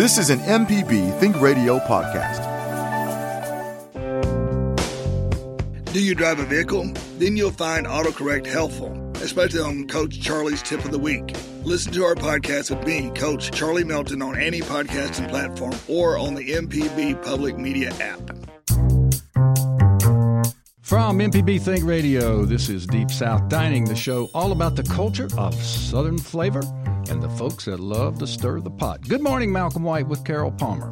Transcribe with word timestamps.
This 0.00 0.16
is 0.16 0.30
an 0.30 0.38
MPB 0.38 1.20
Think 1.20 1.38
Radio 1.42 1.78
podcast. 1.80 2.40
Do 5.92 6.02
you 6.02 6.14
drive 6.14 6.38
a 6.38 6.46
vehicle? 6.46 6.90
Then 7.18 7.36
you'll 7.36 7.50
find 7.50 7.86
autocorrect 7.86 8.46
helpful, 8.46 8.96
especially 9.16 9.60
on 9.60 9.88
Coach 9.88 10.18
Charlie's 10.18 10.62
tip 10.62 10.82
of 10.86 10.90
the 10.90 10.98
week. 10.98 11.36
Listen 11.64 11.92
to 11.92 12.04
our 12.04 12.14
podcast 12.14 12.74
with 12.74 12.86
me, 12.86 13.10
Coach 13.10 13.50
Charlie 13.50 13.84
Melton, 13.84 14.22
on 14.22 14.40
any 14.40 14.62
podcasting 14.62 15.28
platform 15.28 15.74
or 15.86 16.16
on 16.16 16.34
the 16.34 16.50
MPB 16.50 17.22
Public 17.22 17.58
Media 17.58 17.90
app. 18.00 18.20
From 20.80 21.18
MPB 21.18 21.60
Think 21.60 21.84
Radio, 21.84 22.46
this 22.46 22.70
is 22.70 22.86
Deep 22.86 23.10
South 23.10 23.50
Dining, 23.50 23.84
the 23.84 23.94
show 23.94 24.30
all 24.32 24.52
about 24.52 24.76
the 24.76 24.82
culture 24.82 25.28
of 25.36 25.54
Southern 25.56 26.16
flavor 26.16 26.62
and 27.08 27.22
the 27.22 27.28
folks 27.30 27.64
that 27.64 27.80
love 27.80 28.18
to 28.18 28.26
stir 28.26 28.60
the 28.60 28.70
pot. 28.70 29.06
Good 29.08 29.22
morning, 29.22 29.52
Malcolm 29.52 29.84
White 29.84 30.08
with 30.08 30.24
Carol 30.24 30.52
Palmer. 30.52 30.90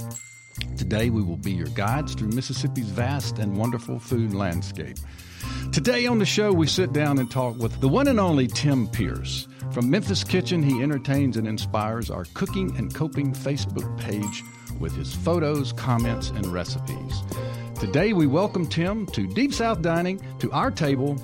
Today 0.77 1.11
we 1.11 1.23
will 1.23 1.37
be 1.37 1.53
your 1.53 1.69
guides 1.69 2.15
through 2.15 2.29
Mississippi's 2.29 2.89
vast 2.89 3.39
and 3.39 3.57
wonderful 3.57 3.99
food 3.99 4.33
landscape. 4.35 4.97
Today 5.73 6.07
on 6.07 6.19
the 6.19 6.27
show, 6.27 6.53
we 6.53 6.67
sit 6.67 6.93
down 6.93 7.19
and 7.19 7.31
talk 7.31 7.59
with 7.59 7.81
the 7.81 7.89
one 7.89 8.09
and 8.09 8.19
only 8.19 8.47
Tim 8.47 8.89
Pierce. 8.89 9.47
From 9.73 9.91
Memphis 9.91 10.25
Kitchen, 10.25 10.63
he 10.63 10.83
entertains 10.83 11.37
and 11.37 11.47
inspires 11.47 12.11
our 12.11 12.25
cooking 12.35 12.77
and 12.77 12.95
coping 12.95 13.33
Facebook 13.33 13.99
page 14.01 14.43
with 14.81 14.97
his 14.97 15.15
photos, 15.15 15.73
comments, 15.73 16.31
and 16.31 16.47
recipes. 16.47 17.23
Today, 17.79 18.13
we 18.13 18.27
welcome 18.27 18.67
Tim 18.67 19.07
to 19.07 19.27
Deep 19.27 19.53
South 19.53 19.83
Dining, 19.83 20.21
to 20.39 20.51
our 20.53 20.71
table, 20.71 21.17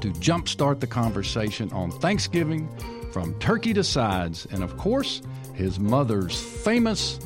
to 0.00 0.10
jumpstart 0.12 0.80
the 0.80 0.86
conversation 0.86 1.70
on 1.72 1.90
Thanksgiving, 1.90 2.68
from 3.16 3.32
turkey 3.38 3.72
to 3.72 3.82
sides, 3.82 4.46
and 4.50 4.62
of 4.62 4.76
course, 4.76 5.22
his 5.54 5.80
mother's 5.80 6.38
famous 6.38 7.18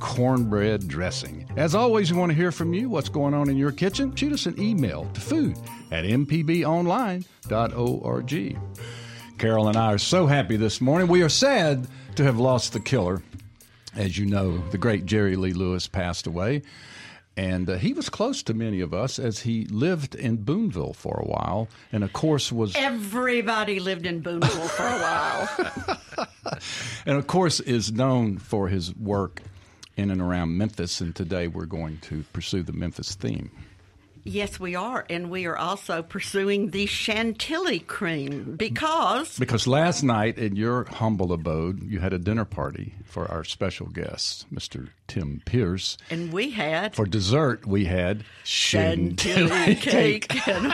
cornbread 0.00 0.88
dressing. 0.88 1.46
As 1.58 1.74
always, 1.74 2.10
we 2.10 2.18
want 2.18 2.32
to 2.32 2.34
hear 2.34 2.50
from 2.50 2.72
you. 2.72 2.88
What's 2.88 3.10
going 3.10 3.34
on 3.34 3.50
in 3.50 3.58
your 3.58 3.70
kitchen? 3.70 4.16
Shoot 4.16 4.32
us 4.32 4.46
an 4.46 4.58
email 4.58 5.06
to 5.12 5.20
food 5.20 5.58
at 5.90 6.06
mpbonline.org. 6.06 7.28
Carol 9.36 9.68
and 9.68 9.76
I 9.76 9.92
are 9.92 9.98
so 9.98 10.26
happy 10.26 10.56
this 10.56 10.80
morning. 10.80 11.08
We 11.08 11.22
are 11.22 11.28
sad 11.28 11.88
to 12.14 12.24
have 12.24 12.38
lost 12.38 12.72
the 12.72 12.80
killer. 12.80 13.22
As 13.94 14.16
you 14.16 14.24
know, 14.24 14.56
the 14.70 14.78
great 14.78 15.04
Jerry 15.04 15.36
Lee 15.36 15.52
Lewis 15.52 15.86
passed 15.86 16.26
away. 16.26 16.62
And 17.36 17.68
uh, 17.68 17.76
he 17.76 17.92
was 17.92 18.08
close 18.08 18.44
to 18.44 18.54
many 18.54 18.80
of 18.80 18.94
us 18.94 19.18
as 19.18 19.40
he 19.40 19.64
lived 19.64 20.14
in 20.14 20.36
Booneville 20.44 20.92
for 20.92 21.20
a 21.20 21.26
while, 21.26 21.68
and 21.90 22.04
of 22.04 22.12
course 22.12 22.52
was 22.52 22.76
everybody 22.76 23.80
lived 23.80 24.06
in 24.06 24.20
Booneville 24.20 24.68
for 24.68 24.86
a 24.86 24.98
while, 24.98 25.98
and 27.06 27.18
of 27.18 27.26
course 27.26 27.58
is 27.58 27.90
known 27.90 28.38
for 28.38 28.68
his 28.68 28.94
work 28.94 29.42
in 29.96 30.10
and 30.10 30.20
around 30.20 30.56
Memphis. 30.56 31.00
And 31.00 31.14
today 31.14 31.48
we're 31.48 31.66
going 31.66 31.98
to 32.02 32.24
pursue 32.32 32.62
the 32.62 32.72
Memphis 32.72 33.16
theme. 33.16 33.50
Yes, 34.26 34.58
we 34.58 34.74
are, 34.74 35.04
and 35.10 35.28
we 35.30 35.44
are 35.44 35.56
also 35.56 36.02
pursuing 36.02 36.70
the 36.70 36.86
Chantilly 36.86 37.78
cream 37.78 38.56
because 38.56 39.38
because 39.38 39.66
last 39.66 40.02
night 40.02 40.38
in 40.38 40.56
your 40.56 40.84
humble 40.84 41.30
abode 41.30 41.82
you 41.82 42.00
had 42.00 42.14
a 42.14 42.18
dinner 42.18 42.46
party 42.46 42.94
for 43.04 43.30
our 43.30 43.44
special 43.44 43.86
guest, 43.86 44.46
Mr. 44.52 44.88
Tim 45.08 45.42
Pierce, 45.44 45.98
and 46.08 46.32
we 46.32 46.50
had 46.50 46.94
for 46.96 47.04
dessert 47.04 47.66
we 47.66 47.84
had 47.84 48.24
Chantilly 48.44 49.74
cake. 49.74 50.28
cake. 50.28 50.48
and 50.48 50.72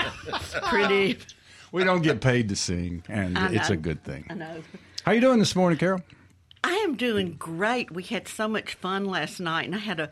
pretty. 0.64 1.18
We 1.72 1.84
don't 1.84 2.02
get 2.02 2.20
paid 2.20 2.48
to 2.48 2.56
sing, 2.56 3.04
and 3.08 3.38
it's 3.54 3.70
a 3.70 3.76
good 3.76 4.02
thing. 4.02 4.26
I 4.28 4.34
know. 4.34 4.62
How 5.04 5.12
are 5.12 5.14
you 5.14 5.20
doing 5.20 5.38
this 5.38 5.54
morning, 5.54 5.78
Carol? 5.78 6.00
I 6.64 6.72
am 6.72 6.96
doing 6.96 7.36
great. 7.38 7.92
We 7.92 8.02
had 8.02 8.26
so 8.26 8.48
much 8.48 8.74
fun 8.74 9.04
last 9.04 9.38
night, 9.38 9.66
and 9.66 9.76
I 9.76 9.78
had 9.78 10.00
a 10.00 10.10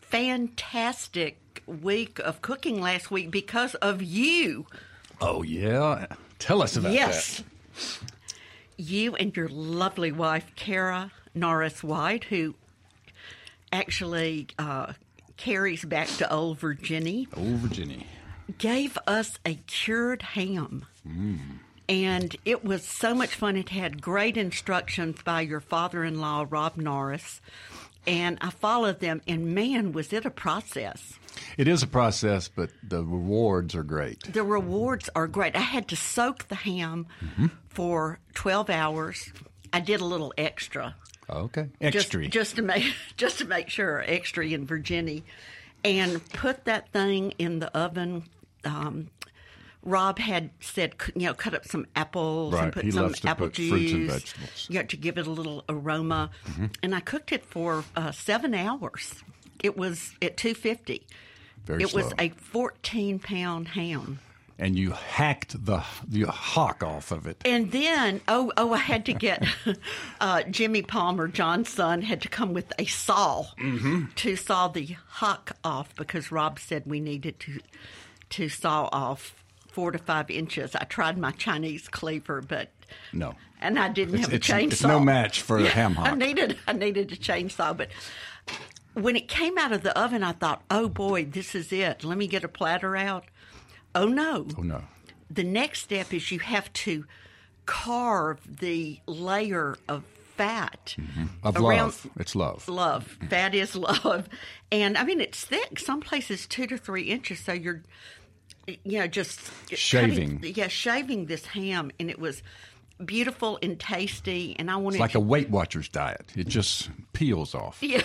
fantastic 0.00 1.39
week 1.70 2.18
of 2.18 2.42
cooking 2.42 2.80
last 2.80 3.10
week 3.10 3.30
because 3.30 3.74
of 3.76 4.02
you. 4.02 4.66
Oh, 5.20 5.42
yeah? 5.42 6.06
Tell 6.38 6.62
us 6.62 6.76
about 6.76 6.92
yes. 6.92 7.38
that. 7.38 7.44
Yes. 7.74 8.00
You 8.76 9.14
and 9.16 9.36
your 9.36 9.48
lovely 9.48 10.10
wife, 10.10 10.52
Kara 10.56 11.12
Norris 11.34 11.82
White, 11.82 12.24
who 12.24 12.54
actually 13.72 14.48
uh, 14.58 14.94
carries 15.36 15.84
back 15.84 16.08
to 16.08 16.32
Old 16.32 16.58
Virginia. 16.58 17.26
Old 17.36 17.58
Virginia. 17.58 18.04
Gave 18.58 18.98
us 19.06 19.38
a 19.44 19.54
cured 19.54 20.22
ham. 20.22 20.86
Mm. 21.06 21.38
And 21.88 22.36
it 22.44 22.64
was 22.64 22.84
so 22.84 23.14
much 23.14 23.34
fun. 23.34 23.56
It 23.56 23.68
had 23.68 24.00
great 24.00 24.36
instructions 24.36 25.22
by 25.22 25.42
your 25.42 25.60
father 25.60 26.04
in 26.04 26.20
law, 26.20 26.46
Rob 26.48 26.76
Norris. 26.76 27.40
And 28.06 28.38
I 28.40 28.50
followed 28.50 29.00
them, 29.00 29.20
and 29.28 29.54
man, 29.54 29.92
was 29.92 30.12
it 30.12 30.24
a 30.24 30.30
process. 30.30 31.18
It 31.56 31.68
is 31.68 31.82
a 31.82 31.86
process, 31.86 32.48
but 32.48 32.70
the 32.82 33.04
rewards 33.04 33.74
are 33.74 33.82
great. 33.82 34.32
The 34.32 34.42
rewards 34.42 35.10
are 35.14 35.26
great. 35.26 35.56
I 35.56 35.60
had 35.60 35.88
to 35.88 35.96
soak 35.96 36.48
the 36.48 36.54
ham 36.54 37.06
mm-hmm. 37.22 37.46
for 37.68 38.18
12 38.34 38.70
hours. 38.70 39.32
I 39.72 39.80
did 39.80 40.00
a 40.00 40.04
little 40.04 40.32
extra. 40.36 40.94
Okay, 41.28 41.68
extra. 41.80 42.22
Just, 42.22 42.32
just 42.32 42.56
to 42.56 42.62
make 42.62 42.84
just 43.16 43.38
to 43.38 43.44
make 43.44 43.68
sure, 43.68 44.02
extra 44.06 44.46
in 44.46 44.66
Virginia, 44.66 45.22
and 45.84 46.26
put 46.32 46.64
that 46.64 46.90
thing 46.92 47.34
in 47.38 47.58
the 47.60 47.76
oven. 47.76 48.24
Um, 48.64 49.08
Rob 49.82 50.18
had 50.18 50.50
said, 50.60 50.94
you 51.14 51.26
know, 51.26 51.34
cut 51.34 51.54
up 51.54 51.64
some 51.64 51.86
apples 51.96 52.52
right. 52.52 52.64
and 52.64 52.72
put 52.72 52.84
he 52.84 52.90
some 52.90 53.14
apple 53.24 53.46
put 53.46 53.54
juice, 53.54 53.70
fruits 53.70 53.92
and 53.92 54.10
vegetables, 54.10 54.66
you 54.68 54.78
know, 54.78 54.84
to 54.84 54.96
give 54.96 55.16
it 55.16 55.26
a 55.26 55.30
little 55.30 55.64
aroma. 55.70 56.30
Mm-hmm. 56.46 56.66
And 56.82 56.94
I 56.94 57.00
cooked 57.00 57.32
it 57.32 57.46
for 57.46 57.84
uh, 57.96 58.12
seven 58.12 58.54
hours. 58.54 59.22
It 59.62 59.76
was 59.76 60.14
at 60.22 60.36
two 60.36 60.54
fifty. 60.54 61.06
Very 61.64 61.82
it 61.82 61.90
slow. 61.90 62.04
was 62.04 62.12
a 62.18 62.30
fourteen 62.30 63.18
pound 63.18 63.68
ham. 63.68 64.18
And 64.58 64.78
you 64.78 64.90
hacked 64.90 65.64
the 65.64 65.82
the 66.06 66.24
hock 66.24 66.82
off 66.82 67.12
of 67.12 67.26
it. 67.26 67.40
And 67.46 67.72
then, 67.72 68.20
oh, 68.28 68.52
oh, 68.58 68.74
I 68.74 68.78
had 68.78 69.06
to 69.06 69.14
get 69.14 69.46
uh, 70.20 70.42
Jimmy 70.42 70.82
Palmer, 70.82 71.28
John's 71.28 71.70
son, 71.70 72.02
had 72.02 72.20
to 72.22 72.28
come 72.28 72.52
with 72.52 72.70
a 72.78 72.84
saw 72.84 73.46
mm-hmm. 73.58 74.06
to 74.16 74.36
saw 74.36 74.68
the 74.68 74.96
hock 75.08 75.56
off 75.64 75.94
because 75.96 76.30
Rob 76.30 76.58
said 76.58 76.82
we 76.84 77.00
needed 77.00 77.40
to 77.40 77.60
to 78.30 78.48
saw 78.48 78.88
off 78.92 79.34
four 79.70 79.92
to 79.92 79.98
five 79.98 80.30
inches. 80.30 80.74
I 80.74 80.84
tried 80.84 81.16
my 81.18 81.30
Chinese 81.32 81.88
cleaver, 81.88 82.42
but 82.42 82.70
no, 83.12 83.34
and 83.60 83.78
I 83.78 83.88
didn't 83.88 84.16
it's, 84.16 84.24
have 84.24 84.34
a 84.34 84.38
chainsaw. 84.38 84.72
It's 84.72 84.82
no 84.82 85.00
match 85.00 85.42
for 85.42 85.58
yeah, 85.58 85.66
a 85.66 85.70
ham 85.70 85.94
hock. 85.94 86.08
I 86.08 86.14
needed 86.14 86.58
I 86.66 86.72
needed 86.72 87.12
a 87.12 87.16
chainsaw, 87.16 87.76
but 87.76 87.88
when 88.94 89.16
it 89.16 89.28
came 89.28 89.58
out 89.58 89.72
of 89.72 89.82
the 89.82 89.98
oven, 89.98 90.22
I 90.22 90.32
thought, 90.32 90.62
"Oh 90.70 90.88
boy, 90.88 91.24
this 91.24 91.54
is 91.54 91.72
it. 91.72 92.04
Let 92.04 92.18
me 92.18 92.26
get 92.26 92.44
a 92.44 92.48
platter 92.48 92.96
out." 92.96 93.24
Oh 93.94 94.06
no! 94.06 94.46
Oh 94.58 94.62
no! 94.62 94.82
The 95.30 95.44
next 95.44 95.82
step 95.82 96.12
is 96.12 96.30
you 96.30 96.38
have 96.40 96.72
to 96.72 97.04
carve 97.66 98.40
the 98.58 98.98
layer 99.06 99.76
of 99.88 100.04
fat 100.36 100.96
mm-hmm. 100.98 101.26
of 101.42 101.56
around, 101.56 101.78
love. 101.78 102.10
It's 102.18 102.34
love. 102.34 102.68
Love. 102.68 103.18
Fat 103.28 103.54
is 103.54 103.76
love, 103.76 104.28
and 104.72 104.96
I 104.96 105.04
mean 105.04 105.20
it's 105.20 105.44
thick. 105.44 105.78
Some 105.78 106.00
places 106.00 106.46
two 106.46 106.66
to 106.66 106.78
three 106.78 107.04
inches. 107.04 107.40
So 107.40 107.52
you're 107.52 107.82
you 108.84 108.98
know, 108.98 109.06
just 109.06 109.40
shaving. 109.70 110.38
Cutting, 110.38 110.54
yeah, 110.54 110.68
shaving 110.68 111.26
this 111.26 111.46
ham, 111.46 111.90
and 111.98 112.10
it 112.10 112.18
was 112.18 112.42
beautiful 113.04 113.58
and 113.62 113.78
tasty. 113.78 114.56
And 114.58 114.70
I 114.70 114.76
wanted 114.76 114.96
it's 114.96 115.00
like 115.00 115.12
to, 115.12 115.18
a 115.18 115.22
Weight 115.22 115.50
Watchers 115.50 115.88
diet. 115.88 116.26
It 116.36 116.48
just 116.48 116.90
peels 117.12 117.54
off. 117.54 117.78
Yeah, 117.90 118.02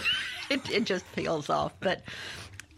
it, 0.49 0.69
it 0.69 0.83
just 0.85 1.05
peels 1.15 1.49
off. 1.49 1.73
But 1.79 2.01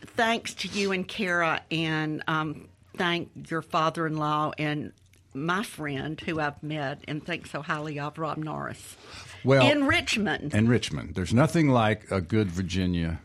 thanks 0.01 0.53
to 0.55 0.67
you 0.67 0.91
and 0.91 1.07
Kara, 1.07 1.61
and 1.71 2.23
um, 2.27 2.67
thank 2.97 3.29
your 3.49 3.61
father-in-law 3.61 4.53
and 4.57 4.91
my 5.33 5.63
friend 5.63 6.19
who 6.19 6.39
I've 6.39 6.61
met 6.63 7.01
and 7.07 7.23
think 7.23 7.47
so 7.47 7.61
highly 7.61 7.99
of, 7.99 8.17
Rob 8.17 8.37
Norris. 8.37 8.97
Well, 9.43 9.69
in 9.69 9.85
Richmond. 9.85 10.53
In 10.53 10.67
Richmond, 10.67 11.15
there's 11.15 11.33
nothing 11.33 11.69
like 11.69 12.09
a 12.11 12.19
good 12.19 12.49
Virginia 12.49 13.19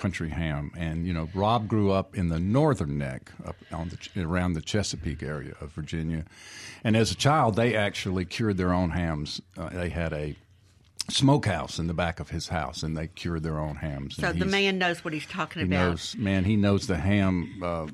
country 0.00 0.30
ham. 0.30 0.72
And 0.76 1.06
you 1.06 1.12
know, 1.12 1.28
Rob 1.34 1.68
grew 1.68 1.92
up 1.92 2.16
in 2.16 2.28
the 2.28 2.40
northern 2.40 2.98
neck, 2.98 3.30
up 3.44 3.56
on 3.70 3.90
the 3.90 4.22
around 4.22 4.54
the 4.54 4.62
Chesapeake 4.62 5.22
area 5.22 5.54
of 5.60 5.70
Virginia. 5.72 6.24
And 6.82 6.96
as 6.96 7.12
a 7.12 7.14
child, 7.14 7.56
they 7.56 7.76
actually 7.76 8.24
cured 8.24 8.56
their 8.56 8.72
own 8.72 8.90
hams. 8.90 9.40
Uh, 9.56 9.68
they 9.68 9.90
had 9.90 10.12
a 10.12 10.34
smokehouse 11.08 11.78
in 11.78 11.86
the 11.86 11.94
back 11.94 12.18
of 12.18 12.30
his 12.30 12.48
house, 12.48 12.82
and 12.82 12.96
they 12.96 13.08
cured 13.08 13.42
their 13.42 13.58
own 13.58 13.76
hams. 13.76 14.16
So 14.16 14.32
the 14.32 14.46
man 14.46 14.78
knows 14.78 15.04
what 15.04 15.12
he's 15.12 15.26
talking 15.26 15.60
he 15.60 15.68
about. 15.68 15.90
Knows, 15.90 16.16
man, 16.16 16.44
he 16.44 16.56
knows 16.56 16.86
the 16.86 16.96
ham. 16.96 17.60
Uh, 17.62 17.86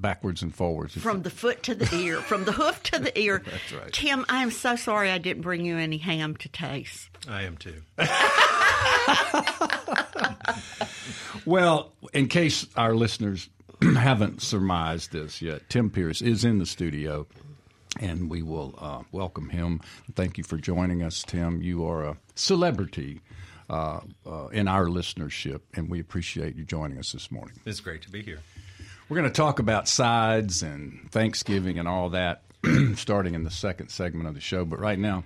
backwards 0.00 0.40
and 0.42 0.54
forwards. 0.54 0.94
From 0.94 1.22
the 1.22 1.30
foot 1.30 1.62
to 1.64 1.74
the 1.74 1.94
ear, 1.94 2.16
from 2.22 2.44
the 2.44 2.52
hoof 2.52 2.82
to 2.84 2.98
the 2.98 3.18
ear. 3.18 3.42
That's 3.44 3.72
right. 3.72 3.92
Tim, 3.92 4.24
I 4.28 4.42
am 4.42 4.50
so 4.50 4.76
sorry 4.76 5.10
I 5.10 5.18
didn't 5.18 5.42
bring 5.42 5.64
you 5.64 5.76
any 5.76 5.98
ham 5.98 6.36
to 6.36 6.48
taste. 6.48 7.10
I 7.28 7.42
am 7.42 7.58
too. 7.58 7.82
well, 11.44 11.92
in 12.12 12.28
case 12.28 12.66
our 12.76 12.94
listeners 12.94 13.48
haven't 13.82 14.42
surmised 14.42 15.12
this 15.12 15.40
yet, 15.40 15.68
Tim 15.68 15.90
Pierce 15.90 16.22
is 16.22 16.44
in 16.44 16.58
the 16.58 16.66
studio, 16.66 17.26
and 17.98 18.30
we 18.30 18.42
will 18.42 18.74
uh, 18.78 19.02
welcome 19.12 19.48
him. 19.48 19.80
Thank 20.14 20.38
you 20.38 20.44
for 20.44 20.56
joining 20.56 21.02
us, 21.02 21.22
Tim. 21.22 21.62
You 21.62 21.86
are 21.86 22.04
a 22.04 22.16
celebrity 22.34 23.20
uh, 23.68 24.00
uh, 24.26 24.48
in 24.48 24.68
our 24.68 24.86
listenership, 24.86 25.60
and 25.74 25.88
we 25.88 26.00
appreciate 26.00 26.56
you 26.56 26.64
joining 26.64 26.98
us 26.98 27.12
this 27.12 27.30
morning. 27.30 27.54
It's 27.64 27.80
great 27.80 28.02
to 28.02 28.10
be 28.10 28.22
here. 28.22 28.40
We're 29.08 29.16
going 29.16 29.28
to 29.28 29.34
talk 29.34 29.58
about 29.58 29.88
sides 29.88 30.62
and 30.62 31.08
Thanksgiving 31.10 31.78
and 31.78 31.88
all 31.88 32.10
that 32.10 32.42
starting 32.94 33.34
in 33.34 33.44
the 33.44 33.50
second 33.50 33.88
segment 33.88 34.28
of 34.28 34.34
the 34.34 34.40
show. 34.40 34.64
But 34.64 34.78
right 34.78 34.98
now, 34.98 35.24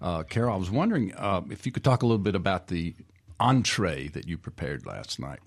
uh, 0.00 0.24
Carol, 0.24 0.54
I 0.54 0.56
was 0.56 0.70
wondering 0.70 1.14
uh, 1.14 1.42
if 1.50 1.66
you 1.66 1.72
could 1.72 1.84
talk 1.84 2.02
a 2.02 2.06
little 2.06 2.18
bit 2.18 2.34
about 2.34 2.66
the 2.68 2.94
entree 3.42 4.08
that 4.08 4.28
you 4.28 4.38
prepared 4.38 4.86
last 4.86 5.18
night. 5.18 5.40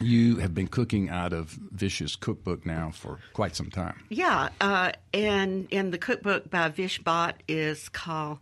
You 0.00 0.36
have 0.36 0.54
been 0.54 0.66
cooking 0.66 1.10
out 1.10 1.32
of 1.32 1.50
Vish's 1.50 2.16
cookbook 2.16 2.64
now 2.64 2.90
for 2.90 3.18
quite 3.34 3.54
some 3.54 3.70
time. 3.70 4.02
Yeah, 4.08 4.48
uh, 4.60 4.92
and 5.12 5.68
and 5.70 5.92
the 5.92 5.98
cookbook 5.98 6.50
by 6.50 6.68
Vish 6.68 7.02
Bhatt 7.02 7.34
is 7.46 7.88
called 7.90 8.38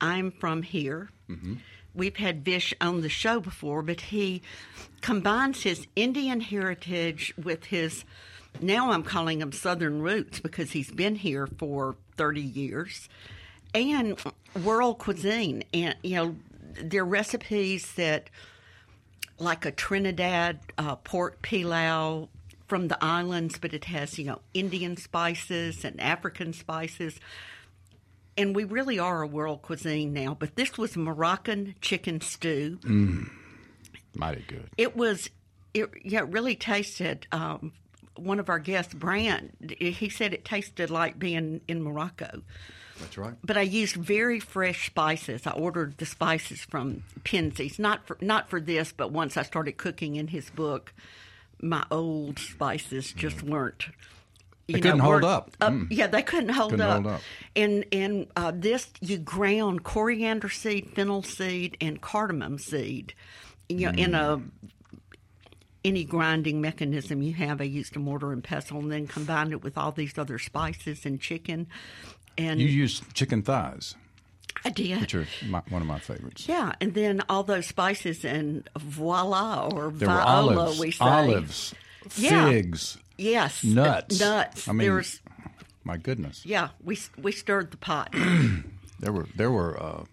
"I'm 0.00 0.30
From 0.30 0.62
Here." 0.62 1.10
Mm-hmm. 1.30 1.54
We've 1.94 2.16
had 2.16 2.44
Vish 2.44 2.74
on 2.80 3.00
the 3.00 3.08
show 3.08 3.40
before, 3.40 3.82
but 3.82 4.00
he 4.00 4.42
combines 5.00 5.62
his 5.62 5.86
Indian 5.96 6.40
heritage 6.40 7.34
with 7.42 7.64
his 7.64 8.04
now 8.60 8.92
I'm 8.92 9.02
calling 9.02 9.40
him 9.40 9.52
Southern 9.52 10.02
roots 10.02 10.40
because 10.40 10.72
he's 10.72 10.90
been 10.90 11.14
here 11.14 11.46
for 11.46 11.96
30 12.16 12.42
years, 12.42 13.08
and 13.74 14.22
world 14.62 14.98
cuisine, 14.98 15.64
and 15.72 15.96
you 16.02 16.16
know, 16.16 16.36
there 16.80 17.02
are 17.02 17.06
recipes 17.06 17.92
that 17.94 18.30
like 19.38 19.64
a 19.64 19.72
Trinidad 19.72 20.60
uh, 20.78 20.96
pork 20.96 21.42
pilau 21.42 22.28
from 22.66 22.88
the 22.88 22.96
islands, 23.04 23.58
but 23.58 23.74
it 23.74 23.84
has, 23.84 24.18
you 24.18 24.24
know, 24.24 24.40
Indian 24.54 24.96
spices 24.96 25.84
and 25.84 26.00
African 26.00 26.52
spices. 26.52 27.20
And 28.36 28.56
we 28.56 28.64
really 28.64 28.98
are 28.98 29.22
a 29.22 29.26
world 29.26 29.62
cuisine 29.62 30.12
now. 30.12 30.36
But 30.38 30.56
this 30.56 30.78
was 30.78 30.96
Moroccan 30.96 31.74
chicken 31.80 32.20
stew. 32.20 32.78
Mm, 32.82 33.30
mighty 34.14 34.44
good. 34.48 34.70
It 34.78 34.96
was, 34.96 35.28
it, 35.74 35.90
yeah, 36.02 36.20
it 36.20 36.28
really 36.28 36.54
tasted. 36.54 37.26
Um, 37.30 37.72
one 38.16 38.38
of 38.38 38.48
our 38.48 38.58
guests, 38.58 38.94
Brant, 38.94 39.74
he 39.78 40.08
said 40.08 40.32
it 40.32 40.44
tasted 40.44 40.90
like 40.90 41.18
being 41.18 41.60
in 41.68 41.82
Morocco. 41.82 42.42
That's 43.00 43.18
right. 43.18 43.34
But 43.44 43.56
I 43.56 43.62
used 43.62 43.96
very 43.96 44.40
fresh 44.40 44.86
spices. 44.86 45.46
I 45.46 45.52
ordered 45.52 45.98
the 45.98 46.06
spices 46.06 46.60
from 46.60 47.04
Penzeys, 47.24 47.78
not 47.78 48.06
for 48.06 48.16
not 48.20 48.48
for 48.48 48.60
this, 48.60 48.92
but 48.92 49.10
once 49.10 49.36
I 49.36 49.42
started 49.42 49.76
cooking 49.76 50.16
in 50.16 50.28
his 50.28 50.50
book, 50.50 50.92
my 51.60 51.84
old 51.90 52.38
spices 52.38 53.12
just 53.12 53.38
mm. 53.38 53.50
weren't. 53.50 53.86
You 54.68 54.74
they 54.74 54.80
couldn't 54.80 54.98
know, 54.98 55.04
hold 55.04 55.24
up. 55.24 55.50
up 55.60 55.72
mm. 55.72 55.86
Yeah, 55.90 56.06
they 56.06 56.22
couldn't 56.22 56.50
hold 56.50 56.70
couldn't 56.70 56.86
up. 56.86 57.02
Hold 57.02 57.14
up. 57.14 57.20
And 57.56 57.84
and 57.92 58.26
uh, 58.36 58.52
this 58.54 58.88
you 59.00 59.18
ground 59.18 59.84
coriander 59.84 60.48
seed, 60.48 60.90
fennel 60.94 61.22
seed, 61.22 61.76
and 61.80 62.00
cardamom 62.00 62.58
seed. 62.58 63.14
You 63.68 63.86
know, 63.86 63.92
mm. 63.92 63.98
in 63.98 64.14
a 64.14 64.42
any 65.84 66.04
grinding 66.04 66.60
mechanism 66.60 67.22
you 67.22 67.34
have. 67.34 67.60
I 67.60 67.64
used 67.64 67.96
a 67.96 67.98
mortar 67.98 68.32
and 68.32 68.42
pestle, 68.42 68.78
and 68.78 68.92
then 68.92 69.06
combined 69.06 69.52
it 69.52 69.62
with 69.62 69.76
all 69.76 69.92
these 69.92 70.16
other 70.16 70.38
spices 70.38 71.04
and 71.04 71.20
chicken. 71.20 71.66
And 72.38 72.60
you 72.60 72.68
use 72.68 73.02
chicken 73.14 73.42
thighs. 73.42 73.94
I 74.64 74.70
did. 74.70 75.00
Which 75.00 75.14
are 75.14 75.26
my, 75.46 75.62
one 75.68 75.82
of 75.82 75.88
my 75.88 75.98
favorites. 75.98 76.46
Yeah, 76.48 76.72
and 76.80 76.94
then 76.94 77.22
all 77.28 77.42
those 77.42 77.66
spices 77.66 78.24
and 78.24 78.68
voila 78.78 79.68
or 79.72 79.90
there 79.90 80.08
viola, 80.08 80.54
were 80.54 80.60
olives, 80.60 80.78
we 80.78 80.90
say. 80.92 81.04
olives, 81.04 81.74
yeah. 82.16 82.48
figs, 82.48 82.98
yes, 83.18 83.64
nuts, 83.64 84.20
nuts. 84.20 84.68
I 84.68 84.72
mean, 84.72 84.86
there 84.86 84.94
was, 84.94 85.20
my 85.84 85.96
goodness. 85.96 86.46
Yeah, 86.46 86.68
we 86.82 86.98
we 87.20 87.32
stirred 87.32 87.72
the 87.72 87.76
pot. 87.76 88.14
there 89.00 89.12
were 89.12 89.26
there 89.34 89.50
were 89.50 89.82
uh, 89.82 90.04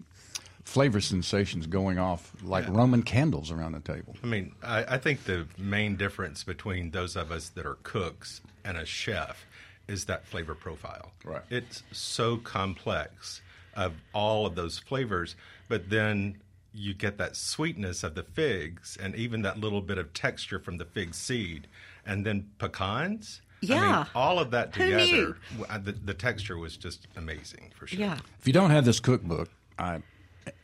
flavor 0.64 1.00
sensations 1.00 1.66
going 1.66 1.98
off 1.98 2.32
like 2.42 2.64
yeah. 2.64 2.74
Roman 2.74 3.02
candles 3.02 3.50
around 3.50 3.72
the 3.72 3.80
table. 3.80 4.16
I 4.22 4.26
mean, 4.26 4.52
I, 4.62 4.94
I 4.94 4.98
think 4.98 5.24
the 5.24 5.46
main 5.58 5.96
difference 5.96 6.42
between 6.42 6.90
those 6.90 7.14
of 7.16 7.30
us 7.30 7.50
that 7.50 7.66
are 7.66 7.78
cooks 7.82 8.40
and 8.64 8.76
a 8.76 8.84
chef 8.84 9.46
is 9.90 10.04
that 10.06 10.26
flavor 10.26 10.54
profile. 10.54 11.10
Right. 11.24 11.42
It's 11.50 11.82
so 11.92 12.36
complex 12.36 13.42
of 13.74 13.94
all 14.14 14.46
of 14.46 14.54
those 14.54 14.78
flavors, 14.78 15.36
but 15.68 15.90
then 15.90 16.38
you 16.72 16.94
get 16.94 17.18
that 17.18 17.34
sweetness 17.34 18.04
of 18.04 18.14
the 18.14 18.22
figs 18.22 18.96
and 19.02 19.14
even 19.16 19.42
that 19.42 19.58
little 19.58 19.80
bit 19.80 19.98
of 19.98 20.12
texture 20.14 20.60
from 20.60 20.78
the 20.78 20.84
fig 20.84 21.14
seed, 21.14 21.66
and 22.06 22.24
then 22.24 22.48
pecans. 22.58 23.42
Yeah, 23.62 23.76
I 23.82 23.96
mean, 23.98 24.06
all 24.14 24.38
of 24.38 24.52
that 24.52 24.72
together, 24.72 24.96
knew? 24.96 25.34
The, 25.82 25.92
the 25.92 26.14
texture 26.14 26.56
was 26.56 26.76
just 26.76 27.08
amazing 27.16 27.72
for 27.76 27.86
sure. 27.86 28.00
Yeah. 28.00 28.18
If 28.38 28.46
you 28.46 28.52
don't 28.52 28.70
have 28.70 28.84
this 28.84 29.00
cookbook, 29.00 29.50
I 29.78 30.00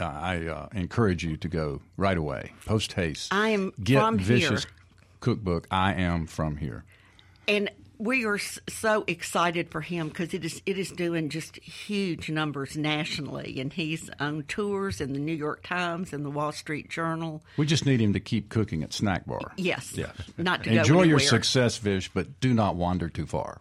I 0.01 0.47
uh, 0.47 0.69
encourage 0.73 1.23
you 1.25 1.37
to 1.37 1.49
go 1.49 1.83
right 1.97 2.17
away, 2.17 2.53
post 2.65 2.95
haste. 2.95 3.35
I 3.35 3.51
am 3.51 3.73
Get 3.83 4.01
from 4.01 4.19
Vish's 4.19 4.65
here. 4.65 4.73
cookbook. 5.21 5.67
I 5.71 5.93
am 5.95 6.27
from 6.27 6.57
here. 6.57 6.85
And 7.49 7.71
we 7.99 8.25
are 8.25 8.39
so 8.39 9.05
excited 9.07 9.71
for 9.71 9.81
him 9.81 10.09
because 10.09 10.35
it 10.35 10.45
is 10.45 10.61
it 10.67 10.79
is 10.79 10.91
doing 10.91 11.29
just 11.29 11.57
huge 11.57 12.31
numbers 12.31 12.77
nationally, 12.77 13.61
and 13.61 13.73
he's 13.73 14.11
on 14.21 14.45
tours 14.45 15.01
in 15.01 15.13
the 15.13 15.19
New 15.19 15.35
York 15.35 15.63
Times 15.63 16.13
and 16.13 16.25
the 16.25 16.31
Wall 16.31 16.53
Street 16.53 16.91
Journal. 16.91 17.43
We 17.57 17.67
just 17.67 17.87
need 17.87 18.01
him 18.01 18.13
to 18.13 18.21
keep 18.21 18.49
cooking 18.49 18.83
at 18.83 18.93
Snack 18.93 19.27
Bar. 19.27 19.53
Yes, 19.57 19.93
yes. 19.95 20.15
Not 20.37 20.65
to 20.65 20.71
enjoy 20.71 21.03
your 21.03 21.21
success, 21.21 21.79
Vish, 21.79 22.11
but 22.13 22.41
do 22.41 22.53
not 22.53 22.77
wander 22.77 23.09
too 23.09 23.27
far. 23.27 23.61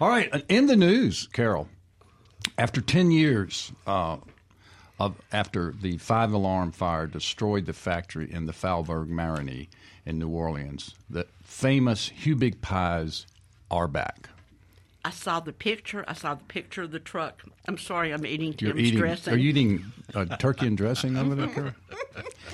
All 0.00 0.08
right, 0.08 0.44
in 0.48 0.66
the 0.66 0.76
news, 0.76 1.28
Carol. 1.32 1.68
After 2.58 2.80
ten 2.80 3.10
years, 3.10 3.72
uh, 3.86 4.18
of, 5.00 5.16
after 5.32 5.74
the 5.80 5.98
five 5.98 6.32
alarm 6.32 6.72
fire 6.72 7.06
destroyed 7.06 7.66
the 7.66 7.72
factory 7.72 8.30
in 8.32 8.46
the 8.46 8.52
Faubourg 8.52 9.08
Marigny 9.08 9.68
in 10.06 10.18
New 10.18 10.28
Orleans, 10.28 10.94
the 11.10 11.26
famous 11.42 12.10
Hubig 12.10 12.60
pies 12.60 13.26
are 13.70 13.88
back. 13.88 14.28
I 15.04 15.10
saw 15.10 15.40
the 15.40 15.52
picture. 15.52 16.04
I 16.08 16.14
saw 16.14 16.34
the 16.34 16.44
picture 16.44 16.82
of 16.82 16.90
the 16.90 16.98
truck. 16.98 17.42
I'm 17.68 17.76
sorry, 17.76 18.12
I'm 18.12 18.24
eating 18.24 18.54
You're 18.58 18.72
Tim's 18.72 18.88
eating, 18.88 19.00
dressing. 19.00 19.34
Are 19.34 19.36
you 19.36 19.50
eating 19.50 19.84
uh, 20.14 20.24
turkey 20.36 20.66
and 20.66 20.76
dressing 20.76 21.16
over 21.16 21.34
there? 21.34 21.74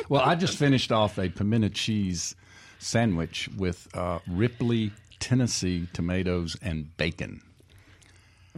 Well, 0.08 0.22
I 0.22 0.34
just 0.34 0.56
finished 0.56 0.90
off 0.90 1.18
a 1.18 1.28
pimento 1.28 1.68
cheese 1.68 2.34
sandwich 2.80 3.48
with 3.56 3.86
uh, 3.94 4.18
Ripley, 4.26 4.90
Tennessee 5.20 5.86
tomatoes 5.92 6.56
and 6.62 6.96
bacon. 6.96 7.42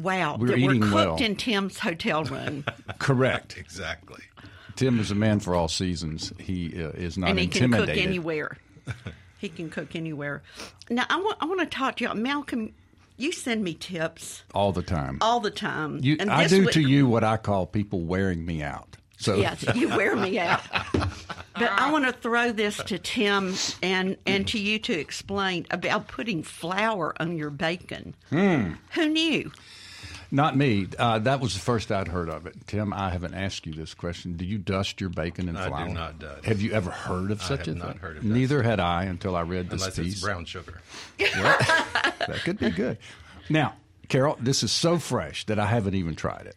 Wow, 0.00 0.36
We're 0.38 0.48
that 0.48 0.58
eating 0.58 0.80
were 0.80 0.86
cooked 0.86 0.94
well. 0.94 1.16
in 1.16 1.36
Tim's 1.36 1.78
hotel 1.78 2.24
room, 2.24 2.64
Correct. 2.98 3.56
Exactly. 3.58 4.22
Tim 4.76 4.98
is 4.98 5.10
a 5.10 5.14
man 5.14 5.38
for 5.40 5.54
all 5.54 5.68
seasons. 5.68 6.32
He 6.38 6.82
uh, 6.82 6.88
is 6.90 7.18
not 7.18 7.30
and 7.30 7.38
he 7.38 7.46
can 7.46 7.70
cook 7.70 7.80
intimidated. 7.80 8.06
anywhere. 8.06 8.56
he 9.38 9.48
can 9.50 9.68
cook 9.68 9.94
anywhere. 9.94 10.42
Now, 10.88 11.04
I 11.10 11.16
want 11.20 11.36
I 11.40 11.44
want 11.44 11.60
to 11.60 11.66
talk 11.66 11.96
to 11.96 12.04
you, 12.04 12.14
Malcolm. 12.14 12.72
You 13.18 13.32
send 13.32 13.62
me 13.62 13.74
tips 13.74 14.42
all 14.54 14.72
the 14.72 14.82
time. 14.82 15.18
all 15.20 15.40
the 15.40 15.50
time. 15.50 16.00
You, 16.02 16.16
and 16.18 16.30
I 16.30 16.46
do 16.48 16.62
week- 16.62 16.70
to 16.72 16.80
you 16.80 17.06
what 17.06 17.22
I 17.22 17.36
call 17.36 17.66
people 17.66 18.00
wearing 18.00 18.44
me 18.46 18.62
out. 18.62 18.96
So 19.18 19.36
Yes, 19.40 19.62
you 19.74 19.88
wear 19.90 20.16
me 20.16 20.38
out. 20.38 20.62
But 20.94 21.70
I 21.70 21.92
want 21.92 22.06
to 22.06 22.12
throw 22.12 22.50
this 22.50 22.78
to 22.78 22.98
Tim 22.98 23.54
and 23.82 24.16
and 24.26 24.48
to 24.48 24.58
you 24.58 24.78
to 24.80 24.98
explain 24.98 25.66
about 25.70 26.08
putting 26.08 26.42
flour 26.42 27.14
on 27.20 27.36
your 27.36 27.50
bacon. 27.50 28.14
Hmm. 28.30 28.72
Who 28.94 29.08
knew? 29.10 29.52
Not 30.34 30.56
me. 30.56 30.88
Uh, 30.98 31.18
that 31.20 31.40
was 31.40 31.52
the 31.52 31.60
first 31.60 31.92
I'd 31.92 32.08
heard 32.08 32.30
of 32.30 32.46
it. 32.46 32.56
Tim, 32.66 32.92
I 32.94 33.10
haven't 33.10 33.34
asked 33.34 33.66
you 33.66 33.74
this 33.74 33.92
question. 33.92 34.32
Do 34.38 34.46
you 34.46 34.56
dust 34.56 34.98
your 34.98 35.10
bacon 35.10 35.46
in 35.48 35.54
flour? 35.54 35.74
I 35.74 35.88
do 35.88 35.92
not 35.94 36.18
dust. 36.18 36.46
Have 36.46 36.62
you 36.62 36.72
ever 36.72 36.90
heard 36.90 37.30
of 37.30 37.42
I 37.42 37.44
such 37.44 37.66
have 37.66 37.76
a 37.76 37.78
not 37.78 37.88
thing? 37.88 37.98
heard 37.98 38.16
of 38.16 38.24
Neither 38.24 38.62
had 38.62 38.80
I 38.80 39.04
until 39.04 39.36
I 39.36 39.42
read 39.42 39.68
this 39.68 39.82
Unless 39.82 39.98
piece. 39.98 40.12
it's 40.14 40.22
brown 40.22 40.46
sugar. 40.46 40.80
That 41.20 42.40
could 42.44 42.58
be 42.58 42.70
good. 42.70 42.98
Now, 43.50 43.74
Carol, 44.08 44.38
this 44.40 44.62
is 44.62 44.72
so 44.72 44.98
fresh 44.98 45.44
that 45.46 45.58
I 45.58 45.66
haven't 45.66 45.94
even 45.94 46.14
tried 46.14 46.46
it. 46.46 46.56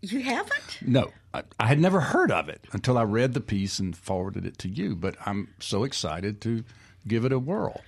You 0.00 0.20
haven't? 0.22 0.78
No, 0.80 1.10
I, 1.34 1.42
I 1.60 1.66
had 1.66 1.78
never 1.80 2.00
heard 2.00 2.30
of 2.30 2.48
it 2.48 2.64
until 2.72 2.96
I 2.96 3.02
read 3.02 3.34
the 3.34 3.40
piece 3.40 3.78
and 3.78 3.96
forwarded 3.96 4.46
it 4.46 4.58
to 4.58 4.68
you. 4.68 4.96
But 4.96 5.16
I'm 5.26 5.48
so 5.60 5.84
excited 5.84 6.40
to 6.42 6.64
give 7.06 7.24
it 7.24 7.32
a 7.32 7.38
whirl. 7.38 7.80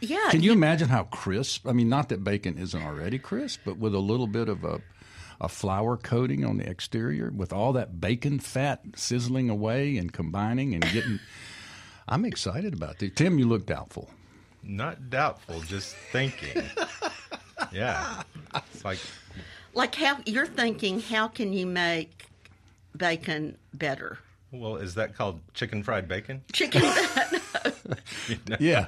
Yeah. 0.00 0.28
Can 0.30 0.42
you 0.42 0.52
imagine 0.52 0.88
how 0.88 1.04
crisp? 1.04 1.66
I 1.66 1.72
mean, 1.72 1.88
not 1.88 2.08
that 2.10 2.22
bacon 2.22 2.58
isn't 2.58 2.80
already 2.80 3.18
crisp, 3.18 3.60
but 3.64 3.78
with 3.78 3.94
a 3.94 3.98
little 3.98 4.26
bit 4.26 4.48
of 4.48 4.64
a, 4.64 4.80
a 5.40 5.48
flour 5.48 5.96
coating 5.96 6.44
on 6.44 6.58
the 6.58 6.68
exterior, 6.68 7.30
with 7.34 7.52
all 7.52 7.72
that 7.74 8.00
bacon 8.00 8.38
fat 8.38 8.82
sizzling 8.94 9.50
away 9.50 9.96
and 9.96 10.12
combining 10.12 10.74
and 10.74 10.84
getting. 10.92 11.18
I'm 12.08 12.24
excited 12.24 12.72
about 12.72 12.98
this. 13.00 13.10
Tim, 13.14 13.38
you 13.38 13.46
look 13.46 13.66
doubtful. 13.66 14.10
Not 14.62 15.10
doubtful, 15.10 15.60
just 15.60 15.94
thinking. 16.10 16.62
yeah. 17.72 18.22
It's 18.72 18.84
like 18.84 18.98
like 19.74 19.94
how 19.94 20.18
you're 20.26 20.46
thinking? 20.46 21.00
How 21.00 21.28
can 21.28 21.52
you 21.52 21.66
make 21.66 22.26
bacon 22.96 23.58
better? 23.74 24.18
Well, 24.50 24.76
is 24.76 24.94
that 24.94 25.14
called 25.14 25.40
chicken 25.54 25.82
fried 25.82 26.08
bacon? 26.08 26.42
Chicken. 26.52 26.82
Yeah. 28.60 28.86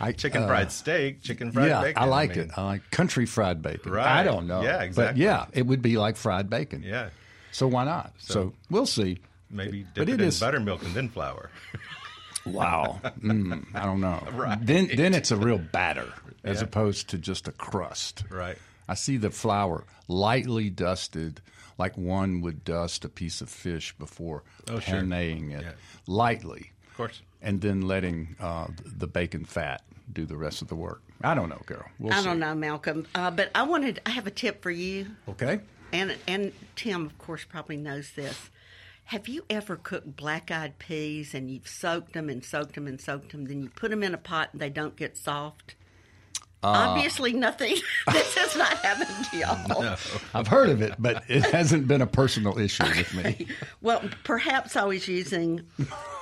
I, 0.00 0.12
Chicken 0.12 0.42
uh, 0.42 0.46
fried 0.48 0.72
steak, 0.72 1.22
chicken 1.22 1.52
fried 1.52 1.68
yeah, 1.68 1.82
bacon. 1.82 2.02
I 2.02 2.06
like 2.06 2.30
mean, 2.30 2.38
it. 2.46 2.50
I 2.58 2.64
like 2.64 2.90
country 2.90 3.26
fried 3.26 3.62
bacon. 3.62 3.92
Right. 3.92 4.06
I 4.06 4.24
don't 4.24 4.46
know. 4.46 4.62
Yeah, 4.62 4.82
exactly. 4.82 5.04
But 5.12 5.16
yeah, 5.18 5.46
it 5.52 5.66
would 5.66 5.82
be 5.82 5.96
like 5.98 6.16
fried 6.16 6.50
bacon. 6.50 6.82
Yeah. 6.82 7.10
So 7.52 7.66
why 7.68 7.84
not? 7.84 8.12
So, 8.18 8.52
we'll 8.70 8.86
see. 8.86 9.18
maybe 9.50 9.82
But 9.94 9.94
dip 9.94 10.08
it 10.08 10.12
it, 10.14 10.20
in 10.22 10.28
is- 10.28 10.40
buttermilk 10.40 10.82
and 10.82 10.94
then 10.94 11.08
flour. 11.08 11.50
Wow. 12.46 13.00
Mm, 13.22 13.64
I 13.74 13.84
don't 13.86 14.00
know. 14.00 14.22
Right. 14.32 14.58
Then 14.60 14.90
then 14.94 15.14
it's 15.14 15.30
a 15.30 15.36
real 15.36 15.56
batter 15.58 16.12
as 16.44 16.58
Yeah. 16.58 16.64
opposed 16.64 17.08
to 17.10 17.18
just 17.18 17.48
a 17.48 17.52
crust. 17.52 18.24
Right. 18.28 18.58
I 18.86 18.94
see 18.94 19.16
the 19.16 19.30
flour 19.30 19.84
lightly 20.08 20.68
dusted, 20.68 21.40
like 21.78 21.96
one 21.96 22.42
would 22.42 22.62
dust 22.64 23.04
a 23.06 23.08
piece 23.08 23.40
of 23.40 23.48
fish 23.48 23.94
before 23.98 24.42
Oh, 24.68 24.78
sure. 24.78 24.96
it, 24.98 25.62
Yeah. 25.62 25.72
lightly, 26.06 26.72
Of 26.90 26.96
course. 26.98 27.22
And 27.44 27.60
then 27.60 27.82
letting 27.82 28.34
uh, 28.40 28.66
the 28.84 29.06
bacon 29.06 29.44
fat 29.44 29.82
do 30.12 30.24
the 30.26 30.36
rest 30.36 30.62
of 30.62 30.68
the 30.68 30.74
work. 30.74 31.02
I 31.22 31.34
don't 31.34 31.48
know, 31.48 31.62
Carol. 31.66 31.84
We'll 32.00 32.12
I 32.12 32.18
see. 32.18 32.24
don't 32.24 32.40
know, 32.40 32.54
Malcolm, 32.54 33.06
uh, 33.14 33.30
but 33.30 33.50
I 33.54 33.62
wanted. 33.62 34.00
I 34.04 34.10
have 34.10 34.26
a 34.26 34.30
tip 34.32 34.62
for 34.62 34.70
you, 34.72 35.06
Okay. 35.28 35.60
and 35.92 36.16
and 36.26 36.52
Tim, 36.74 37.06
of 37.06 37.16
course, 37.18 37.44
probably 37.44 37.76
knows 37.76 38.10
this. 38.12 38.50
Have 39.08 39.28
you 39.28 39.44
ever 39.50 39.76
cooked 39.76 40.16
black-eyed 40.16 40.78
peas 40.78 41.34
and 41.34 41.50
you've 41.50 41.68
soaked 41.68 42.14
them 42.14 42.30
and 42.30 42.42
soaked 42.42 42.74
them 42.74 42.86
and 42.86 42.98
soaked 42.98 43.32
them, 43.32 43.44
then 43.44 43.62
you 43.62 43.68
put 43.68 43.90
them 43.90 44.02
in 44.02 44.14
a 44.14 44.18
pot 44.18 44.48
and 44.52 44.60
they 44.62 44.70
don't 44.70 44.96
get 44.96 45.16
soft? 45.18 45.74
Obviously, 46.64 47.32
nothing. 47.32 47.76
this 48.12 48.34
has 48.36 48.56
not 48.56 48.72
happened 48.78 49.26
to 49.30 49.36
y'all. 49.36 49.96
I've 50.34 50.46
heard 50.48 50.68
of 50.70 50.80
it, 50.82 50.94
but 50.98 51.22
it 51.28 51.42
hasn't 51.44 51.86
been 51.88 52.00
a 52.02 52.06
personal 52.06 52.58
issue 52.58 52.84
with 52.84 53.14
me. 53.14 53.46
Well, 53.82 54.02
perhaps 54.24 54.76
I 54.76 54.84
was 54.84 55.06
using 55.08 55.60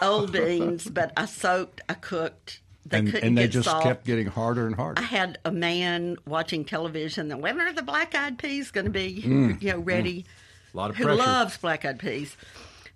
old 0.01 0.33
beans, 0.33 0.89
but 0.91 1.13
I 1.17 1.27
soaked, 1.27 1.81
I 1.89 1.95
cooked. 1.95 2.61
They 2.87 2.99
and 2.99 3.07
couldn't 3.13 3.25
and 3.29 3.39
they 3.39 3.43
get 3.43 3.53
just 3.53 3.69
soft. 3.69 3.85
kept 3.85 4.05
getting 4.05 4.27
harder 4.27 4.67
and 4.67 4.75
harder. 4.75 5.01
I 5.01 5.05
had 5.05 5.39
a 5.45 5.53
man 5.53 6.17
watching 6.27 6.65
television. 6.65 7.29
That 7.29 7.39
when 7.41 7.61
are 7.61 7.73
the 7.73 7.83
black 7.85 8.17
eyed 8.17 8.39
peas 8.39 8.73
going 8.73 8.87
to 8.87 8.91
be, 8.91 9.23
Mm. 9.25 9.63
you 9.63 9.71
know, 9.71 9.79
ready? 9.79 10.25
A 10.75 10.77
lot 10.77 10.91
of 10.91 10.97
who 10.97 11.05
pressure. 11.05 11.19
loves 11.19 11.57
black 11.59 11.85
eyed 11.85 12.01
peas? 12.01 12.37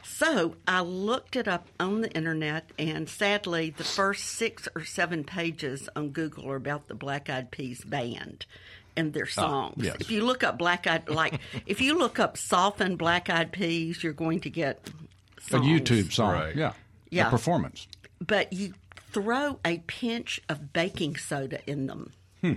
So 0.09 0.57
I 0.67 0.81
looked 0.81 1.37
it 1.37 1.47
up 1.49 1.69
on 1.79 2.01
the 2.01 2.11
internet, 2.13 2.71
and 2.79 3.09
sadly, 3.09 3.71
the 3.77 3.85
first 3.85 4.25
six 4.25 4.67
or 4.75 4.85
seven 4.85 5.25
pages 5.25 5.89
on 5.95 6.11
Google 6.11 6.51
are 6.51 6.57
about 6.57 6.89
the 6.89 6.95
Black 6.95 7.29
Eyed 7.29 7.51
Peas 7.51 7.85
band 7.85 8.47
and 8.97 9.13
their 9.13 9.27
songs. 9.27 9.75
Ah, 9.79 9.83
yes. 9.83 9.97
If 10.01 10.11
you 10.11 10.25
look 10.25 10.43
up 10.43 10.57
black 10.57 10.87
eyed, 10.87 11.09
like 11.11 11.39
if 11.67 11.81
you 11.83 11.99
look 11.99 12.19
up 12.19 12.39
softened 12.39 12.97
black 12.99 13.29
eyed 13.29 13.53
peas, 13.53 14.03
you're 14.03 14.15
going 14.15 14.41
to 14.41 14.51
get 14.51 14.89
a. 15.53 15.59
YouTube 15.59 16.13
song. 16.13 16.33
Right. 16.33 16.57
Yeah. 16.57 16.73
Yeah. 17.11 17.29
A 17.29 17.31
performance. 17.31 17.87
But 18.27 18.53
you 18.55 18.73
throw 19.13 19.59
a 19.67 19.79
pinch 19.87 20.41
of 20.49 20.73
baking 20.73 21.17
soda 21.17 21.61
in 21.71 21.87
them, 21.89 22.13
Hmm. 22.41 22.55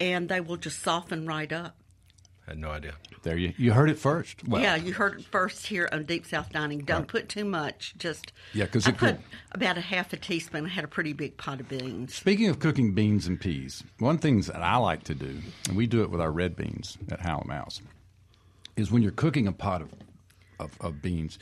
and 0.00 0.28
they 0.28 0.40
will 0.40 0.56
just 0.58 0.80
soften 0.80 1.26
right 1.26 1.52
up. 1.52 1.76
Had 2.46 2.58
no 2.58 2.70
idea. 2.70 2.94
There 3.22 3.36
you 3.36 3.52
you 3.56 3.72
heard 3.72 3.88
it 3.88 3.98
first. 3.98 4.46
Well, 4.48 4.60
yeah, 4.60 4.74
you 4.74 4.92
heard 4.92 5.20
it 5.20 5.24
first 5.26 5.66
here 5.68 5.88
on 5.92 6.04
Deep 6.04 6.26
South 6.26 6.50
Dining. 6.50 6.80
Don't 6.80 7.06
put 7.06 7.28
too 7.28 7.44
much. 7.44 7.94
Just 7.96 8.32
Yeah, 8.52 8.66
'cause 8.66 8.86
I 8.86 8.90
it 8.90 8.98
put 8.98 9.14
could- 9.16 9.24
about 9.52 9.78
a 9.78 9.80
half 9.80 10.12
a 10.12 10.16
teaspoon. 10.16 10.66
I 10.66 10.68
had 10.70 10.82
a 10.84 10.88
pretty 10.88 11.12
big 11.12 11.36
pot 11.36 11.60
of 11.60 11.68
beans. 11.68 12.14
Speaking 12.14 12.48
of 12.48 12.58
cooking 12.58 12.94
beans 12.94 13.28
and 13.28 13.40
peas, 13.40 13.84
one 13.98 14.18
thing 14.18 14.40
that 14.40 14.56
I 14.60 14.76
like 14.76 15.04
to 15.04 15.14
do, 15.14 15.40
and 15.68 15.76
we 15.76 15.86
do 15.86 16.02
it 16.02 16.10
with 16.10 16.20
our 16.20 16.32
red 16.32 16.56
beans 16.56 16.98
at 17.10 17.20
Hal 17.20 17.44
& 17.44 17.46
Mal's, 17.46 17.80
is 18.76 18.90
when 18.90 19.02
you're 19.02 19.12
cooking 19.12 19.46
a 19.46 19.52
pot 19.52 19.80
of, 19.82 19.92
of, 20.58 20.72
of 20.80 21.00
beans, 21.00 21.38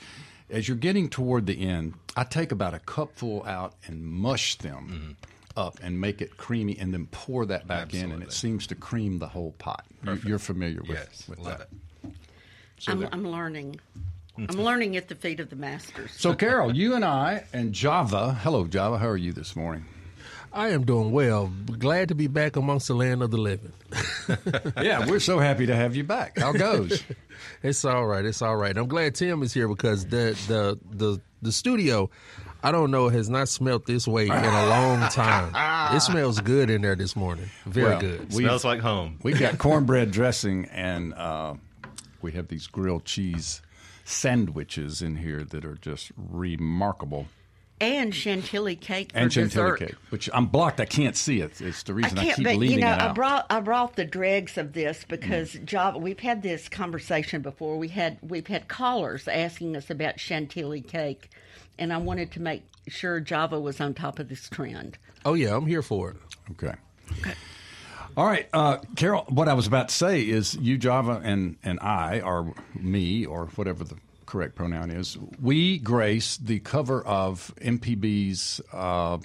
as 0.50 0.69
you're 0.69 0.76
getting 0.76 1.09
toward 1.09 1.47
the 1.47 1.66
end, 1.66 1.95
I 2.14 2.25
take 2.25 2.52
about 2.52 2.75
a 2.75 2.78
cupful 2.80 3.42
out 3.47 3.75
and 3.87 4.04
mush 4.04 4.57
them 4.57 4.88
mm-hmm. 4.88 5.12
Up 5.57 5.78
and 5.83 6.00
make 6.00 6.21
it 6.21 6.37
creamy, 6.37 6.78
and 6.78 6.92
then 6.92 7.07
pour 7.11 7.47
that 7.47 7.66
back 7.66 7.95
in, 7.95 8.12
and 8.12 8.23
it 8.23 8.33
seems 8.33 8.66
to 8.69 8.75
cream 8.75 9.19
the 9.19 9.28
whole 9.28 9.52
pot. 9.59 9.85
You- 10.04 10.21
You're 10.26 10.38
familiar 10.38 10.80
with, 10.80 10.90
Yes, 10.90 11.25
with 11.28 11.38
love 11.38 11.59
that. 11.59 11.69
it. 12.04 12.12
So 12.78 12.92
I'm, 12.92 13.00
there. 13.00 13.09
I'm 13.12 13.26
learning. 13.26 13.78
I'm 14.38 14.57
learning 14.62 14.97
at 14.97 15.09
the 15.09 15.14
feet 15.14 15.38
of 15.40 15.50
the 15.50 15.57
masters. 15.57 16.12
So, 16.16 16.35
Carol, 16.35 16.75
you 16.75 16.95
and 16.95 17.04
I 17.04 17.45
and 17.52 17.75
Java. 17.75 18.33
Hello, 18.42 18.66
Java. 18.66 18.97
How 18.97 19.09
are 19.09 19.16
you 19.16 19.33
this 19.33 19.54
morning? 19.54 19.85
I 20.52 20.69
am 20.71 20.85
doing 20.87 21.12
well. 21.12 21.52
Glad 21.78 22.09
to 22.09 22.14
be 22.14 22.26
back 22.26 22.57
amongst 22.57 22.88
the 22.88 22.95
land 22.95 23.23
of 23.23 23.30
the 23.30 23.37
living. 23.37 23.73
yeah, 24.83 25.07
we're 25.07 25.21
so 25.21 25.38
happy 25.38 25.66
to 25.66 25.76
have 25.76 25.95
you 25.95 26.04
back. 26.04 26.38
How 26.38 26.52
goes? 26.52 27.02
It's 27.62 27.85
all 27.87 28.07
right. 28.07 28.25
It's 28.25 28.40
all 28.42 28.57
right. 28.57 28.75
I'm 28.76 28.87
glad 28.88 29.14
Tim 29.14 29.42
is 29.42 29.52
here 29.52 29.66
because 29.69 30.04
the 30.07 30.37
the 30.49 30.78
the 30.90 31.21
the 31.42 31.52
studio, 31.52 32.11
I 32.62 32.72
don't 32.72 32.90
know, 32.90 33.08
it 33.08 33.12
has 33.14 33.30
not 33.30 33.48
smelt 33.48 33.86
this 33.86 34.06
way 34.06 34.24
in 34.26 34.30
a 34.32 34.66
long 34.68 35.08
time. 35.10 35.52
it 35.96 36.00
smells 36.00 36.40
good 36.40 36.68
in 36.70 36.82
there 36.82 36.94
this 36.96 37.16
morning. 37.16 37.48
Very 37.66 37.90
Well, 37.90 38.00
good. 38.00 38.20
we- 38.34 38.44
Smells 38.44 38.64
like 38.64 38.80
home. 38.80 39.18
We 39.22 39.32
got 39.32 39.58
cornbread 39.58 40.10
dressing, 40.10 40.66
and 40.66 41.14
uh, 41.14 41.54
we 42.20 42.32
have 42.32 42.48
these 42.48 42.66
grilled 42.66 43.04
cheese 43.04 43.62
sandwiches 44.04 45.00
in 45.02 45.16
here 45.16 45.44
that 45.44 45.64
are 45.64 45.76
just 45.76 46.10
remarkable. 46.16 47.26
and 47.80 48.14
chantilly 48.14 48.76
cake 48.76 49.12
for 49.12 49.18
And 49.18 49.32
chantilly 49.32 49.70
dessert. 49.72 49.78
cake, 49.88 49.94
which 50.10 50.28
I'm 50.34 50.46
blocked. 50.46 50.80
I 50.80 50.84
can't 50.84 51.16
see 51.16 51.40
it. 51.40 51.60
It's 51.62 51.82
the 51.84 51.94
reason 51.94 52.18
I, 52.18 52.24
can't, 52.24 52.36
keep 52.36 52.44
but 52.44 52.56
leaving 52.56 52.78
you 52.80 52.84
know, 52.84 52.92
it 52.92 52.98
I 53.00 53.06
out. 53.08 53.14
brought 53.14 53.46
I 53.48 53.60
brought 53.60 53.96
the 53.96 54.04
dregs 54.04 54.58
of 54.58 54.74
this 54.74 55.04
because 55.08 55.52
Mm. 55.54 55.64
Java. 55.64 55.98
We've 55.98 56.18
had 56.20 56.42
this 56.42 56.68
conversation 56.68 57.40
before. 57.40 57.78
We 57.78 57.88
had 57.88 58.18
we've 58.20 58.48
had 58.48 58.68
callers 58.68 59.26
asking 59.28 59.76
us 59.76 59.88
about 59.88 60.20
chantilly 60.20 60.82
cake, 60.82 61.30
and 61.80 61.92
I 61.92 61.99
wanted 61.99 62.30
to 62.32 62.40
make 62.40 62.62
sure 62.87 63.18
Java 63.20 63.58
was 63.58 63.80
on 63.80 63.94
top 63.94 64.18
of 64.20 64.28
this 64.28 64.49
trend. 64.49 64.99
oh 65.25 65.34
yeah, 65.34 65.56
I'm 65.56 65.66
here 65.66 65.82
for 65.82 66.10
it. 66.10 66.16
okay. 66.52 66.75
All 68.16 68.26
right, 68.26 68.49
uh, 68.52 68.78
Carol. 68.96 69.25
What 69.28 69.49
I 69.49 69.54
was 69.54 69.66
about 69.66 69.88
to 69.88 69.94
say 69.94 70.22
is, 70.22 70.54
you, 70.56 70.76
Java, 70.78 71.20
and 71.25 71.56
and 71.62 71.78
I, 71.80 72.20
or 72.20 72.54
me, 72.75 73.25
or 73.25 73.46
whatever 73.56 73.84
the 73.84 73.96
correct 74.26 74.54
pronoun 74.56 74.90
is, 74.90 75.16
we 75.40 75.78
grace 75.78 76.37
the 76.37 76.58
cover 76.60 77.02
of 77.02 77.52
MPB's 77.60 78.60
uh, 78.72 79.18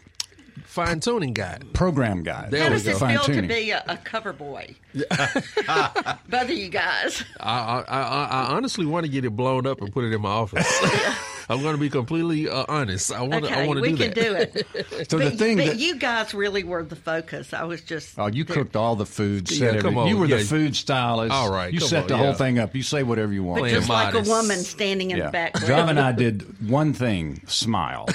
Fine 0.66 1.00
tuning 1.00 1.34
guide. 1.34 1.66
program 1.74 2.22
guide. 2.24 2.52
There 2.52 2.62
How 2.64 2.70
we 2.70 2.74
does 2.76 2.84
go. 2.86 2.92
it 2.92 2.98
Fine 2.98 3.18
feel 3.20 3.36
to 3.36 3.42
be 3.48 3.72
a, 3.72 3.84
a 3.88 3.98
cover 3.98 4.34
boy? 4.34 4.76
Both 4.94 6.34
of 6.44 6.50
you 6.50 6.70
guys. 6.70 7.24
I, 7.40 7.84
I, 7.88 8.02
I, 8.02 8.26
I 8.26 8.56
honestly 8.56 8.86
want 8.86 9.06
to 9.06 9.12
get 9.12 9.26
it 9.26 9.32
blown 9.32 9.66
up 9.68 9.82
and 9.82 9.92
put 9.92 10.04
it 10.06 10.14
in 10.14 10.22
my 10.22 10.30
office. 10.30 10.68
I'm 11.50 11.62
going 11.62 11.76
to 11.76 11.80
be 11.80 11.90
completely 11.90 12.50
uh, 12.50 12.66
honest. 12.68 13.12
I 13.12 13.22
want 13.22 13.46
to. 13.46 13.52
Okay, 13.52 13.64
I 13.64 13.68
want 13.68 13.78
to 13.78 13.82
we 13.82 13.96
can 13.96 14.12
do 14.12 14.34
it. 14.34 14.68
So 15.10 15.18
but, 15.18 15.32
the 15.32 15.38
thing 15.38 15.58
but 15.58 15.66
that 15.68 15.78
you 15.78 15.98
guys 15.98 16.34
really 16.34 16.64
were 16.64 16.84
the 16.84 16.96
focus. 16.96 17.54
I 17.54 17.64
was 17.64 17.82
just. 17.82 18.18
Oh, 18.18 18.28
you 18.28 18.46
cooked 18.46 18.76
all 18.76 18.96
the 18.96 19.06
food. 19.06 19.52
Yeah, 19.52 19.80
come 19.80 19.98
on, 19.98 20.08
You 20.08 20.18
were 20.18 20.26
yeah. 20.26 20.38
the 20.38 20.44
food 20.44 20.76
stylist. 20.76 21.34
All 21.34 21.52
right, 21.52 21.72
You 21.72 21.80
set 21.80 22.04
on, 22.04 22.08
the 22.08 22.16
yeah. 22.16 22.24
whole 22.24 22.34
thing 22.34 22.60
up. 22.60 22.76
You 22.76 22.84
say 22.84 23.04
whatever 23.04 23.34
you 23.34 23.44
want. 23.44 23.58
but 23.58 23.62
playing 23.62 23.76
just 23.76 23.90
like 23.90 24.14
a 24.14 24.22
woman 24.22 24.58
standing 24.58 25.12
in 25.12 25.20
the 25.20 25.30
back. 25.30 25.56
Java 25.62 25.90
and 25.90 26.00
I 26.00 26.12
did 26.14 26.70
one 26.70 26.94
thing: 26.94 27.42
smile. 27.48 28.08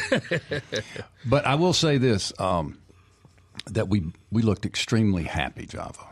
but 1.25 1.44
I 1.46 1.54
will 1.54 1.72
say 1.72 1.99
this: 1.99 2.32
um, 2.38 2.78
that 3.66 3.88
we 3.88 4.04
we 4.30 4.42
looked 4.42 4.64
extremely 4.66 5.25
happy, 5.25 5.66
Java, 5.66 6.06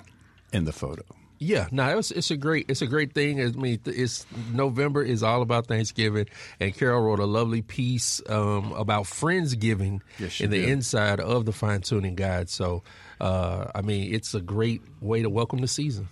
in 0.53 0.65
the 0.65 0.73
photo. 0.73 1.05
Yeah, 1.41 1.69
no, 1.71 1.99
it's 1.99 2.11
it's 2.11 2.31
a 2.33 2.37
great 2.37 2.67
it's 2.69 2.83
a 2.83 2.87
great 2.87 3.13
thing. 3.15 3.41
I 3.41 3.47
mean, 3.53 3.79
it's 3.87 4.27
November 4.53 5.03
is 5.03 5.23
all 5.23 5.41
about 5.41 5.67
Thanksgiving, 5.69 6.27
and 6.59 6.75
Carol 6.75 7.01
wrote 7.03 7.21
a 7.21 7.27
lovely 7.27 7.63
piece 7.63 8.21
um, 8.29 8.73
about 8.73 9.05
friendsgiving 9.05 10.01
Yes, 10.19 10.41
in 10.41 10.51
the 10.51 10.59
did. 10.61 10.69
inside 10.69 11.21
of 11.21 11.45
the 11.47 11.53
fine 11.53 11.81
tuning 11.83 12.17
guide. 12.17 12.49
So, 12.51 12.83
uh, 13.21 13.71
I 13.75 13.83
mean, 13.83 14.13
it's 14.13 14.35
a 14.35 14.41
great 14.41 14.83
way 15.01 15.23
to 15.23 15.31
welcome 15.31 15.61
the 15.61 15.69
season. 15.69 16.09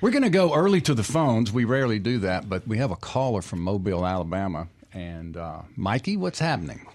We're 0.00 0.12
going 0.12 0.22
to 0.22 0.30
go 0.30 0.54
early 0.54 0.80
to 0.82 0.94
the 0.94 1.02
phones. 1.02 1.52
We 1.52 1.64
rarely 1.64 1.98
do 1.98 2.18
that, 2.20 2.48
but 2.48 2.66
we 2.66 2.78
have 2.78 2.90
a 2.90 2.96
caller 2.96 3.42
from 3.42 3.60
Mobile, 3.62 4.06
Alabama. 4.06 4.68
And 4.94 5.36
uh, 5.36 5.62
Mikey, 5.76 6.16
what's 6.16 6.38
happening? 6.38 6.86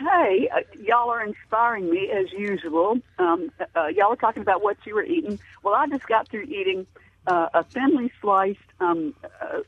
Hey, 0.00 0.48
uh, 0.48 0.60
y'all 0.82 1.10
are 1.10 1.22
inspiring 1.22 1.90
me 1.90 2.10
as 2.10 2.32
usual. 2.32 2.98
Um, 3.18 3.52
uh, 3.76 3.88
y'all 3.88 4.10
are 4.12 4.16
talking 4.16 4.40
about 4.40 4.62
what 4.62 4.78
you 4.86 4.94
were 4.94 5.04
eating. 5.04 5.38
Well, 5.62 5.74
I 5.74 5.86
just 5.88 6.06
got 6.06 6.26
through 6.26 6.44
eating 6.44 6.86
uh, 7.26 7.50
a 7.52 7.64
thinly 7.64 8.10
sliced, 8.22 8.60
um, 8.80 9.14
uh, 9.42 9.58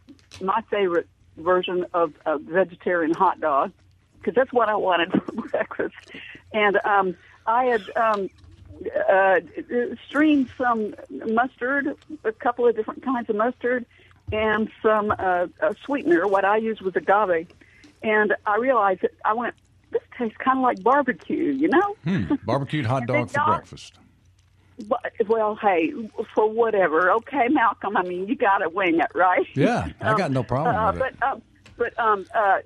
my 0.41 0.63
favorite 0.71 1.07
version 1.37 1.85
of 1.93 2.15
a 2.25 2.39
vegetarian 2.39 3.13
hot 3.13 3.43
dog, 3.43 3.73
because 4.19 4.35
that's 4.35 4.51
what 4.55 4.71
I 4.71 4.77
wanted 4.77 5.13
for 5.27 5.33
breakfast. 5.33 5.97
And 6.55 6.79
um, 6.83 7.15
I 7.47 7.65
had 7.67 7.83
um, 7.95 8.31
uh, 9.11 9.41
streamed 10.07 10.49
some 10.57 10.95
mustard, 11.11 11.95
a 12.25 12.33
couple 12.33 12.67
of 12.67 12.75
different 12.75 13.03
kinds 13.03 13.29
of 13.29 13.37
mustard, 13.37 13.85
and 14.33 14.71
some 14.81 15.11
uh, 15.11 15.49
a 15.61 15.77
sweetener. 15.85 16.27
What 16.27 16.47
I 16.47 16.57
used 16.57 16.81
was 16.81 16.97
agave. 16.97 17.49
And 18.03 18.35
I 18.47 18.57
realized 18.57 19.03
that 19.03 19.13
I 19.25 19.35
went, 19.35 19.55
this 19.93 20.03
tastes 20.19 20.37
kind 20.39 20.59
of 20.59 20.63
like 20.63 20.83
barbecue, 20.83 21.53
you 21.53 21.69
know? 21.69 21.97
Hmm, 22.05 22.35
barbecued 22.45 22.87
hot 22.87 23.07
dog 23.07 23.31
for 23.31 23.39
y'all- 23.39 23.47
breakfast. 23.55 23.95
Well, 25.29 25.57
hey, 25.61 25.93
for 26.35 26.51
whatever. 26.51 27.13
Okay, 27.13 27.47
Malcolm. 27.51 27.97
I 27.97 28.03
mean, 28.03 28.27
you 28.27 28.35
got 28.35 28.59
to 28.59 28.69
wing 28.69 28.99
it, 28.99 29.11
right? 29.15 29.47
Yeah, 29.55 29.89
I 30.01 30.15
got 30.19 30.33
no 30.33 30.43
problem 30.43 30.75
uh, 30.75 30.93
with 30.93 31.03
it. 31.03 31.15
But, 31.21 31.27
um, 31.29 31.43
but 31.77 31.99
um, 32.01 32.27
uh, 32.35 32.59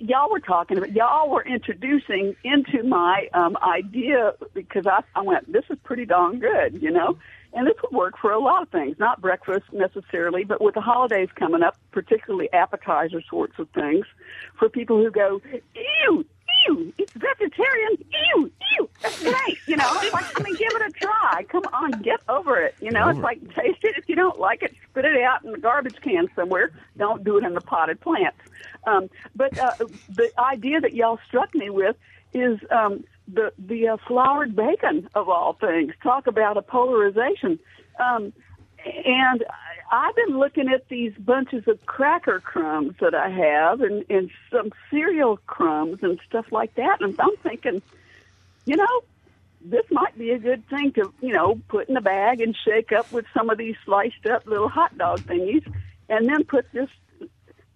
y'all 0.00 0.30
were 0.30 0.40
talking 0.40 0.76
about 0.76 0.92
y'all 0.92 1.30
were 1.30 1.44
introducing 1.44 2.34
into 2.44 2.82
my 2.82 3.28
um, 3.32 3.56
idea 3.62 4.34
because 4.54 4.86
I, 4.86 5.02
I 5.14 5.22
went, 5.22 5.50
this 5.50 5.64
is 5.70 5.78
pretty 5.84 6.04
darn 6.04 6.40
good, 6.40 6.82
you 6.82 6.90
know. 6.90 7.16
And 7.54 7.66
this 7.66 7.76
would 7.82 7.96
work 7.96 8.18
for 8.20 8.30
a 8.30 8.38
lot 8.38 8.62
of 8.62 8.68
things, 8.68 8.98
not 8.98 9.20
breakfast 9.20 9.72
necessarily, 9.72 10.44
but 10.44 10.60
with 10.60 10.74
the 10.74 10.80
holidays 10.80 11.28
coming 11.34 11.62
up, 11.62 11.76
particularly 11.92 12.52
appetizer 12.52 13.22
sorts 13.28 13.58
of 13.58 13.68
things, 13.70 14.04
for 14.58 14.68
people 14.68 14.98
who 15.02 15.10
go, 15.10 15.40
ew, 15.74 16.26
ew, 16.68 16.92
it's 16.98 17.12
vegetarian, 17.12 18.04
ew, 18.34 18.50
ew, 18.78 18.90
that's 19.00 19.22
great. 19.22 19.58
You 19.66 19.76
know, 19.76 19.90
it's 20.02 20.12
like, 20.12 20.38
I 20.38 20.42
mean, 20.42 20.54
give 20.54 20.68
it 20.72 20.82
a 20.82 20.90
try. 20.90 21.44
Come 21.48 21.64
on, 21.72 21.90
get 22.02 22.20
over 22.28 22.58
it. 22.60 22.74
You 22.80 22.90
know, 22.90 23.08
it's 23.08 23.18
like 23.20 23.40
taste 23.54 23.82
it. 23.82 23.96
If 23.96 24.08
you 24.08 24.14
don't 24.14 24.38
like 24.38 24.62
it, 24.62 24.74
spit 24.90 25.04
it 25.04 25.22
out 25.22 25.44
in 25.44 25.52
the 25.52 25.58
garbage 25.58 25.96
can 26.02 26.28
somewhere. 26.36 26.72
Don't 26.96 27.24
do 27.24 27.38
it 27.38 27.44
in 27.44 27.54
the 27.54 27.60
potted 27.60 28.00
plants. 28.00 28.38
Um, 28.86 29.08
but 29.34 29.58
uh, 29.58 29.72
the 30.08 30.30
idea 30.38 30.80
that 30.80 30.94
y'all 30.94 31.18
struck 31.26 31.54
me 31.54 31.70
with 31.70 31.96
is 32.34 32.58
um, 32.70 33.04
the 33.32 33.52
the 33.58 33.88
uh, 33.88 33.96
floured 34.06 34.56
bacon 34.56 35.08
of 35.14 35.28
all 35.28 35.52
things. 35.54 35.92
Talk 36.02 36.26
about 36.26 36.56
a 36.56 36.62
polarization. 36.62 37.58
Um, 37.98 38.32
and 38.84 39.44
I've 39.90 40.14
been 40.14 40.38
looking 40.38 40.68
at 40.68 40.88
these 40.88 41.12
bunches 41.18 41.66
of 41.66 41.84
cracker 41.86 42.40
crumbs 42.40 42.94
that 43.00 43.14
I 43.14 43.28
have, 43.28 43.80
and, 43.80 44.04
and 44.08 44.30
some 44.52 44.70
cereal 44.90 45.38
crumbs 45.46 45.98
and 46.02 46.20
stuff 46.28 46.46
like 46.52 46.74
that. 46.76 47.00
And 47.00 47.18
I'm 47.18 47.36
thinking, 47.42 47.82
you 48.66 48.76
know, 48.76 49.02
this 49.60 49.84
might 49.90 50.16
be 50.16 50.30
a 50.30 50.38
good 50.38 50.66
thing 50.68 50.92
to, 50.92 51.12
you 51.20 51.32
know, 51.32 51.60
put 51.68 51.88
in 51.88 51.96
a 51.96 52.00
bag 52.00 52.40
and 52.40 52.56
shake 52.64 52.92
up 52.92 53.10
with 53.12 53.24
some 53.34 53.50
of 53.50 53.58
these 53.58 53.76
sliced 53.84 54.26
up 54.30 54.46
little 54.46 54.68
hot 54.68 54.96
dog 54.96 55.20
thingies, 55.20 55.66
and 56.08 56.28
then 56.28 56.44
put 56.44 56.70
this, 56.72 56.88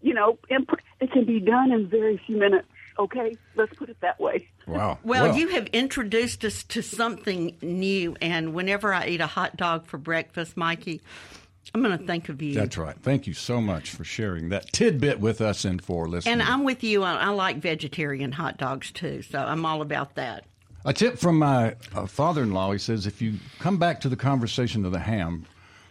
you 0.01 0.15
know, 0.15 0.39
imp- 0.49 0.81
it 1.01 1.11
can 1.11 1.25
be 1.25 1.41
done 1.41 1.73
in 1.73 1.89
very 1.89 2.21
few 2.27 2.37
minutes. 2.37 2.69
Okay, 2.99 3.37
let's 3.57 3.75
put 3.75 3.89
it 3.89 3.97
that 4.01 4.21
way. 4.21 4.49
Wow. 4.67 4.99
Well, 5.03 5.37
you 5.37 5.49
have 5.49 5.67
introduced 5.69 6.45
us 6.45 6.63
to 6.65 6.83
something 6.83 7.57
new, 7.63 8.17
and 8.21 8.55
whenever 8.55 8.93
I 8.93 9.07
eat 9.07 9.21
a 9.21 9.27
hot 9.27 9.57
dog 9.57 9.87
for 9.87 9.99
breakfast, 9.99 10.57
Mikey, 10.57 11.01
I'm 11.75 11.83
going 11.83 11.99
to 11.99 12.05
think 12.05 12.29
of 12.29 12.43
you. 12.43 12.55
That's 12.55 12.77
right. 12.77 12.97
Thank 13.03 13.27
you 13.27 13.33
so 13.33 13.61
much 13.61 13.91
for 13.91 14.05
sharing 14.05 14.51
that 14.51 14.71
tidbit 14.73 15.21
with 15.21 15.41
us 15.41 15.65
and 15.65 15.83
for 15.83 16.07
listening. 16.07 16.35
And 16.35 16.43
I'm 16.43 16.65
with 16.65 16.85
you. 16.85 17.03
I, 17.03 17.15
I 17.15 17.29
like 17.29 17.59
vegetarian 17.59 18.33
hot 18.33 18.59
dogs 18.59 18.91
too, 18.91 19.23
so 19.23 19.39
I'm 19.39 19.65
all 19.65 19.81
about 19.81 20.17
that. 20.17 20.45
A 20.85 20.93
tip 20.93 21.19
from 21.19 21.39
my 21.39 21.77
uh, 21.95 22.07
father 22.07 22.43
in 22.43 22.53
law 22.53 22.73
he 22.73 22.79
says 22.79 23.07
if 23.07 23.23
you 23.23 23.39
come 23.61 23.79
back 23.79 24.01
to 24.01 24.09
the 24.09 24.17
conversation 24.17 24.85
of 24.85 24.93
the 24.93 24.99
ham, 24.99 25.47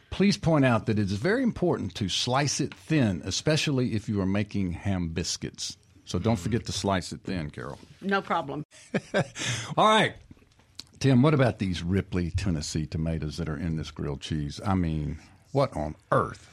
please 0.10 0.38
point 0.38 0.66
out 0.66 0.86
that 0.86 1.00
it 1.00 1.10
is 1.10 1.14
very 1.14 1.44
important 1.44 1.96
to 1.96 2.10
slice 2.10 2.60
it 2.60 2.74
thin, 2.74 3.22
especially 3.24 3.96
if 3.96 4.10
you 4.10 4.20
are 4.22 4.26
making 4.26 4.74
ham 4.74 5.10
biscuits. 5.10 5.78
So 6.12 6.20
don't 6.20 6.36
forget 6.36 6.66
to 6.66 6.74
slice 6.74 7.14
it 7.14 7.22
thin, 7.24 7.50
Carol. 7.52 7.80
No 8.02 8.22
problem. 8.22 8.66
All 9.78 9.88
right. 9.88 10.14
Tim, 11.00 11.22
what 11.22 11.34
about 11.34 11.60
these 11.60 11.82
Ripley, 11.84 12.32
Tennessee 12.32 12.86
tomatoes 12.86 13.38
that 13.38 13.48
are 13.48 13.56
in 13.56 13.78
this 13.78 13.92
grilled 13.92 14.20
cheese? 14.20 14.60
I 14.66 14.76
mean, 14.76 15.20
what 15.54 15.74
on 15.74 15.96
earth? 16.12 16.50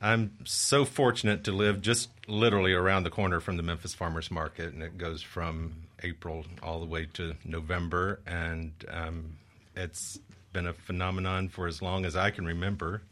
I'm 0.00 0.38
so 0.44 0.86
fortunate 0.86 1.44
to 1.44 1.52
live 1.52 1.82
just 1.82 2.08
literally 2.26 2.72
around 2.72 3.02
the 3.02 3.10
corner 3.10 3.40
from 3.40 3.58
the 3.58 3.62
Memphis 3.62 3.92
Farmers 3.92 4.30
Market, 4.30 4.72
and 4.72 4.82
it 4.82 4.96
goes 4.96 5.20
from 5.20 5.74
April 6.02 6.46
all 6.62 6.80
the 6.80 6.86
way 6.86 7.06
to 7.12 7.34
November, 7.44 8.20
and 8.26 8.72
um, 8.88 9.36
it's 9.76 10.18
been 10.54 10.66
a 10.66 10.72
phenomenon 10.72 11.50
for 11.50 11.66
as 11.66 11.82
long 11.82 12.06
as 12.06 12.16
I 12.16 12.30
can 12.30 12.46
remember. 12.46 13.02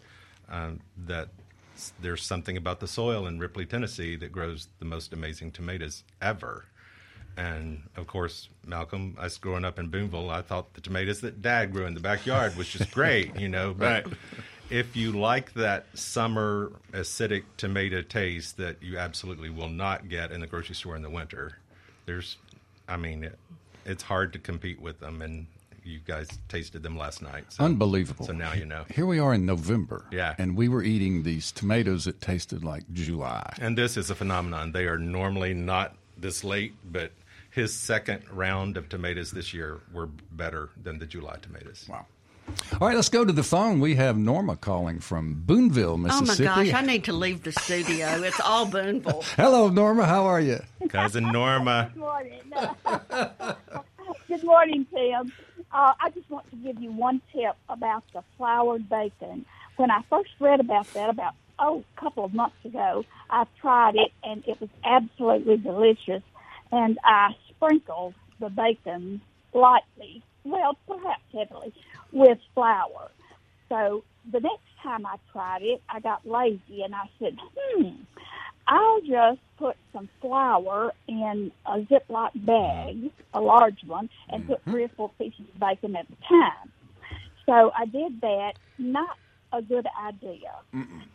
Um, 0.49 0.81
that 1.07 1.29
there's 2.01 2.23
something 2.23 2.57
about 2.57 2.81
the 2.81 2.89
soil 2.89 3.27
in 3.27 3.39
Ripley, 3.39 3.67
Tennessee, 3.67 4.17
that 4.17 4.33
grows 4.33 4.69
the 4.79 4.85
most 4.85 5.13
amazing 5.13 5.53
tomatoes 5.53 6.05
ever. 6.21 6.65
And 7.37 7.83
of 7.97 8.07
course, 8.07 8.49
Malcolm, 8.67 9.17
us 9.19 9.39
growing 9.39 9.65
up 9.65 9.79
in 9.79 9.89
Booneville, 9.89 10.31
I 10.31 10.43
thought 10.43 10.75
the 10.75 10.81
tomatoes 10.81 11.21
that 11.21 11.41
Dad 11.41 11.73
grew 11.73 11.87
in 11.87 11.95
the 11.95 12.01
backyard 12.01 12.57
was 12.57 12.69
just 12.69 12.91
great, 12.93 13.39
you 13.39 13.49
know. 13.49 13.73
But 13.73 14.05
Right. 14.07 14.15
if 14.69 14.97
you 14.97 15.13
like 15.13 15.55
that 15.55 15.87
summer 15.95 16.73
acidic 16.93 17.45
tomato 17.57 18.03
taste 18.03 18.57
that 18.59 18.83
you 18.83 18.99
absolutely 18.99 19.49
will 19.51 19.69
not 19.69 20.09
get 20.09 20.33
in 20.33 20.41
the 20.41 20.47
grocery 20.47 20.75
store 20.75 20.97
in 20.97 21.03
the 21.03 21.11
winter, 21.11 21.59
there's, 22.05 22.37
I 22.89 22.97
mean, 22.97 23.25
it, 23.25 23.39
it's 23.87 24.03
hard 24.03 24.33
to 24.35 24.39
compete 24.39 24.81
with 24.81 25.01
them. 25.01 25.23
And 25.23 25.47
you 25.85 26.01
guys 26.05 26.29
tasted 26.49 26.83
them 26.83 26.97
last 26.97 27.23
night. 27.23 27.45
So, 27.49 27.65
Unbelievable. 27.65 28.27
So 28.27 28.33
now 28.33 28.53
you 28.53 28.65
know. 28.65 28.85
Here 28.95 29.07
we 29.07 29.19
are 29.19 29.35
in 29.35 29.47
November. 29.47 30.05
Yeah. 30.11 30.35
And 30.39 30.57
we 30.57 30.69
were 30.69 30.83
eating 30.83 31.23
these 31.23 31.53
tomatoes 31.53 32.05
that 32.05 32.21
tasted 32.21 32.65
like 32.65 32.85
July. 32.93 33.55
And 33.61 33.77
this 33.77 33.97
is 33.97 34.11
a 34.11 34.15
phenomenon. 34.15 34.73
They 34.73 34.87
are 34.87 34.99
normally 34.99 35.55
not 35.55 35.95
this 36.17 36.45
late, 36.45 36.75
but 36.91 37.13
his 37.51 37.75
second 37.75 38.23
round 38.31 38.77
of 38.77 38.89
tomatoes 38.89 39.33
this 39.33 39.53
year 39.53 39.81
were 39.93 40.07
better 40.33 40.71
than 40.83 40.99
the 40.99 41.07
July 41.07 41.37
tomatoes. 41.43 41.87
Wow. 41.89 42.07
All 42.81 42.89
right, 42.89 42.97
let's 42.97 43.09
go 43.09 43.25
to 43.25 43.33
the 43.33 43.43
phone. 43.43 43.81
We 43.81 43.95
have 43.97 44.17
Norma 44.17 44.57
calling 44.57 44.99
from 44.99 45.43
Booneville, 45.47 45.99
Mississippi. 45.99 46.49
Oh 46.49 46.57
my 46.57 46.65
gosh, 46.65 46.75
I 46.75 46.85
need 46.85 47.05
to 47.05 47.13
leave 47.13 47.43
the 47.43 47.53
studio. 47.53 48.23
It's 48.23 48.41
all 48.41 48.67
Booneville. 48.67 49.23
Hello, 49.37 49.69
Norma. 49.69 50.05
How 50.05 50.25
are 50.27 50.41
you? 50.41 50.61
Cousin 50.89 51.31
Norma. 51.31 51.91
Good 51.93 52.01
morning. 52.01 52.41
Good 54.31 54.45
morning, 54.45 54.87
Tim. 54.95 55.33
Uh, 55.73 55.93
I 56.01 56.11
just 56.11 56.31
want 56.31 56.49
to 56.51 56.57
give 56.57 56.81
you 56.81 56.93
one 56.93 57.21
tip 57.33 57.57
about 57.69 58.05
the 58.15 58.23
floured 58.39 58.89
bacon. 58.89 59.45
When 59.75 59.91
I 59.91 60.03
first 60.09 60.31
read 60.39 60.61
about 60.61 60.87
that, 60.95 61.11
about 61.11 61.35
oh, 61.59 61.83
a 61.97 62.01
couple 62.01 62.25
of 62.25 62.33
months 62.33 62.65
ago, 62.65 63.05
I 63.29 63.45
tried 63.61 63.97
it 63.97 64.13
and 64.23 64.45
it 64.47 64.61
was 64.61 64.71
absolutely 64.85 65.57
delicious. 65.57 66.23
And 66.71 66.97
I 67.05 67.31
sprinkled 67.49 68.15
the 68.39 68.51
bacon 68.51 69.21
lightly, 69.53 70.23
well, 70.45 70.79
perhaps 70.87 71.25
heavily, 71.35 71.75
with 72.13 72.39
flour. 72.55 73.11
So 73.69 74.05
the 74.31 74.39
next 74.39 74.63
time 74.81 75.07
I 75.07 75.17
tried 75.33 75.63
it, 75.63 75.83
I 75.89 75.99
got 75.99 76.25
lazy 76.25 76.83
and 76.85 76.95
I 76.95 77.11
said, 77.19 77.37
hmm, 77.59 77.89
I'll 78.71 79.01
just 79.01 79.41
put 79.59 79.77
some 79.93 80.09
flour 80.21 80.93
in 81.09 81.51
a 81.67 81.81
Ziploc 81.81 82.31
bag, 82.35 83.11
a 83.35 83.41
large 83.41 83.83
one, 83.85 84.09
and 84.29 84.47
put 84.47 84.63
three 84.63 84.85
or 84.85 84.89
four 84.91 85.11
pieces 85.19 85.41
of 85.41 85.59
bacon 85.59 85.97
at 85.97 86.07
a 86.07 86.29
time. 86.29 86.73
So 87.47 87.73
I 87.77 87.87
did 87.87 88.21
that. 88.21 88.53
Not 88.79 89.19
a 89.53 89.61
good 89.61 89.89
idea 90.01 90.55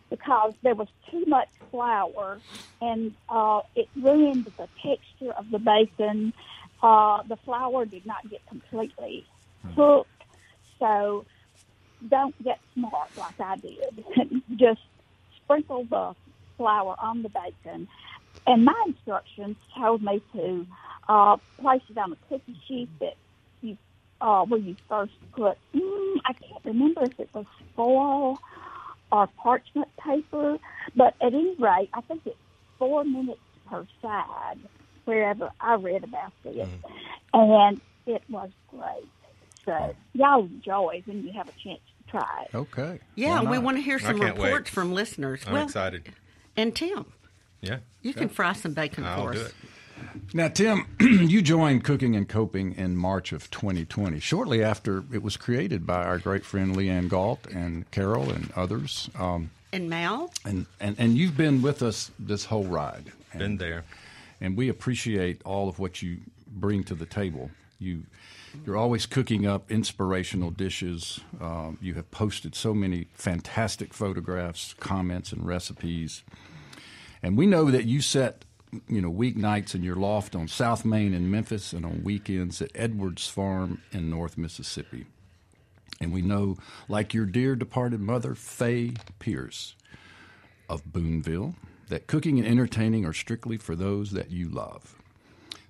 because 0.09 0.53
there 0.63 0.75
was 0.75 0.89
too 1.09 1.23
much 1.27 1.47
flour 1.71 2.39
and 2.81 3.13
uh, 3.29 3.61
it 3.73 3.87
ruined 3.95 4.51
the 4.57 4.67
texture 4.83 5.31
of 5.31 5.49
the 5.49 5.59
bacon. 5.59 6.33
Uh, 6.83 7.23
the 7.23 7.37
flour 7.37 7.85
did 7.85 8.05
not 8.05 8.29
get 8.29 8.45
completely 8.47 9.25
cooked. 9.77 10.09
So 10.77 11.25
don't 12.09 12.35
get 12.43 12.59
smart 12.73 13.09
like 13.17 13.39
I 13.39 13.55
did. 13.55 14.03
Just 14.57 14.81
sprinkle 15.37 15.85
the 15.85 16.13
flour 16.57 16.95
on 16.99 17.23
the 17.23 17.29
bacon. 17.29 17.87
And 18.47 18.65
my 18.65 18.83
instructions 18.87 19.57
told 19.77 20.03
me 20.03 20.21
to 20.33 20.67
uh, 21.07 21.37
place 21.59 21.81
it 21.89 21.97
on 21.97 22.13
a 22.13 22.17
cookie 22.29 22.59
sheet 22.67 22.89
that 22.99 23.15
you 23.61 23.77
uh, 24.21 24.43
where 24.45 24.59
you 24.59 24.75
first 24.87 25.13
put. 25.33 25.57
Mm, 25.73 26.17
I 26.25 26.33
can't 26.33 26.65
remember 26.65 27.03
if 27.03 27.19
it 27.19 27.29
was 27.33 27.45
foil 27.75 28.39
or 29.11 29.27
parchment 29.37 29.89
paper, 29.97 30.57
but 30.95 31.15
at 31.21 31.33
any 31.33 31.55
rate, 31.55 31.89
I 31.93 32.01
think 32.01 32.21
it's 32.25 32.35
four 32.77 33.03
minutes 33.03 33.39
per 33.67 33.85
side. 34.01 34.59
Wherever 35.05 35.51
I 35.61 35.75
read 35.75 36.03
about 36.03 36.31
this, 36.43 36.67
and 37.31 37.79
it 38.07 38.23
was 38.27 38.49
great. 38.71 39.07
So 39.63 39.95
y'all 40.13 40.45
enjoy 40.45 41.03
when 41.05 41.23
you 41.23 41.31
have 41.33 41.47
a 41.47 41.51
chance 41.51 41.79
to 41.79 42.11
try 42.11 42.43
it. 42.43 42.55
Okay. 42.55 42.99
Yeah, 43.13 43.43
we 43.43 43.59
want 43.59 43.77
to 43.77 43.83
hear 43.83 43.99
some 43.99 44.19
can't 44.19 44.35
wait. 44.35 44.45
reports 44.45 44.71
from 44.71 44.93
listeners. 44.93 45.41
I'm 45.45 45.53
well, 45.53 45.65
excited. 45.65 46.11
And 46.57 46.75
Tim, 46.75 47.05
Yeah. 47.61 47.77
you 48.01 48.13
can 48.13 48.29
fry 48.29 48.53
some 48.53 48.73
bacon 48.73 49.03
I'll 49.05 49.25
for 49.27 49.33
do 49.33 49.39
us. 49.41 49.47
it. 49.49 49.53
Now, 50.33 50.49
Tim, 50.49 50.85
you 50.99 51.41
joined 51.41 51.83
Cooking 51.85 52.15
and 52.15 52.27
Coping 52.27 52.73
in 52.75 52.95
March 52.97 53.31
of 53.31 53.49
2020, 53.49 54.19
shortly 54.19 54.63
after 54.63 55.03
it 55.13 55.23
was 55.23 55.37
created 55.37 55.85
by 55.87 56.03
our 56.03 56.17
great 56.19 56.43
friend 56.45 56.75
Leanne 56.75 57.07
Galt 57.09 57.47
and 57.47 57.89
Carol 57.91 58.29
and 58.29 58.51
others. 58.55 59.09
Um, 59.17 59.51
And 59.71 59.89
Mal, 59.89 60.31
and, 60.43 60.65
and, 60.79 60.95
and 60.99 61.17
you've 61.17 61.37
been 61.37 61.61
with 61.61 61.81
us 61.81 62.11
this 62.19 62.45
whole 62.45 62.65
ride. 62.65 63.11
And, 63.31 63.39
Been 63.39 63.57
there. 63.57 63.83
and 64.41 64.57
we 64.57 64.67
appreciate 64.69 65.41
all 65.45 65.69
of 65.69 65.79
what 65.79 66.01
you 66.01 66.17
bring 66.47 66.83
to 66.85 66.95
the 66.95 67.05
table. 67.05 67.49
You, 67.77 68.03
you're 68.65 68.77
always 68.77 69.05
cooking 69.05 69.45
up 69.45 69.69
inspirational 69.69 70.51
dishes. 70.51 71.19
Um, 71.41 71.77
you 71.81 71.93
have 71.95 72.09
posted 72.11 72.55
so 72.55 72.73
many 72.73 73.07
fantastic 73.13 73.93
photographs, 73.93 74.73
comments, 74.79 75.31
and 75.31 75.45
recipes. 75.45 76.23
And 77.21 77.37
we 77.37 77.45
know 77.45 77.71
that 77.71 77.85
you 77.85 78.01
set, 78.01 78.45
you 78.87 79.01
know, 79.01 79.11
weeknights 79.11 79.75
in 79.75 79.83
your 79.83 79.95
loft 79.95 80.35
on 80.35 80.47
South 80.47 80.85
Main 80.85 81.13
in 81.13 81.29
Memphis 81.29 81.73
and 81.73 81.85
on 81.85 82.03
weekends 82.03 82.61
at 82.61 82.71
Edwards 82.75 83.27
Farm 83.27 83.81
in 83.91 84.09
North 84.09 84.37
Mississippi. 84.37 85.05
And 85.99 86.13
we 86.13 86.21
know, 86.21 86.57
like 86.87 87.13
your 87.13 87.25
dear 87.25 87.55
departed 87.55 87.99
mother, 88.01 88.35
Faye 88.35 88.93
Pierce 89.19 89.75
of 90.69 90.83
Booneville, 90.91 91.55
that 91.89 92.07
cooking 92.07 92.39
and 92.39 92.47
entertaining 92.47 93.05
are 93.05 93.13
strictly 93.13 93.57
for 93.57 93.75
those 93.75 94.11
that 94.11 94.31
you 94.31 94.49
love. 94.49 94.95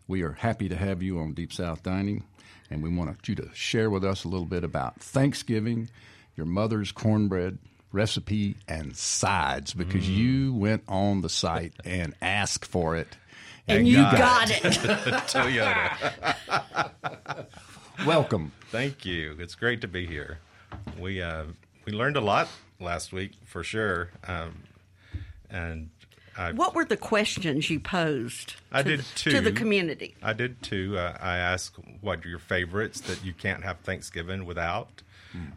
We 0.07 0.21
are 0.23 0.33
happy 0.33 0.69
to 0.69 0.75
have 0.75 1.01
you 1.01 1.19
on 1.19 1.33
Deep 1.33 1.51
South 1.51 1.81
Dining, 1.83 2.23
and 2.69 2.83
we 2.83 2.89
want 2.95 3.27
you 3.27 3.35
to 3.35 3.49
share 3.53 3.89
with 3.89 4.03
us 4.05 4.23
a 4.23 4.27
little 4.27 4.45
bit 4.45 4.63
about 4.63 5.01
Thanksgiving 5.01 5.89
your 6.35 6.45
mother's 6.45 6.91
cornbread 6.91 7.57
recipe 7.91 8.55
and 8.67 8.95
sides 8.95 9.73
because 9.73 10.03
Mm. 10.05 10.15
you 10.17 10.53
went 10.53 10.83
on 10.87 11.21
the 11.21 11.29
site 11.29 11.73
and 11.85 12.13
asked 12.21 12.65
for 12.65 12.95
it. 12.97 13.17
And 13.67 13.87
you 13.87 13.97
got 13.97 14.17
got 14.17 14.51
it. 14.51 14.61
Toyota. 15.31 17.45
Welcome. 18.05 18.51
Thank 18.69 19.05
you. 19.05 19.35
It's 19.39 19.55
great 19.55 19.81
to 19.81 19.87
be 19.87 20.05
here. 20.05 20.39
We 20.99 21.21
uh, 21.21 21.45
we 21.85 21.93
learned 21.93 22.17
a 22.17 22.21
lot 22.21 22.47
last 22.79 23.13
week 23.13 23.31
for 23.45 23.63
sure, 23.63 24.09
um, 24.27 24.63
and 25.49 25.89
I 26.38 26.52
what 26.52 26.76
were 26.76 26.86
the 26.86 26.98
questions 26.98 27.69
you 27.69 27.80
posed 27.80 28.56
I 28.71 28.84
to, 28.84 28.89
did 28.98 29.00
the- 29.00 29.30
to 29.32 29.41
the 29.41 29.52
community? 29.52 30.15
I 30.21 30.34
did 30.34 30.62
too. 30.62 30.98
Uh, 30.98 31.17
I 31.19 31.38
asked 31.38 31.76
what 32.02 32.26
are 32.26 32.30
your 32.30 32.39
favorites 32.39 33.00
that 33.02 33.24
you 33.24 33.34
can't 33.34 33.63
have 33.63 33.80
Thanksgiving 33.80 34.45
without, 34.45 35.02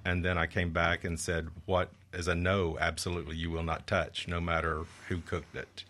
and 0.05 0.25
then 0.25 0.37
I 0.38 0.47
came 0.47 0.71
back 0.71 1.05
and 1.05 1.19
said 1.21 1.49
what 1.67 1.91
is 2.12 2.27
a 2.29 2.35
no, 2.35 2.77
absolutely 2.81 3.37
you 3.37 3.51
will 3.51 3.62
not 3.62 3.87
touch, 3.87 4.27
no 4.27 4.41
matter 4.41 4.85
who 5.09 5.19
cooked 5.19 5.55
it, 5.57 5.85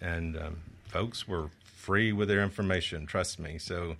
and 0.00 0.36
um, 0.36 0.56
folks 0.88 1.28
were 1.28 1.50
free 1.64 2.12
with 2.12 2.28
their 2.28 2.42
information. 2.42 3.06
Trust 3.06 3.38
me. 3.38 3.58
So 3.58 3.96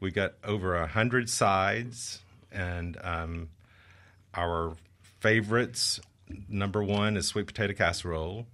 we 0.00 0.10
got 0.10 0.34
over 0.44 0.74
a 0.76 0.86
hundred 0.86 1.28
sides, 1.30 2.20
and 2.52 2.96
um, 3.02 3.48
our 4.34 4.74
favorites 5.20 6.00
number 6.48 6.82
one 6.82 7.16
is 7.16 7.26
sweet 7.26 7.46
potato 7.46 7.72
casserole. 7.74 8.46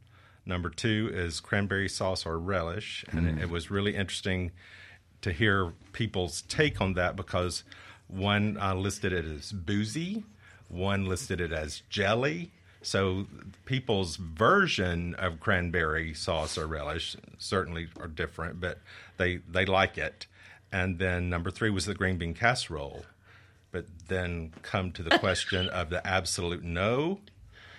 Number 0.49 0.71
two 0.71 1.11
is 1.13 1.41
cranberry 1.41 1.91
sauce 1.91 2.25
or 2.25 2.39
relish, 2.39 3.05
and 3.13 3.29
it, 3.29 3.43
it 3.43 3.51
was 3.51 3.71
really 3.71 3.95
interesting 3.95 4.51
to 5.21 5.31
hear 5.31 5.75
people's 5.93 6.43
take 6.43 6.81
on 6.81 6.95
that 6.95 7.17
because 7.17 7.65
one 8.07 8.57
uh, 8.59 8.75
listed 8.75 9.13
it 9.13 9.27
as 9.27 9.53
boozy, 9.53 10.25
one 10.69 11.05
listed 11.05 11.41
it 11.41 11.53
as 11.53 11.83
jelly. 11.91 12.51
So 12.81 13.27
people's 13.67 14.17
version 14.17 15.15
of 15.17 15.39
cranberry 15.39 16.15
sauce 16.15 16.57
or 16.57 16.67
relish 16.67 17.17
certainly 17.37 17.89
are 18.01 18.09
different, 18.09 18.59
but 18.59 18.79
they 19.19 19.41
they 19.51 19.67
like 19.67 19.99
it. 19.99 20.27
And 20.73 20.99
then 20.99 21.29
number 21.29 21.51
three 21.51 21.71
was 21.71 21.85
the 21.85 21.95
green 21.95 22.17
bean 22.17 22.33
casserole. 22.33 23.05
But 23.71 23.85
then 24.09 24.55
come 24.63 24.93
to 24.93 25.03
the 25.03 25.19
question 25.19 25.69
of 25.69 25.91
the 25.91 26.07
absolute 26.07 26.65
no. 26.65 27.21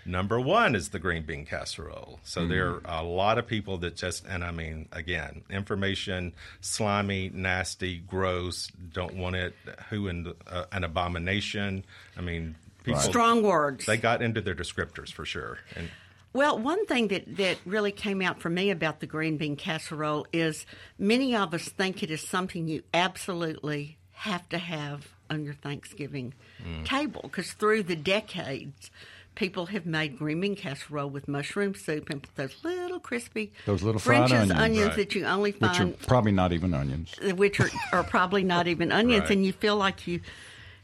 Number 0.05 0.39
one 0.39 0.75
is 0.75 0.89
the 0.89 0.99
green 0.99 1.23
bean 1.23 1.45
casserole. 1.45 2.19
So 2.23 2.47
there 2.47 2.81
are 2.85 3.01
a 3.01 3.03
lot 3.03 3.37
of 3.37 3.45
people 3.47 3.77
that 3.79 3.95
just, 3.95 4.25
and 4.25 4.43
I 4.43 4.51
mean, 4.51 4.87
again, 4.91 5.43
information, 5.49 6.33
slimy, 6.61 7.29
nasty, 7.33 7.97
gross, 7.99 8.71
don't 8.93 9.15
want 9.15 9.35
it, 9.35 9.53
who 9.89 10.07
in 10.07 10.23
the, 10.23 10.35
uh, 10.47 10.65
an 10.71 10.83
abomination. 10.83 11.85
I 12.17 12.21
mean, 12.21 12.55
people, 12.83 12.99
Strong 13.01 13.43
words. 13.43 13.85
they 13.85 13.97
got 13.97 14.21
into 14.21 14.41
their 14.41 14.55
descriptors 14.55 15.11
for 15.11 15.25
sure. 15.25 15.59
And 15.75 15.89
Well, 16.33 16.57
one 16.59 16.85
thing 16.85 17.07
that, 17.09 17.37
that 17.37 17.57
really 17.65 17.91
came 17.91 18.21
out 18.21 18.39
for 18.39 18.49
me 18.49 18.69
about 18.71 18.99
the 18.99 19.07
green 19.07 19.37
bean 19.37 19.55
casserole 19.55 20.25
is 20.33 20.65
many 20.97 21.35
of 21.35 21.53
us 21.53 21.69
think 21.69 22.03
it 22.03 22.11
is 22.11 22.21
something 22.27 22.67
you 22.67 22.83
absolutely 22.93 23.97
have 24.13 24.47
to 24.49 24.57
have 24.57 25.07
on 25.29 25.43
your 25.43 25.53
Thanksgiving 25.53 26.33
Mm. 26.65 26.85
table 26.85 27.21
because 27.23 27.53
through 27.53 27.83
the 27.83 27.95
decades, 27.95 28.91
people 29.39 29.67
have 29.67 29.85
made 29.85 30.17
green 30.19 30.41
bean 30.41 30.53
casserole 30.55 31.09
with 31.09 31.25
mushroom 31.29 31.73
soup 31.73 32.09
and 32.09 32.27
those 32.35 32.61
little 32.61 32.99
crispy 32.99 33.53
Those 33.65 33.81
little 33.81 33.99
fried 33.99 34.29
onions. 34.33 34.51
onions 34.51 34.87
Right. 34.89 34.95
that 34.97 35.15
you 35.15 35.25
only 35.25 35.53
find, 35.53 35.71
Which 35.71 35.79
are 35.79 35.83
find 35.85 36.07
probably 36.07 36.33
not 36.33 36.51
even 36.51 36.73
onions. 36.73 37.15
which 37.35 37.59
are, 37.61 37.69
are 37.93 38.03
probably 38.03 38.43
not 38.43 38.67
even 38.67 38.91
onions, 39.01 39.21
Right. 39.23 39.31
and 39.31 39.45
you 39.45 39.53
feel 39.53 39.77
like 39.77 40.05
you 40.07 40.19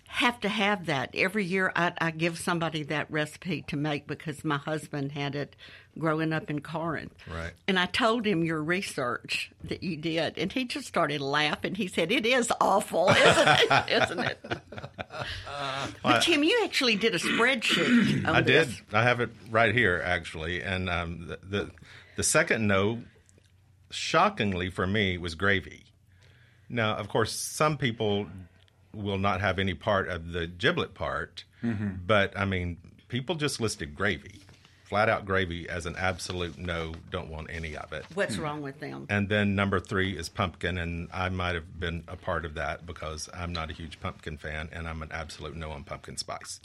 have 0.08 0.40
to 0.40 0.48
have 0.48 0.86
that 0.86 1.10
every 1.14 1.44
year. 1.44 1.74
I, 1.76 1.92
I 2.00 2.12
give 2.12 2.40
somebody 2.40 2.84
that 2.84 3.12
recipe 3.12 3.64
to 3.64 3.76
make 3.76 4.08
because 4.08 4.46
my 4.46 4.58
husband 4.58 5.12
had 5.12 5.36
it 5.36 5.58
growing 5.98 6.34
up 6.34 6.50
in 6.50 6.62
Corinth. 6.62 7.14
Right. 7.32 7.52
And 7.68 7.80
I 7.80 7.86
told 7.86 8.26
him 8.26 8.44
your 8.44 8.62
research 8.62 9.52
that 9.64 9.84
you 9.84 9.98
did, 9.98 10.38
and 10.38 10.52
he 10.52 10.66
just 10.66 10.88
started 10.88 11.22
laughing. 11.22 11.76
He 11.76 11.88
said, 11.88 12.12
"It 12.12 12.26
is 12.26 12.52
awful, 12.62 13.10
isn't 13.10 13.48
it? 13.48 13.90
Isn't 14.04 14.20
it?" 14.20 14.46
but 16.04 16.22
Tim, 16.22 16.44
you 16.44 16.62
actually 16.64 16.96
did 16.96 17.16
a 17.16 17.20
spreadsheet. 17.20 18.28
On 18.28 18.36
I 18.36 18.42
did. 18.42 18.70
I 18.92 19.04
have 19.04 19.20
it 19.20 19.30
right 19.50 19.74
here, 19.74 20.02
actually. 20.04 20.62
And 20.62 20.90
um, 20.90 21.28
the, 21.28 21.40
the 21.44 21.72
the 22.18 22.24
second 22.24 22.68
no, 22.68 23.04
shockingly 23.90 24.70
for 24.70 24.86
me, 24.88 25.18
was 25.18 25.36
gravy. 25.36 25.84
Now, 26.70 26.96
of 26.96 27.10
course, 27.10 27.32
some 27.32 27.78
people 27.78 28.28
will 28.94 29.18
not 29.18 29.42
have 29.42 29.60
any 29.60 29.74
part 29.74 30.08
of 30.10 30.32
the 30.32 30.48
giblet 30.48 30.94
part, 30.94 31.44
but 32.06 32.38
I 32.38 32.46
mean, 32.46 32.78
people 33.08 33.36
just 33.36 33.60
listed 33.62 33.94
gravy, 33.96 34.42
flat 34.86 35.10
out 35.10 35.26
gravy, 35.26 35.68
as 35.68 35.86
an 35.86 35.96
absolute 35.98 36.58
no. 36.58 36.94
Don't 37.12 37.30
want 37.30 37.48
any 37.50 37.76
of 37.76 37.92
it. 37.92 38.06
What's 38.14 38.38
wrong 38.38 38.62
with 38.62 38.80
them? 38.80 39.08
And 39.10 39.28
then 39.28 39.56
number 39.56 39.80
three 39.80 40.18
is 40.18 40.30
pumpkin, 40.30 40.78
and 40.78 41.10
I 41.14 41.30
might 41.30 41.56
have 41.56 41.80
been 41.80 42.04
a 42.08 42.16
part 42.16 42.46
of 42.46 42.54
that 42.54 42.86
because 42.86 43.30
I'm 43.34 43.52
not 43.52 43.70
a 43.70 43.74
huge 43.74 44.00
pumpkin 44.00 44.38
fan, 44.38 44.70
and 44.72 44.88
I'm 44.88 45.02
an 45.02 45.10
absolute 45.12 45.56
no 45.56 45.72
on 45.72 45.84
pumpkin 45.84 46.18
spice. 46.18 46.60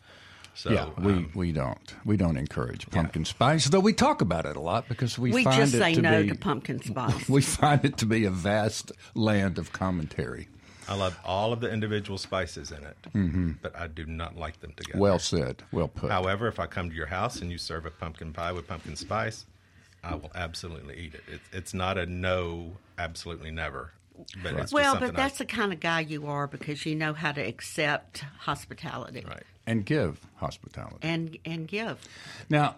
So 0.55 0.71
yeah, 0.71 0.89
we, 0.99 1.13
um, 1.13 1.31
we 1.35 1.53
don't 1.53 1.95
we 2.05 2.17
don't 2.17 2.37
encourage 2.37 2.91
pumpkin 2.91 3.25
spice, 3.25 3.69
though 3.69 3.81
we 3.81 3.93
talk 3.93 4.21
about 4.21 4.47
it 4.47 4.57
a 4.57 4.61
lot 4.61 4.89
because 4.89 5.19
we, 5.19 5.33
We 5.33 5.45
find 5.45 5.57
just 5.57 5.75
it 5.75 5.79
say 5.79 5.95
to 5.95 6.03
no 6.03 6.23
be, 6.23 6.29
to 6.29 6.35
pumpkin 6.35 6.83
spice. 6.83 7.29
We 7.29 7.41
find 7.41 7.85
it 7.85 7.97
to 7.99 8.07
be 8.07 8.25
a 8.25 8.31
vast 8.31 8.93
land 9.15 9.59
of 9.59 9.73
commentary. 9.73 10.49
I 10.89 10.95
love 10.95 11.17
all 11.25 11.53
of 11.53 11.61
the 11.61 11.71
individual 11.71 12.19
spices 12.19 12.71
in 12.73 12.83
it, 12.85 12.97
mm-hmm. 13.15 13.53
but 13.63 13.77
I 13.77 13.87
do 13.87 14.07
not 14.07 14.37
like 14.37 14.61
them 14.61 14.73
together. 14.77 14.99
Well 14.99 15.19
said, 15.19 15.63
well 15.73 15.89
put. 15.89 16.11
however, 16.11 16.49
if 16.49 16.59
I 16.59 16.67
come 16.67 16.91
to 16.91 16.97
your 16.97 17.07
house 17.07 17.41
and 17.41 17.51
you 17.51 17.59
serve 17.59 17.87
a 17.87 17.91
pumpkin 17.91 18.33
pie 18.33 18.53
with 18.53 18.67
pumpkin 18.67 18.97
spice, 18.97 19.47
I 20.03 20.15
will 20.15 20.33
absolutely 20.35 20.97
eat 20.99 21.15
it. 21.15 21.23
It's, 21.29 21.45
it's 21.53 21.75
not 21.75 21.99
a 21.99 22.07
no, 22.07 22.73
absolutely 22.99 23.51
never. 23.51 23.93
But 24.43 24.55
it's 24.55 24.73
Well, 24.73 24.93
something 24.95 25.11
but 25.13 25.19
I- 25.19 25.23
that's 25.23 25.39
the 25.39 25.45
kind 25.47 25.73
of 25.73 25.81
guy 25.81 26.01
you 26.01 26.27
are 26.27 26.47
because 26.47 26.85
you 26.87 26.95
know 26.95 27.13
how 27.15 27.33
to 27.33 27.41
accept 27.41 28.25
hospitality 28.39 29.25
right. 29.27 29.43
and 29.67 29.85
give 29.85 30.21
hospitality. 30.37 30.99
and 31.03 31.39
and 31.45 31.69
give. 31.69 31.99
Now, 32.49 32.77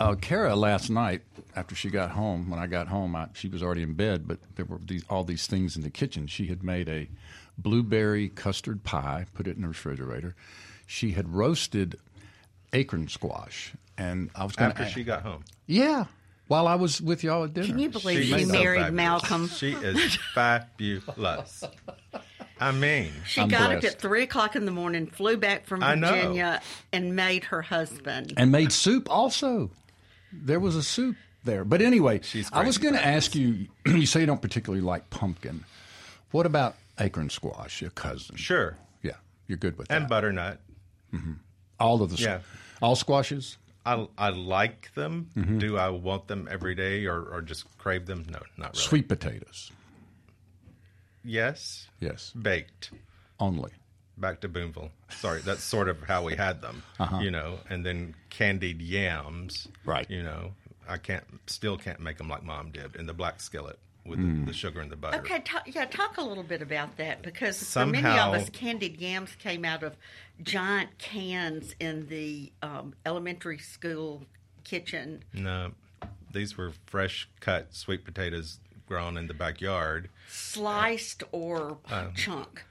uh, 0.00 0.14
Kara 0.14 0.54
last 0.54 0.90
night 0.90 1.22
after 1.56 1.74
she 1.74 1.90
got 1.90 2.10
home, 2.10 2.50
when 2.50 2.58
I 2.58 2.66
got 2.66 2.88
home, 2.88 3.16
I, 3.16 3.28
she 3.34 3.48
was 3.48 3.62
already 3.62 3.82
in 3.82 3.94
bed, 3.94 4.26
but 4.28 4.38
there 4.56 4.64
were 4.64 4.78
these, 4.78 5.04
all 5.10 5.24
these 5.24 5.46
things 5.46 5.76
in 5.76 5.82
the 5.82 5.90
kitchen. 5.90 6.26
She 6.26 6.46
had 6.46 6.62
made 6.62 6.88
a 6.88 7.08
blueberry 7.56 8.28
custard 8.28 8.84
pie, 8.84 9.26
put 9.34 9.46
it 9.46 9.56
in 9.56 9.62
the 9.62 9.68
refrigerator. 9.68 10.34
She 10.86 11.12
had 11.12 11.28
roasted 11.34 11.98
acorn 12.72 13.08
squash, 13.08 13.72
and 13.96 14.30
I 14.34 14.44
was 14.44 14.54
going 14.56 14.70
After 14.70 14.84
to 14.84 14.90
she 14.90 15.04
got 15.04 15.22
home. 15.22 15.44
yeah, 15.66 16.06
while 16.46 16.66
I 16.66 16.76
was 16.76 17.00
with 17.00 17.22
y'all 17.24 17.44
at 17.44 17.54
dinner. 17.54 17.66
Can 17.66 17.78
you 17.78 17.90
believe 17.90 18.24
she, 18.24 18.32
is 18.34 18.46
so 18.46 18.52
married 18.52 18.80
fabulous. 18.80 18.96
Malcolm? 18.96 19.48
She 19.48 19.72
is 19.72 20.16
fabulous. 20.34 21.64
I 22.60 22.72
mean, 22.72 23.12
She 23.26 23.40
I'm 23.40 23.48
got 23.48 23.72
up 23.74 23.84
at 23.84 24.00
three 24.00 24.22
o'clock 24.24 24.56
in 24.56 24.64
the 24.64 24.70
morning, 24.72 25.06
flew 25.06 25.36
back 25.36 25.66
from 25.66 25.80
Virginia, 25.80 26.60
and 26.92 27.14
made 27.16 27.44
her 27.44 27.62
husband. 27.62 28.34
and 28.36 28.50
made 28.52 28.72
soup 28.72 29.08
also. 29.10 29.70
There 30.32 30.60
was 30.60 30.76
a 30.76 30.82
soup 30.82 31.16
there. 31.44 31.64
But 31.64 31.80
anyway, 31.82 32.20
She's 32.22 32.50
I 32.52 32.64
was 32.64 32.76
going 32.78 32.94
to 32.94 33.04
ask 33.06 33.34
you 33.34 33.68
you 33.86 34.06
say 34.06 34.20
you 34.20 34.26
don't 34.26 34.42
particularly 34.42 34.82
like 34.84 35.08
pumpkin. 35.10 35.64
What 36.32 36.44
about 36.46 36.74
acorn 37.00 37.30
squash, 37.30 37.80
your 37.80 37.90
cousin? 37.90 38.36
sure. 38.36 38.76
Yeah, 39.02 39.12
you're 39.46 39.56
good 39.58 39.78
with 39.78 39.86
And 39.90 39.96
that. 39.96 40.02
And 40.02 40.08
butternut. 40.10 40.60
all 41.80 42.02
of 42.02 42.10
the 42.10 42.16
Yeah. 42.22 42.40
all 42.82 42.96
squashes? 42.96 43.56
I, 43.86 44.06
I 44.18 44.28
like 44.30 44.92
them. 44.94 45.30
Mm-hmm. 45.34 45.58
Do 45.58 45.78
I 45.78 45.88
want 45.88 46.26
them 46.28 46.46
every 46.50 46.74
day 46.74 47.06
or, 47.06 47.22
or 47.22 47.40
just 47.40 47.64
crave 47.78 48.04
them? 48.04 48.26
No, 48.28 48.40
not 48.58 48.74
really. 48.74 48.82
Sweet 48.84 49.08
potatoes. 49.08 49.70
Yes. 51.24 51.88
Yes, 52.00 52.32
Baked. 52.40 52.90
only. 53.40 53.70
Back 54.16 54.40
to 54.40 54.48
Booneville. 54.48 54.90
Sorry, 55.10 55.40
that's 55.42 55.62
sort 55.62 55.88
of 55.88 56.02
how 56.02 56.24
we 56.24 56.34
had 56.34 56.60
them. 56.60 56.82
You 57.20 57.30
know, 57.30 57.58
and 57.70 57.86
then 57.86 58.14
candied 58.30 58.80
yams. 58.82 59.66
Uh-huh. 59.68 59.90
Right. 59.92 60.10
You 60.10 60.24
know, 60.24 60.52
I 60.88 60.96
can't, 60.98 61.24
still 61.46 61.76
can't 61.78 62.00
make 62.00 62.18
them 62.18 62.28
like 62.28 62.42
mom 62.42 62.72
did 62.72 62.96
in 62.96 63.06
the 63.06 63.12
black 63.14 63.40
skillet 63.40 63.78
with 64.04 64.18
Mm. 64.18 64.40
the, 64.46 64.52
the 64.52 64.56
sugar 64.56 64.80
and 64.80 64.90
the 64.90 64.96
butter. 64.96 65.18
Okay, 65.18 65.38
talk, 65.40 65.62
yeah, 65.72 65.84
talk 65.84 66.16
a 66.16 66.22
little 66.22 66.42
bit 66.42 66.62
about 66.62 66.96
that 66.96 67.22
because 67.22 67.62
for 67.72 67.86
many 67.86 68.08
of 68.08 68.34
us, 68.34 68.48
candied 68.50 69.00
yams 69.00 69.36
came 69.38 69.64
out 69.64 69.82
of 69.84 69.96
giant 70.42 70.96
cans 70.98 71.74
in 71.78 72.08
the 72.08 72.50
um, 72.62 72.94
elementary 73.06 73.58
school 73.58 74.24
kitchen. 74.64 75.22
No, 75.32 75.72
these 76.32 76.56
were 76.56 76.72
fresh 76.86 77.28
cut 77.40 77.74
sweet 77.74 78.04
potatoes 78.04 78.58
grown 78.88 79.16
in 79.16 79.26
the 79.26 79.34
backyard. 79.34 80.08
Sliced 80.28 81.22
or 81.30 81.78
Um, 81.90 82.14
chunk. 82.14 82.64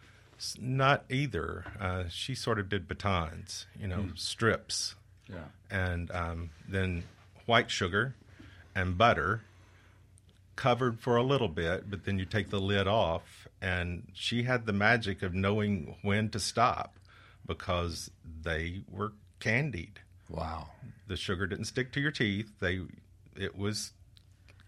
Not 0.60 1.06
either. 1.10 1.66
Uh, 1.80 2.04
she 2.10 2.36
sort 2.36 2.60
of 2.60 2.70
did 2.70 2.88
batons, 2.88 3.66
you 3.80 3.88
know, 3.88 4.10
strips. 4.16 4.96
Yeah. 5.30 5.46
And 5.72 6.12
um, 6.12 6.50
then 6.68 7.04
white 7.46 7.72
sugar 7.72 8.16
and 8.76 8.98
butter 8.98 9.42
covered 10.56 11.00
for 11.00 11.16
a 11.16 11.24
little 11.24 11.48
bit, 11.48 11.90
but 11.90 12.06
then 12.06 12.20
you 12.20 12.26
take 12.26 12.50
the 12.50 12.60
lid 12.60 12.88
off. 12.88 13.48
And 13.62 14.08
she 14.14 14.44
had 14.44 14.66
the 14.68 14.74
magic 14.74 15.24
of 15.24 15.34
knowing 15.34 15.96
when 16.04 16.30
to 16.30 16.40
stop 16.40 16.96
because 17.48 18.12
they 18.44 18.82
were 18.92 19.14
candied. 19.40 20.00
Wow. 20.30 20.68
The 21.08 21.18
sugar 21.18 21.48
didn't 21.48 21.66
stick 21.66 21.92
to 21.94 22.00
your 22.00 22.12
teeth. 22.12 22.52
They, 22.60 22.82
it 23.36 23.58
was 23.58 23.94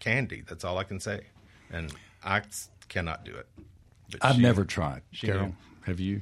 candy. 0.00 0.42
That's 0.48 0.64
all 0.64 0.78
I 0.78 0.84
can 0.84 0.98
say, 0.98 1.20
and 1.72 1.92
I 2.24 2.42
cannot 2.88 3.24
do 3.24 3.34
it. 3.34 3.46
But 4.10 4.24
I've 4.24 4.36
she- 4.36 4.42
never 4.42 4.64
tried. 4.64 5.02
Carol, 5.18 5.46
knew. 5.46 5.54
have 5.86 6.00
you? 6.00 6.20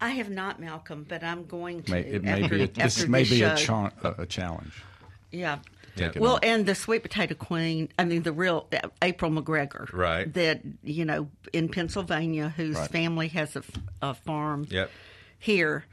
I 0.00 0.10
have 0.10 0.28
not, 0.30 0.60
Malcolm, 0.60 1.06
but 1.08 1.22
I'm 1.22 1.44
going 1.46 1.82
to. 1.84 1.90
May, 1.92 2.00
it 2.00 2.22
may 2.22 2.42
after, 2.42 2.56
be 2.56 2.62
a, 2.64 2.66
this 2.68 3.06
may 3.06 3.24
be 3.24 3.42
a, 3.42 3.56
cha- 3.56 3.90
a, 4.02 4.22
a 4.22 4.26
challenge. 4.26 4.82
Yeah. 5.30 5.58
Take 5.96 6.16
it 6.16 6.20
Well, 6.20 6.40
and 6.42 6.66
the 6.66 6.74
sweet 6.74 7.02
potato 7.02 7.34
queen, 7.34 7.88
I 7.98 8.04
mean, 8.04 8.22
the 8.24 8.32
real 8.32 8.66
uh, 8.72 8.88
April 9.00 9.30
McGregor. 9.30 9.90
Right. 9.92 10.30
That, 10.34 10.60
you 10.82 11.04
know, 11.04 11.28
in 11.52 11.68
Pennsylvania, 11.68 12.52
whose 12.56 12.76
Right. 12.76 12.90
family 12.90 13.28
has 13.28 13.54
a, 13.56 13.62
a 14.02 14.14
farm 14.14 14.66
Yep. 14.70 14.90
here. 15.38 15.84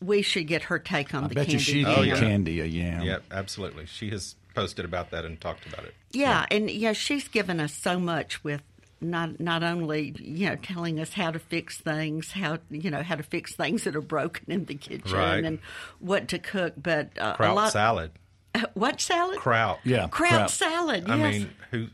We 0.00 0.22
should 0.22 0.46
get 0.46 0.62
her 0.64 0.78
take 0.78 1.12
on 1.14 1.24
I 1.24 1.28
the 1.28 1.34
bet 1.34 1.46
you 1.48 1.58
candy. 1.58 1.64
she'd 1.64 1.86
yam. 1.86 1.94
Oh, 1.98 2.02
eat 2.02 2.08
yeah. 2.08 2.18
candy 2.20 2.60
a 2.60 2.64
yam. 2.64 3.02
Yep, 3.02 3.22
absolutely. 3.32 3.86
She 3.86 4.10
has 4.10 4.34
posted 4.54 4.84
about 4.84 5.10
that 5.10 5.24
and 5.24 5.40
talked 5.40 5.66
about 5.66 5.84
it. 5.84 5.94
Yeah, 6.12 6.46
and 6.50 6.70
yeah, 6.70 6.92
she's 6.92 7.28
given 7.28 7.60
us 7.60 7.72
so 7.72 7.98
much 7.98 8.42
with 8.44 8.62
not 9.00 9.40
not 9.40 9.62
only 9.64 10.14
you 10.20 10.48
know 10.48 10.56
telling 10.56 11.00
us 11.00 11.14
how 11.14 11.30
to 11.32 11.38
fix 11.38 11.78
things, 11.78 12.32
how 12.32 12.58
you 12.70 12.90
know 12.90 13.02
how 13.02 13.16
to 13.16 13.22
fix 13.22 13.54
things 13.54 13.84
that 13.84 13.96
are 13.96 14.00
broken 14.00 14.44
in 14.50 14.64
the 14.66 14.74
kitchen, 14.74 15.16
Right. 15.16 15.44
and 15.44 15.58
what 15.98 16.28
to 16.28 16.38
cook, 16.38 16.74
but 16.76 17.10
uh, 17.18 17.36
a 17.38 17.52
lot. 17.52 17.72
salad. 17.72 18.12
What 18.74 19.00
salad? 19.00 19.38
Kraut. 19.38 19.80
Yeah, 19.84 20.08
Kraut, 20.08 20.30
kraut. 20.32 20.50
salad. 20.50 21.08
I 21.10 21.16
mean, 21.16 21.50
who? 21.70 21.86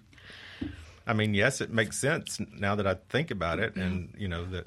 I 1.06 1.12
mean, 1.14 1.32
yes, 1.32 1.60
it 1.60 1.70
makes 1.72 1.98
sense 1.98 2.38
now 2.58 2.74
that 2.74 2.86
I 2.86 2.96
think 3.08 3.30
about 3.30 3.58
it, 3.60 3.76
and 3.76 4.12
you 4.18 4.28
know 4.28 4.44
the 4.44 4.64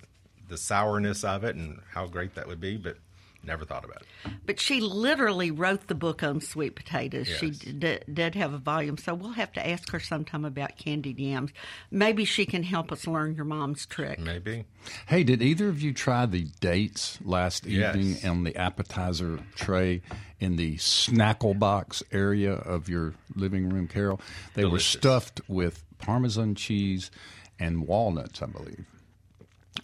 the 0.47 0.57
sourness 0.57 1.23
of 1.23 1.43
it 1.43 1.55
and 1.55 1.79
how 1.93 2.07
great 2.07 2.35
that 2.35 2.47
would 2.47 2.59
be, 2.59 2.77
but 2.77 2.97
never 3.43 3.65
thought 3.65 3.83
about 3.85 4.01
it. 4.01 4.31
But 4.45 4.59
she 4.59 4.79
literally 4.81 5.51
wrote 5.51 5.87
the 5.87 5.95
book 5.95 6.23
on 6.23 6.41
sweet 6.41 6.75
potatoes. 6.75 7.27
She 7.27 7.51
d- 7.51 7.99
did 8.11 8.35
have 8.35 8.53
a 8.53 8.57
volume, 8.57 8.97
so 8.97 9.13
we'll 9.13 9.31
have 9.31 9.51
to 9.53 9.67
ask 9.67 9.89
her 9.91 9.99
sometime 9.99 10.45
about 10.45 10.77
candied 10.77 11.19
yams. 11.19 11.51
Maybe 11.89 12.25
she 12.25 12.45
can 12.45 12.63
help 12.63 12.91
us 12.91 13.07
learn 13.07 13.35
your 13.35 13.45
mom's 13.45 13.85
trick. 13.85 14.19
Maybe. 14.19 14.65
Hey, 15.07 15.23
did 15.23 15.41
either 15.41 15.69
of 15.69 15.81
you 15.81 15.93
try 15.93 16.25
the 16.25 16.47
dates 16.59 17.19
last 17.23 17.65
Yes. 17.65 17.95
evening 17.95 18.17
on 18.29 18.43
the 18.43 18.55
appetizer 18.55 19.39
tray 19.55 20.01
in 20.39 20.55
the 20.55 20.75
snackle 20.77 21.57
box 21.57 22.03
area 22.11 22.53
of 22.53 22.89
your 22.89 23.13
living 23.35 23.69
room, 23.69 23.87
Carol? 23.87 24.19
They 24.53 24.61
Delicious. 24.63 24.95
were 24.95 24.99
stuffed 24.99 25.41
with 25.47 25.83
Parmesan 25.99 26.55
cheese 26.55 27.11
and 27.59 27.87
walnuts, 27.87 28.41
I 28.41 28.47
believe. 28.47 28.85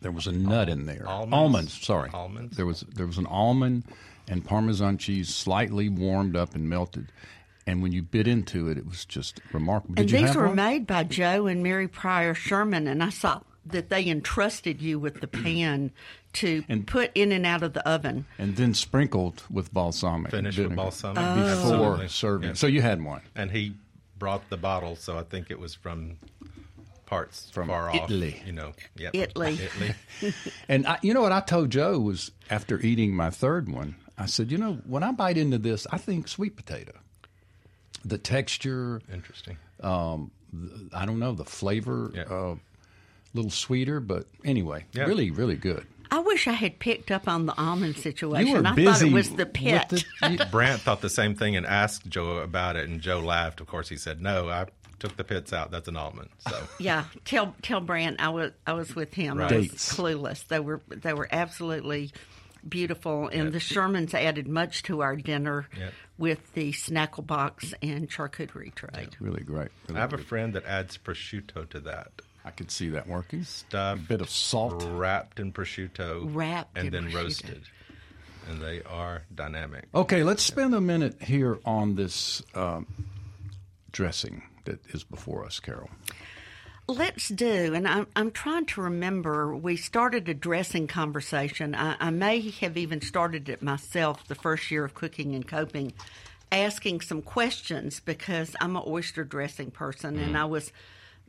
There 0.01 0.12
was 0.12 0.27
a 0.27 0.31
nut 0.31 0.69
in 0.69 0.86
there. 0.86 1.07
Almonds? 1.07 1.73
sorry. 1.73 2.10
Almonds? 2.13 2.55
There 2.57 2.65
was 2.65 2.81
there 2.93 3.07
was 3.07 3.17
an 3.17 3.25
almond 3.27 3.83
and 4.27 4.43
Parmesan 4.43 4.97
cheese 4.97 5.33
slightly 5.33 5.89
warmed 5.89 6.36
up 6.36 6.53
and 6.55 6.69
melted. 6.69 7.12
And 7.65 7.81
when 7.81 7.91
you 7.91 8.01
bit 8.01 8.27
into 8.27 8.69
it, 8.69 8.77
it 8.77 8.86
was 8.88 9.03
just 9.05 9.41
remarkable. 9.51 9.95
Did 9.95 10.03
and 10.03 10.12
you 10.12 10.17
these 10.19 10.27
have 10.27 10.36
were 10.38 10.47
one? 10.47 10.55
made 10.55 10.88
by 10.88 11.03
Joe 11.03 11.47
and 11.47 11.62
Mary 11.62 11.88
Pryor 11.88 12.33
Sherman, 12.33 12.88
and 12.88 13.03
I 13.03 13.10
saw 13.10 13.41
that 13.65 13.89
they 13.89 14.07
entrusted 14.07 14.81
you 14.81 14.97
with 14.99 15.19
the 15.19 15.27
pan 15.27 15.91
to 16.33 16.63
and, 16.69 16.88
put 16.88 17.12
in 17.15 17.33
and 17.33 17.45
out 17.45 17.63
of 17.63 17.73
the 17.73 17.86
oven. 17.88 18.25
and 18.38 18.55
then 18.55 18.73
sprinkled 18.73 19.43
with 19.49 19.73
balsamic 19.73 20.31
Finished 20.31 20.57
with 20.57 20.67
vinegar 20.67 20.81
balsamic. 20.83 21.17
Oh. 21.21 21.36
before 21.36 21.49
Absolutely. 21.51 22.07
serving. 22.07 22.49
Yeah. 22.49 22.55
So 22.55 22.67
you 22.67 22.81
had 22.81 23.03
one. 23.03 23.21
And 23.36 23.51
he 23.51 23.73
brought 24.17 24.49
the 24.49 24.57
bottle, 24.57 24.95
so 24.95 25.17
I 25.17 25.23
think 25.23 25.51
it 25.51 25.60
was 25.60 25.73
from 25.75 26.17
parts 27.08 27.50
From 27.52 27.70
far 27.70 27.89
Italy. 27.96 28.36
off. 28.39 28.46
You 28.46 28.52
know, 28.54 28.74
yep. 28.96 29.15
Italy. 29.15 29.58
Italy. 30.22 30.34
And 30.70 30.86
I, 30.86 31.00
you 31.02 31.13
know 31.15 31.22
what 31.22 31.32
I 31.32 31.39
told 31.39 31.72
Joe 31.72 31.98
was 32.00 32.30
after 32.52 32.80
eating 32.82 33.15
my 33.15 33.32
third 33.32 33.67
one, 33.70 33.96
I 34.17 34.28
said, 34.28 34.52
you 34.52 34.58
know, 34.60 34.74
when 34.86 35.02
I 35.04 35.12
bite 35.12 35.38
into 35.38 35.58
this, 35.58 35.88
I 35.91 35.98
think 35.98 36.28
sweet 36.28 36.56
potato. 36.56 36.91
The 38.06 38.17
texture, 38.20 39.02
Interesting. 39.12 39.58
I 39.84 41.06
don't 41.06 41.20
know, 41.20 41.34
the 41.34 41.46
flavor, 41.46 42.12
Yeah. 42.13 42.24
uh, 42.30 42.56
a 42.56 42.58
little 43.34 43.52
sweeter, 43.52 44.00
but 44.00 44.28
anyway, 44.46 44.86
Yeah. 44.93 45.04
really, 45.06 45.32
really 45.32 45.56
good. 45.56 45.86
I 46.10 46.20
wish 46.20 46.48
I 46.48 46.54
had 46.54 46.80
picked 46.80 47.12
up 47.12 47.28
on 47.28 47.46
the 47.48 47.58
almond 47.58 47.98
situation. 47.98 48.48
You 48.48 48.62
were 48.62 48.67
I 48.67 48.74
busy 48.74 48.88
thought 48.91 49.02
it 49.10 49.13
was 49.13 49.30
the 49.32 49.36
with 49.43 49.54
pit. 49.54 49.89
the- 49.89 50.04
you- 50.32 50.38
Brant 50.52 50.82
thought 50.82 51.02
the 51.02 51.10
same 51.10 51.36
thing 51.36 51.56
and 51.58 51.65
asked 51.65 52.08
Joe 52.08 52.38
about 52.38 52.78
it, 52.78 52.88
and 52.88 53.02
Joe 53.02 53.20
laughed. 53.20 53.60
Of 53.60 53.67
course, 53.67 53.89
he 53.89 53.98
said, 53.98 54.22
"No, 54.22 54.48
I 54.50 54.67
took 54.99 55.15
the 55.17 55.23
pits 55.23 55.53
out. 55.53 55.71
That's 55.71 55.88
an 55.88 55.97
almond." 55.97 56.29
So 56.39 56.57
yeah, 56.79 57.05
tell 57.25 57.55
tell 57.62 57.79
Brant 57.81 58.21
I 58.21 58.29
was 58.29 58.51
I 58.65 58.73
was 58.73 58.95
with 58.95 59.13
him. 59.13 59.38
Right. 59.38 59.51
I 59.51 59.57
was 59.57 59.67
Dates. 59.69 59.93
clueless. 59.93 60.47
They 60.47 60.60
were 60.60 60.81
they 60.89 61.13
were 61.13 61.27
absolutely 61.31 62.12
beautiful, 62.67 63.27
and 63.29 63.53
the 63.53 63.60
Shermans 63.60 64.13
added 64.13 64.47
much 64.47 64.83
to 64.83 65.01
our 65.01 65.15
dinner 65.15 65.67
Yep. 65.77 65.93
with 66.17 66.53
the 66.53 66.71
snackle 66.73 67.25
box 67.25 67.73
and 67.81 68.10
charcuterie 68.10 68.73
tray. 68.75 69.07
really 69.21 69.43
great. 69.43 69.69
Really 69.88 69.97
I 69.97 70.01
have 70.01 70.13
a 70.13 70.17
friend 70.17 70.53
that 70.53 70.65
adds 70.65 70.97
prosciutto 70.97 71.69
to 71.69 71.79
that. 71.81 72.12
I 72.43 72.51
could 72.51 72.71
see 72.71 72.89
that 72.89 73.07
working. 73.07 73.43
Stuff, 73.43 73.99
a 73.99 74.01
bit 74.01 74.21
of 74.21 74.29
salt. 74.29 74.83
wrapped 74.86 75.39
in 75.39 75.51
prosciutto, 75.53 76.33
Wrapped 76.33 76.77
and 76.77 76.88
in 76.88 76.93
then 76.93 77.12
prosciutto. 77.12 77.23
roasted, 77.23 77.62
and 78.49 78.62
they 78.62 78.81
are 78.83 79.23
dynamic. 79.33 79.86
Okay, 79.93 80.23
let's 80.23 80.43
spend 80.43 80.73
a 80.73 80.81
minute 80.81 81.21
here 81.21 81.60
on 81.65 81.95
this 81.95 82.41
um, 82.55 82.86
dressing 83.91 84.41
that 84.67 84.86
is 84.93 85.03
before 85.03 85.45
us, 85.45 85.60
Carol. 85.60 85.89
Let's 86.89 87.27
do, 87.27 87.73
and 87.73 87.86
I'm, 87.86 88.08
I'm 88.15 88.32
trying 88.32 88.65
to 88.67 88.82
remember. 88.82 89.53
We 89.53 89.75
started 89.75 90.30
a 90.30 90.34
dressing 90.34 90.88
conversation. 90.88 91.75
I, 91.75 91.97
I 91.99 92.10
may 92.12 92.49
have 92.62 92.77
even 92.77 93.01
started 93.01 93.49
it 93.49 93.62
myself 93.62 94.25
the 94.27 94.36
first 94.36 94.71
year 94.71 94.86
of 94.86 94.93
cooking 94.93 95.36
and 95.36 95.45
coping, 95.45 95.91
asking 96.49 97.01
some 97.01 97.21
questions 97.21 97.99
because 97.99 98.56
I'm 98.62 98.77
an 98.77 98.84
oyster 98.88 99.25
dressing 99.25 99.71
person, 99.71 100.15
and 100.17 100.27
mm-hmm. 100.27 100.38
I 100.38 100.45
was 100.45 100.71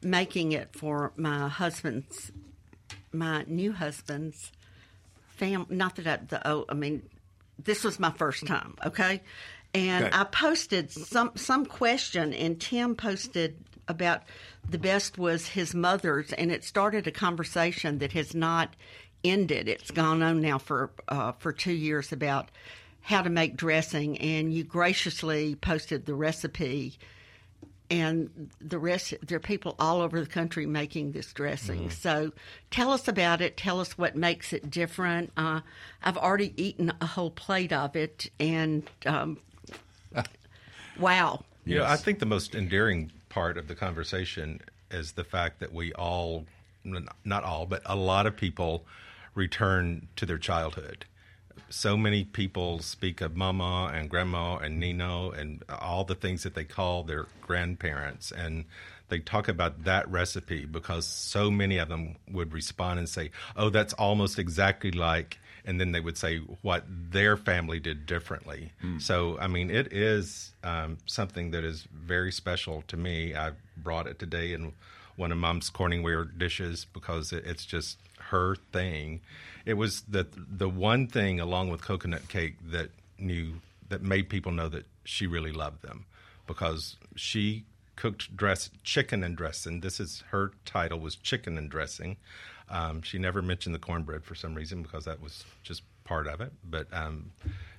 making 0.01 0.53
it 0.53 0.77
for 0.77 1.13
my 1.17 1.49
husband's, 1.49 2.31
my 3.13 3.45
new 3.49 3.73
husband's 3.73 4.53
fam. 5.31 5.67
Not 5.71 5.97
that 5.97 6.07
I, 6.07 6.17
the 6.25 6.49
oh, 6.49 6.67
I 6.69 6.75
mean, 6.75 7.03
this 7.59 7.83
was 7.83 7.99
my 7.99 8.13
first 8.13 8.47
time. 8.47 8.77
Okay, 8.87 9.23
and 9.75 10.07
Okay. 10.07 10.17
I 10.17 10.25
posted 10.25 10.91
some 10.91 11.33
some 11.37 11.67
question, 11.67 12.33
and 12.33 12.61
Tim 12.61 12.95
posted 12.95 13.57
about 13.87 14.23
the 14.69 14.79
best 14.79 15.19
was 15.19 15.49
his 15.49 15.75
mother's, 15.75 16.33
and 16.33 16.51
it 16.51 16.65
started 16.65 17.07
a 17.07 17.11
conversation 17.11 17.99
that 17.99 18.13
has 18.13 18.35
not 18.35 18.75
ended. 19.25 19.69
It's 19.69 19.91
gone 19.91 20.23
on 20.23 20.41
now 20.41 20.59
for 20.59 20.91
uh, 21.09 21.33
for 21.33 21.53
two 21.53 21.73
years 21.73 22.13
about 22.13 22.51
how 23.03 23.23
to 23.23 23.31
make 23.31 23.57
dressing, 23.57 24.19
and 24.19 24.53
you 24.53 24.65
graciously 24.65 25.55
posted 25.55 26.07
the 26.07 26.15
recipe 26.15 26.99
and 27.91 28.51
the 28.61 28.79
rest 28.79 29.15
there 29.27 29.37
are 29.37 29.41
people 29.41 29.75
all 29.79 30.01
over 30.01 30.21
the 30.21 30.27
country 30.27 30.67
making 30.67 31.13
this 31.13 31.33
dressing 31.33 31.89
so 31.91 32.33
tell 32.71 32.93
us 32.93 33.09
about 33.09 33.41
it 33.41 33.57
tell 33.57 33.81
us 33.81 33.97
what 33.97 34.15
makes 34.15 34.53
it 34.53 34.71
different 34.71 35.33
uh, 35.37 35.61
i've 36.03 36.19
already 36.19 36.53
eaten 36.63 36.93
a 37.01 37.07
whole 37.07 37.31
plate 37.31 37.73
of 37.73 37.97
it 37.97 38.31
and 38.39 38.89
um, 39.07 39.39
wow 40.99 41.43
You 41.65 41.79
know, 41.79 41.85
I 41.85 41.97
think 41.97 42.19
the 42.19 42.27
most 42.27 42.55
endearing 42.55 43.13
part 43.29 43.59
of 43.59 43.69
the 43.69 43.75
conversation 43.75 44.61
is 44.91 45.13
the 45.13 45.25
fact 45.25 45.61
that 45.61 45.73
we 45.73 45.93
all, 45.93 46.47
not 47.25 47.45
all, 47.45 47.67
but 47.67 47.83
a 47.85 47.97
lot 47.97 48.27
of 48.27 48.37
people 48.37 48.85
return 49.35 50.09
to 50.17 50.25
their 50.27 50.39
childhood. 50.39 51.05
So 51.71 51.97
many 51.97 52.25
people 52.25 52.79
speak 52.79 53.21
of 53.21 53.37
mama 53.37 53.91
and 53.95 54.09
grandma 54.09 54.57
and 54.57 54.81
Nino 54.81 55.31
and 55.31 55.63
all 55.69 56.05
the 56.05 56.15
things 56.15 56.43
that 56.45 56.55
they 56.55 56.65
call 56.65 57.03
their 57.03 57.27
grandparents. 57.43 58.33
And 58.33 58.65
they 59.11 59.19
talk 59.19 59.49
about 59.49 59.85
that 59.85 60.11
recipe 60.11 60.65
because 60.65 61.07
so 61.07 61.51
many 61.51 61.77
of 61.77 61.89
them 61.89 62.17
would 62.31 62.53
respond 62.55 62.99
and 62.99 63.09
say, 63.09 63.31
oh, 63.57 63.69
that's 63.69 63.93
almost 63.95 64.39
exactly 64.39 64.91
like 64.91 65.39
and 65.65 65.81
then 65.81 65.93
they 65.93 66.01
would 66.01 66.17
say 66.17 66.39
what 66.63 66.85
their 66.89 67.37
family 67.37 67.81
did 67.81 68.07
differently. 68.07 68.73
So, 68.99 69.39
I 69.39 69.47
mean, 69.47 69.71
it 69.71 69.93
is 69.93 70.53
um, 70.65 70.99
something 71.07 71.51
that 71.51 71.65
is 71.65 71.87
very 71.93 72.33
special 72.33 72.83
to 72.89 72.97
me. 72.97 73.35
I 73.35 73.53
brought 73.77 74.07
it 74.07 74.19
today 74.19 74.53
in 74.53 74.73
one 75.17 75.33
of 75.33 75.39
Mom's 75.39 75.71
Corningware 75.71 76.37
dishes 76.39 76.87
because 76.93 77.33
it, 77.33 77.45
it's 77.45 77.65
just 77.65 77.99
her 78.31 78.57
thing. 78.73 79.21
It 79.67 79.75
was 79.75 80.03
the 80.03 80.27
the 80.35 80.69
one 80.69 81.07
thing 81.07 81.41
along 81.41 81.71
with 81.71 81.83
coconut 81.83 82.29
cake 82.29 82.57
that 82.71 82.91
knew 83.19 83.55
that 83.89 84.03
made 84.03 84.29
people 84.29 84.53
know 84.53 84.69
that 84.69 84.87
she 85.05 85.27
really 85.27 85.53
loved 85.53 85.83
them 85.83 86.07
because 86.47 86.97
she 87.17 87.65
cooked 87.97 88.37
dress 88.37 88.71
chicken 88.85 89.25
and 89.25 89.37
dressing. 89.37 89.81
This 89.81 89.99
is 89.99 90.23
her 90.31 90.53
title 90.65 91.01
was 91.01 91.17
chicken 91.17 91.59
and 91.59 91.69
dressing. 91.69 92.17
Um, 92.71 93.03
she 93.03 93.19
never 93.19 93.43
mentioned 93.43 93.75
the 93.75 93.79
cornbread 93.79 94.25
for 94.25 94.35
some 94.35 94.55
reason 94.55 94.83
because 94.83 95.05
that 95.07 95.23
was 95.23 95.45
just 95.63 95.83
part 96.05 96.27
of 96.27 96.41
it. 96.41 96.53
But 96.69 96.87
um, 96.93 97.33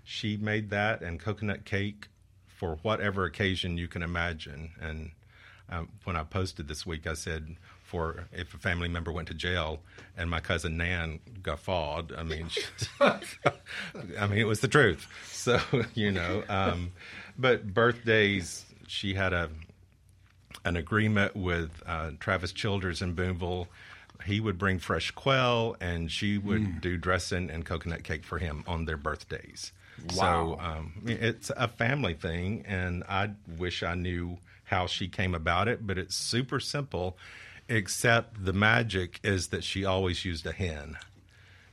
she 0.03 0.37
made 0.37 0.69
that 0.71 1.01
and 1.01 1.19
coconut 1.19 1.65
cake 1.65 2.07
for 2.47 2.79
whatever 2.81 3.25
occasion 3.25 3.77
you 3.77 3.87
can 3.87 4.01
imagine. 4.01 4.71
And 4.81 5.11
um, 5.69 5.89
when 6.03 6.15
I 6.15 6.23
posted 6.23 6.67
this 6.67 6.85
week, 6.85 7.07
I 7.07 7.13
said, 7.13 7.55
for 7.89 8.27
if 8.31 8.53
a 8.53 8.57
family 8.59 8.87
member 8.87 9.11
went 9.11 9.27
to 9.29 9.33
jail, 9.33 9.79
and 10.15 10.29
my 10.29 10.39
cousin 10.39 10.77
Nan 10.77 11.19
guffawed. 11.41 12.13
I 12.15 12.21
mean, 12.21 12.47
she, 12.49 12.61
I 13.01 14.27
mean 14.27 14.37
it 14.37 14.47
was 14.47 14.59
the 14.59 14.67
truth. 14.67 15.07
So 15.25 15.59
you 15.95 16.11
know, 16.11 16.43
um, 16.49 16.91
but 17.37 17.73
birthdays, 17.73 18.63
she 18.87 19.15
had 19.15 19.33
a 19.33 19.49
an 20.65 20.75
agreement 20.75 21.35
with 21.35 21.71
uh, 21.87 22.11
Travis 22.19 22.51
Childers 22.51 23.01
in 23.01 23.13
Booneville. 23.13 23.67
He 24.25 24.39
would 24.39 24.57
bring 24.57 24.79
fresh 24.79 25.11
quail, 25.11 25.75
and 25.79 26.11
she 26.11 26.37
would 26.37 26.61
Mm. 26.61 26.81
do 26.81 26.97
dressing 26.97 27.49
and 27.49 27.65
coconut 27.65 28.03
cake 28.03 28.23
for 28.23 28.37
him 28.37 28.63
on 28.67 28.85
their 28.85 28.97
birthdays. 28.97 29.71
Wow. 30.13 30.57
So 30.57 30.59
um, 30.61 30.93
it's 31.05 31.51
a 31.55 31.67
family 31.67 32.13
thing, 32.13 32.63
and 32.67 33.03
I 33.07 33.31
wish 33.57 33.81
I 33.83 33.95
knew 33.95 34.37
how 34.65 34.87
she 34.87 35.07
came 35.07 35.33
about 35.33 35.67
it, 35.67 35.85
but 35.87 35.97
it's 35.97 36.15
super 36.15 36.59
simple. 36.59 37.17
Except 37.67 38.43
the 38.43 38.53
magic 38.53 39.19
is 39.23 39.49
that 39.49 39.63
she 39.63 39.85
always 39.85 40.25
used 40.25 40.45
a 40.45 40.51
hen, 40.51 40.97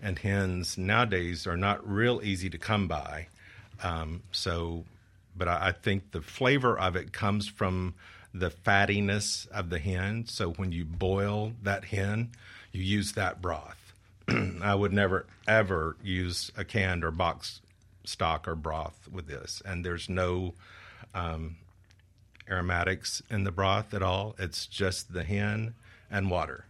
and 0.01 0.19
hens 0.19 0.77
nowadays 0.77 1.47
are 1.47 1.57
not 1.57 1.87
real 1.89 2.21
easy 2.23 2.51
to 2.51 2.59
come 2.59 2.87
by. 2.87 3.29
Um, 3.83 4.23
so, 4.31 4.85
but 5.37 5.49
I, 5.49 5.69
I 5.69 5.73
think 5.73 6.13
the 6.13 6.21
flavor 6.21 6.79
of 6.79 6.97
it 6.97 7.13
comes 7.13 7.49
from 7.49 7.95
the 8.39 8.51
fattiness 8.51 9.49
of 9.49 9.71
the 9.71 9.79
hen. 9.79 10.25
So 10.27 10.51
when 10.53 10.73
you 10.73 10.85
boil 10.85 11.53
that 11.63 11.87
hen, 11.87 12.31
you 12.73 12.83
use 12.83 13.13
that 13.13 13.41
broth. 13.41 13.95
I 14.63 14.75
would 14.75 14.93
never 14.93 15.27
ever 15.47 15.97
use 16.03 16.51
a 16.57 16.65
canned 16.65 17.05
or 17.05 17.11
box 17.11 17.61
stock 18.05 18.47
or 18.49 18.55
broth 18.55 19.09
with 19.11 19.27
this, 19.27 19.63
and 19.65 19.85
there's 19.85 20.09
no 20.09 20.55
um, 21.15 21.57
aromatics 22.49 23.23
in 23.31 23.45
the 23.45 23.53
broth 23.53 23.95
at 23.95 24.03
all. 24.03 24.35
It's 24.39 24.67
just 24.67 25.13
the 25.13 25.25
hen 25.25 25.75
and 26.11 26.31
water. 26.31 26.67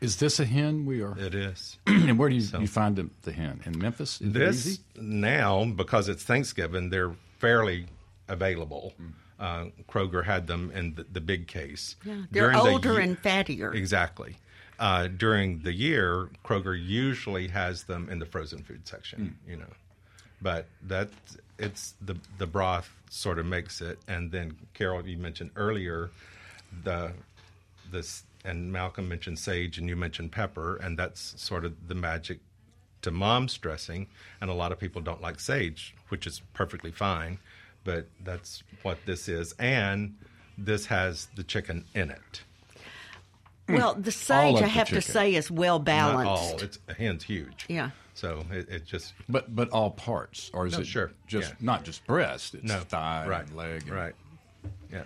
Is 0.00 0.16
this 0.16 0.38
a 0.38 0.44
hen? 0.44 0.84
We 0.84 1.02
are. 1.02 1.16
It 1.18 1.34
is. 1.34 1.78
and 1.86 2.18
where 2.18 2.28
do 2.28 2.36
you, 2.36 2.58
you 2.58 2.66
find 2.66 2.96
the, 2.96 3.08
the 3.22 3.32
hen 3.32 3.60
in 3.64 3.78
Memphis? 3.78 4.20
Is 4.20 4.32
this 4.32 4.80
now 4.96 5.64
because 5.64 6.08
it's 6.08 6.22
Thanksgiving, 6.22 6.90
they're 6.90 7.14
fairly 7.38 7.86
available. 8.28 8.94
Uh, 9.38 9.66
Kroger 9.88 10.24
had 10.24 10.46
them 10.46 10.70
in 10.72 10.94
the, 10.94 11.04
the 11.04 11.20
big 11.20 11.46
case. 11.48 11.96
Yeah, 12.04 12.22
they're 12.30 12.50
During 12.52 12.64
the 12.64 12.70
older 12.70 12.92
ye- 12.94 13.02
and 13.02 13.20
fattier. 13.22 13.74
Exactly. 13.74 14.36
Uh, 14.78 15.06
during 15.08 15.60
the 15.60 15.72
year, 15.72 16.28
Kroger 16.44 16.74
usually 16.80 17.48
has 17.48 17.84
them 17.84 18.08
in 18.10 18.18
the 18.18 18.26
frozen 18.26 18.62
food 18.62 18.86
section. 18.86 19.36
You 19.46 19.56
know, 19.56 19.72
but 20.42 20.66
that 20.88 21.10
it's 21.58 21.94
the 22.00 22.16
the 22.38 22.46
broth 22.46 22.90
sort 23.10 23.38
of 23.38 23.46
makes 23.46 23.80
it. 23.80 23.98
And 24.08 24.30
then 24.32 24.56
Carol, 24.74 25.06
you 25.06 25.16
mentioned 25.18 25.50
earlier 25.56 26.10
the 26.82 27.12
this 27.90 28.24
and 28.44 28.72
Malcolm 28.72 29.08
mentioned 29.08 29.38
sage 29.38 29.78
and 29.78 29.88
you 29.88 29.96
mentioned 29.96 30.32
pepper, 30.32 30.76
and 30.76 30.98
that's 30.98 31.40
sort 31.42 31.64
of 31.64 31.88
the 31.88 31.94
magic 31.94 32.40
to 33.02 33.10
mom's 33.10 33.56
dressing. 33.56 34.06
And 34.40 34.50
a 34.50 34.54
lot 34.54 34.72
of 34.72 34.78
people 34.78 35.00
don't 35.02 35.20
like 35.22 35.38
sage, 35.40 35.94
which 36.08 36.26
is 36.26 36.40
perfectly 36.52 36.90
fine, 36.90 37.38
but 37.84 38.06
that's 38.22 38.62
what 38.82 38.98
this 39.06 39.28
is. 39.28 39.54
And 39.58 40.16
this 40.58 40.86
has 40.86 41.28
the 41.36 41.44
chicken 41.44 41.84
in 41.94 42.10
it. 42.10 42.42
Hmm. 43.68 43.74
Well, 43.76 43.94
the 43.94 44.12
sage, 44.12 44.56
I 44.56 44.60
the 44.60 44.68
have 44.68 44.88
to 44.88 45.00
say, 45.00 45.34
is 45.34 45.50
well 45.50 45.78
Not 45.78 45.84
balanced. 45.86 46.52
all. 46.54 46.62
It's 46.62 46.78
a 46.88 46.94
hen's 46.94 47.24
huge. 47.24 47.64
Yeah. 47.68 47.90
So 48.14 48.44
it, 48.50 48.68
it 48.68 48.84
just 48.86 49.12
But 49.28 49.54
but 49.54 49.70
all 49.70 49.90
parts, 49.90 50.50
or 50.54 50.66
is 50.66 50.74
No, 50.74 50.80
it 50.80 50.86
sure, 50.86 51.12
just 51.26 51.50
yeah. 51.50 51.56
not 51.60 51.84
just 51.84 52.06
breast? 52.06 52.54
It's 52.54 52.64
no 52.64 52.78
thigh, 52.80 53.26
right, 53.26 53.46
and 53.46 53.56
leg, 53.56 53.82
and- 53.82 53.90
right. 53.90 54.14
Yeah. 54.92 55.02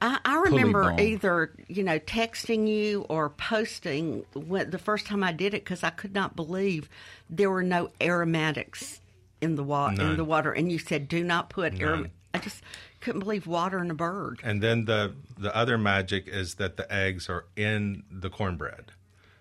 I, 0.00 0.18
I 0.24 0.36
remember 0.42 0.94
either 0.98 1.52
you 1.66 1.82
know 1.82 1.98
texting 1.98 2.68
you 2.68 3.04
or 3.08 3.28
posting 3.30 4.24
when, 4.34 4.70
the 4.70 4.78
first 4.78 5.06
time 5.06 5.22
I 5.24 5.32
did 5.32 5.54
it 5.54 5.64
because 5.64 5.82
I 5.82 5.90
could 5.90 6.14
not 6.14 6.36
believe 6.36 6.88
there 7.28 7.50
were 7.50 7.64
no 7.64 7.90
aromatics 8.00 9.00
in 9.40 9.56
the 9.56 9.64
water. 9.64 10.02
In 10.02 10.16
the 10.16 10.24
water, 10.24 10.52
and 10.52 10.70
you 10.70 10.78
said 10.78 11.08
do 11.08 11.22
not 11.24 11.50
put. 11.50 11.74
None. 11.74 12.10
I 12.34 12.38
just 12.38 12.62
couldn't 13.00 13.20
believe 13.20 13.46
water 13.46 13.78
in 13.78 13.90
a 13.90 13.94
bird. 13.94 14.40
And 14.42 14.62
then 14.62 14.84
the 14.84 15.14
the 15.38 15.54
other 15.56 15.78
magic 15.78 16.28
is 16.28 16.56
that 16.56 16.76
the 16.76 16.92
eggs 16.92 17.28
are 17.28 17.46
in 17.56 18.02
the 18.10 18.30
cornbread. 18.30 18.92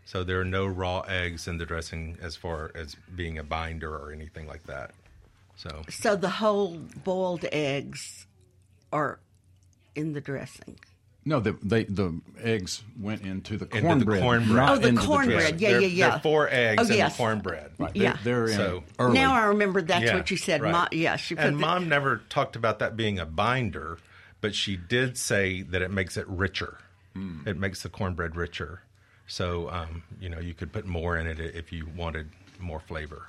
So 0.05 0.23
there 0.23 0.39
are 0.39 0.45
no 0.45 0.65
raw 0.65 1.01
eggs 1.01 1.47
in 1.47 1.57
the 1.57 1.65
dressing 1.65 2.17
as 2.21 2.37
far 2.37 2.71
as 2.73 2.95
being 3.13 3.37
a 3.37 3.43
binder 3.43 3.93
or 3.93 4.13
anything 4.13 4.47
like 4.47 4.63
that. 4.63 4.91
So 5.57 5.83
So 5.89 6.15
the 6.15 6.29
whole 6.29 6.77
boiled 7.03 7.45
eggs 7.51 8.25
are 8.93 9.19
in 9.95 10.13
the 10.13 10.21
dressing. 10.21 10.79
No, 11.27 11.39
the 11.41 11.57
they, 11.61 11.83
the 11.83 12.19
eggs 12.41 12.83
went 12.99 13.23
into 13.23 13.57
the 13.57 13.65
the 13.65 13.81
cornbread. 13.81 14.21
cornbread. 14.21 14.69
Oh, 14.69 14.77
the 14.77 14.93
cornbread. 14.93 15.37
dressing. 15.57 15.59
Yeah, 15.59 15.69
yeah, 15.79 15.87
yeah. 15.87 16.05
There 16.07 16.15
are 16.15 16.19
four 16.21 16.47
eggs 16.49 16.83
Oh, 16.89 16.91
in 16.91 16.97
yes. 16.97 17.13
the 17.13 17.17
cornbread. 17.17 17.71
Right, 17.77 17.95
Yeah. 17.95 18.17
they're, 18.23 18.47
they're 18.47 18.47
in 18.47 18.55
So- 18.55 18.83
early. 18.97 19.13
Now 19.15 19.33
I 19.33 19.45
remember 19.47 19.81
that's 19.81 20.05
Yeah, 20.05 20.15
what 20.15 20.31
you 20.31 20.37
said. 20.37 20.61
right. 20.61 20.71
Mo- 20.71 20.87
yeah, 20.91 21.17
she 21.17 21.35
put 21.35 21.43
and 21.45 21.57
the- 21.57 21.61
mom 21.61 21.89
never 21.89 22.21
talked 22.29 22.55
about 22.55 22.79
that 22.79 22.95
being 22.95 23.19
a 23.19 23.25
binder, 23.25 23.97
but 24.41 24.55
she 24.55 24.77
did 24.77 25.17
say 25.17 25.61
that 25.63 25.81
it 25.81 25.91
makes 25.91 26.15
it 26.17 26.27
richer. 26.29 26.77
Hmm. 27.13 27.47
It 27.47 27.57
makes 27.57 27.83
the 27.83 27.89
cornbread 27.89 28.35
richer. 28.35 28.81
So 29.27 29.69
um, 29.69 30.03
you 30.21 30.29
know 30.29 30.39
you 30.39 30.53
could 30.53 30.71
put 30.71 30.85
more 30.85 31.17
in 31.17 31.27
it 31.27 31.39
if 31.39 31.73
you 31.73 31.87
wanted 31.95 32.29
more 32.59 32.79
flavor. 32.79 33.23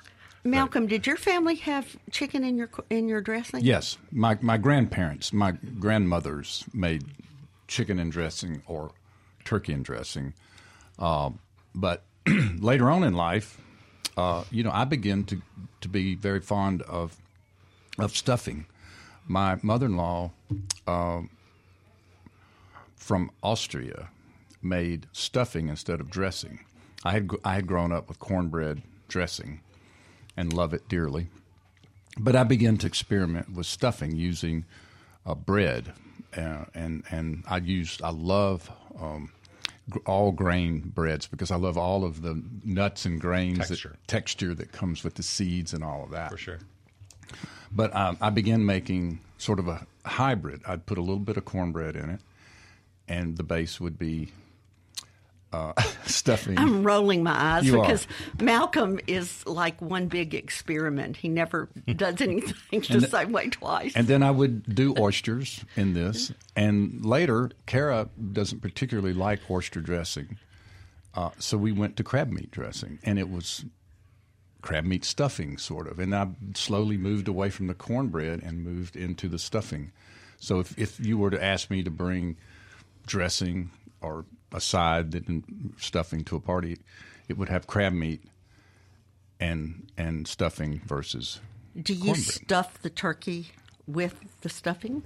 Malcolm, 0.45 0.87
did 0.87 1.05
your 1.05 1.17
family 1.17 1.55
have 1.55 1.97
chicken 2.11 2.45
in 2.45 2.57
your 2.57 2.69
in 2.89 3.09
your 3.09 3.19
dressing? 3.19 3.59
Yes, 3.65 3.97
my 4.09 4.37
my 4.41 4.57
grandparents, 4.57 5.33
my 5.33 5.51
grandmothers 5.79 6.63
made 6.73 7.03
chicken 7.69 7.99
and 7.99 8.11
dressing 8.11 8.63
or 8.67 8.91
turkey 9.45 9.73
and 9.73 9.85
dressing, 9.85 10.33
uh, 10.99 11.29
but 11.75 12.03
later 12.59 12.89
on 12.89 13.03
in 13.03 13.13
life, 13.13 13.61
uh, 14.17 14.43
you 14.51 14.63
know, 14.63 14.71
I 14.73 14.85
began 14.85 15.23
to 15.25 15.41
to 15.81 15.87
be 15.89 16.15
very 16.15 16.41
fond 16.41 16.81
of 16.83 17.17
of 17.99 18.17
stuffing. 18.17 18.65
My 19.27 19.59
mother 19.61 19.85
in 19.85 19.97
law 19.97 20.31
from 22.95 23.31
Austria 23.43 24.09
made 24.61 25.07
stuffing 25.11 25.69
instead 25.69 26.01
of 26.01 26.09
dressing. 26.09 26.59
I 27.03 27.11
had 27.11 27.29
I 27.45 27.55
had 27.55 27.67
grown 27.67 27.91
up 27.91 28.09
with 28.09 28.19
cornbread 28.19 28.83
dressing 29.07 29.61
and 30.37 30.53
love 30.53 30.73
it 30.73 30.87
dearly. 30.89 31.29
But 32.17 32.35
I 32.35 32.43
began 32.43 32.77
to 32.77 32.87
experiment 32.87 33.53
with 33.53 33.65
stuffing 33.65 34.15
using 34.15 34.65
uh, 35.25 35.35
bread, 35.35 35.93
uh, 36.35 36.65
and 36.73 37.03
and 37.09 37.43
I 37.47 37.57
used 37.57 38.01
I 38.01 38.09
love 38.09 38.69
um, 38.99 39.31
all 40.05 40.31
grain 40.31 40.91
breads 40.93 41.27
because 41.27 41.51
I 41.51 41.55
love 41.55 41.77
all 41.77 42.03
of 42.03 42.21
the 42.21 42.41
nuts 42.63 43.05
and 43.05 43.19
grains 43.19 43.67
Texture. 43.69 43.89
that 43.89 44.07
texture 44.07 44.53
that 44.55 44.71
comes 44.71 45.03
with 45.03 45.15
the 45.15 45.23
seeds 45.23 45.73
and 45.73 45.83
all 45.83 46.03
of 46.03 46.11
that. 46.11 46.31
For 46.31 46.37
sure. 46.37 46.59
But 47.71 47.95
um, 47.95 48.17
I 48.21 48.29
began 48.29 48.65
making 48.65 49.19
sort 49.37 49.59
of 49.59 49.67
a 49.67 49.85
hybrid. 50.05 50.61
I'd 50.67 50.85
put 50.85 50.97
a 50.97 51.01
little 51.01 51.19
bit 51.19 51.37
of 51.37 51.45
cornbread 51.45 51.95
in 51.95 52.09
it, 52.09 52.19
and 53.07 53.37
the 53.37 53.43
base 53.43 53.79
would 53.79 53.99
be 53.99 54.31
uh, 55.51 55.73
stuffing. 56.05 56.57
I'm 56.57 56.83
rolling 56.83 57.23
my 57.23 57.33
eyes 57.33 57.65
You 57.65 57.79
are. 57.79 57.83
because 57.83 58.07
Malcolm 58.39 58.99
is 59.07 59.45
like 59.47 59.81
one 59.81 60.07
big 60.07 60.33
experiment. 60.35 61.17
He 61.17 61.29
never 61.29 61.69
does 61.95 62.21
anything 62.21 62.81
the 62.81 63.07
same 63.07 63.31
way 63.31 63.49
twice. 63.49 63.93
And 63.95 64.07
then 64.07 64.23
I 64.23 64.31
would 64.31 64.75
do 64.75 64.95
oysters 64.97 65.63
in 65.75 65.93
this. 65.93 66.31
And 66.55 67.03
later, 67.05 67.51
Kara 67.65 68.09
doesn't 68.31 68.61
particularly 68.61 69.13
like 69.13 69.39
oyster 69.49 69.81
dressing. 69.81 70.37
Uh, 71.15 71.31
so 71.39 71.57
we 71.57 71.71
went 71.71 71.97
to 71.97 72.03
crab 72.03 72.29
meat 72.29 72.51
dressing. 72.51 72.99
And 73.03 73.17
it 73.17 73.29
was 73.29 73.65
crab 74.61 74.83
meat 74.85 75.03
stuffing, 75.05 75.57
sort 75.57 75.87
of. 75.87 75.99
And 75.99 76.13
I 76.13 76.27
slowly 76.53 76.97
moved 76.97 77.27
away 77.27 77.49
from 77.49 77.67
the 77.67 77.73
cornbread 77.73 78.43
and 78.43 78.63
moved 78.63 78.95
into 78.95 79.27
the 79.27 79.39
stuffing. 79.39 79.91
So 80.39 80.59
if, 80.59 80.77
if 80.77 80.99
you 80.99 81.17
were 81.17 81.31
to 81.31 81.43
ask 81.43 81.69
me 81.69 81.83
to 81.83 81.91
bring 81.91 82.37
dressing 83.05 83.71
or 84.01 84.25
a 84.53 84.59
side 84.61 85.11
that 85.11 85.23
stuffing 85.77 86.23
to 86.25 86.35
a 86.35 86.39
party, 86.39 86.77
it 87.27 87.37
would 87.37 87.49
have 87.49 87.67
crab 87.67 87.93
meat 87.93 88.23
and 89.39 89.87
and 89.97 90.27
stuffing 90.27 90.81
versus 90.85 91.39
Do 91.81 91.93
you 91.93 92.05
cornbread. 92.13 92.25
stuff 92.25 92.81
the 92.81 92.89
turkey 92.89 93.47
with 93.87 94.15
the 94.41 94.49
stuffing? 94.49 95.03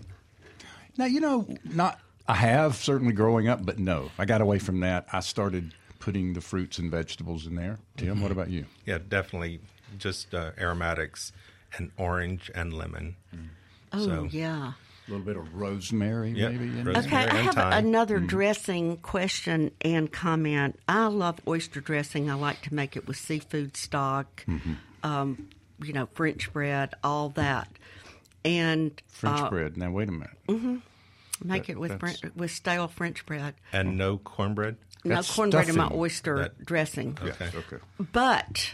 Now 0.98 1.06
you 1.06 1.20
know, 1.20 1.48
not 1.64 2.00
I 2.28 2.36
have 2.36 2.76
certainly 2.76 3.14
growing 3.14 3.48
up, 3.48 3.66
but 3.66 3.80
no, 3.80 4.10
I 4.18 4.26
got 4.26 4.42
away 4.42 4.60
from 4.60 4.80
that. 4.80 5.06
I 5.12 5.20
started 5.20 5.74
putting 6.00 6.34
the 6.34 6.42
fruits 6.42 6.78
and 6.80 6.90
vegetables 6.90 7.46
in 7.46 7.56
there. 7.56 7.80
Tim, 7.98 8.22
what 8.22 8.32
about 8.32 8.50
you? 8.50 8.66
Yeah, 8.86 9.00
definitely. 9.08 9.60
Just 9.98 10.34
uh, 10.34 10.52
aromatics 10.58 11.32
and 11.78 11.92
orange 11.98 12.50
and 12.56 12.74
lemon. 12.74 13.16
Oh, 13.92 14.06
So- 14.06 14.28
yeah. 14.32 14.74
A 15.08 15.12
little 15.12 15.26
bit 15.26 15.36
of 15.38 15.54
rosemary, 15.54 16.32
Yeah, 16.32 16.50
maybe. 16.50 16.64
in 16.66 16.86
rosemary. 16.86 16.94
there? 16.94 17.04
Okay, 17.24 17.30
I 17.38 17.42
have 17.42 17.56
thyme. 17.56 17.86
another 17.86 18.20
dressing 18.20 18.98
question 18.98 19.72
and 19.82 20.12
comment. 20.12 20.80
I 20.88 21.08
love 21.08 21.40
oyster 21.48 21.82
dressing. 21.82 22.30
I 22.32 22.36
like 22.36 22.62
to 22.64 22.74
make 22.74 22.96
it 22.96 23.06
with 23.08 23.18
seafood 23.18 23.76
stock, 23.76 24.46
um, 25.04 25.50
you 25.84 25.92
know, 25.94 26.06
French 26.14 26.54
bread, 26.54 26.94
all 27.04 27.30
that, 27.30 27.68
and 28.46 28.92
French 29.08 29.42
uh, 29.42 29.50
bread. 29.50 29.76
Now 29.78 29.92
wait 29.92 30.08
a 30.08 30.12
minute. 30.14 30.82
make 31.44 31.70
it 31.70 31.78
with 31.78 32.00
that's- 32.00 32.22
with 32.36 32.52
stale 32.52 32.88
French 32.88 33.26
bread. 33.26 33.56
And 33.74 33.98
no 33.98 34.18
cornbread? 34.20 34.78
no 35.04 35.16
That's 35.16 35.36
cornbread 35.36 35.68
in 35.68 35.76
my 35.76 35.90
oyster 35.92 36.38
That- 36.38 36.66
dressing. 36.66 37.18
Okay. 37.22 37.50
Okay. 37.54 37.84
But, 38.14 38.72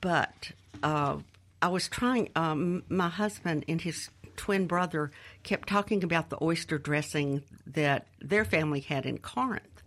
but 0.00 0.52
uh, 0.82 1.18
I 1.60 1.68
was 1.68 1.86
trying. 1.88 2.30
Um, 2.34 2.82
my 2.88 3.08
husband 3.10 3.66
and 3.68 3.80
his 3.82 4.08
twin 4.36 4.66
brother 4.66 5.10
kept 5.42 5.68
talking 5.68 6.04
about 6.04 6.30
the 6.30 6.42
oyster 6.42 6.78
dressing 6.78 7.42
that 7.66 8.06
their 8.20 8.44
family 8.44 8.80
had 8.80 9.06
in 9.06 9.18
Corinth. 9.18 9.82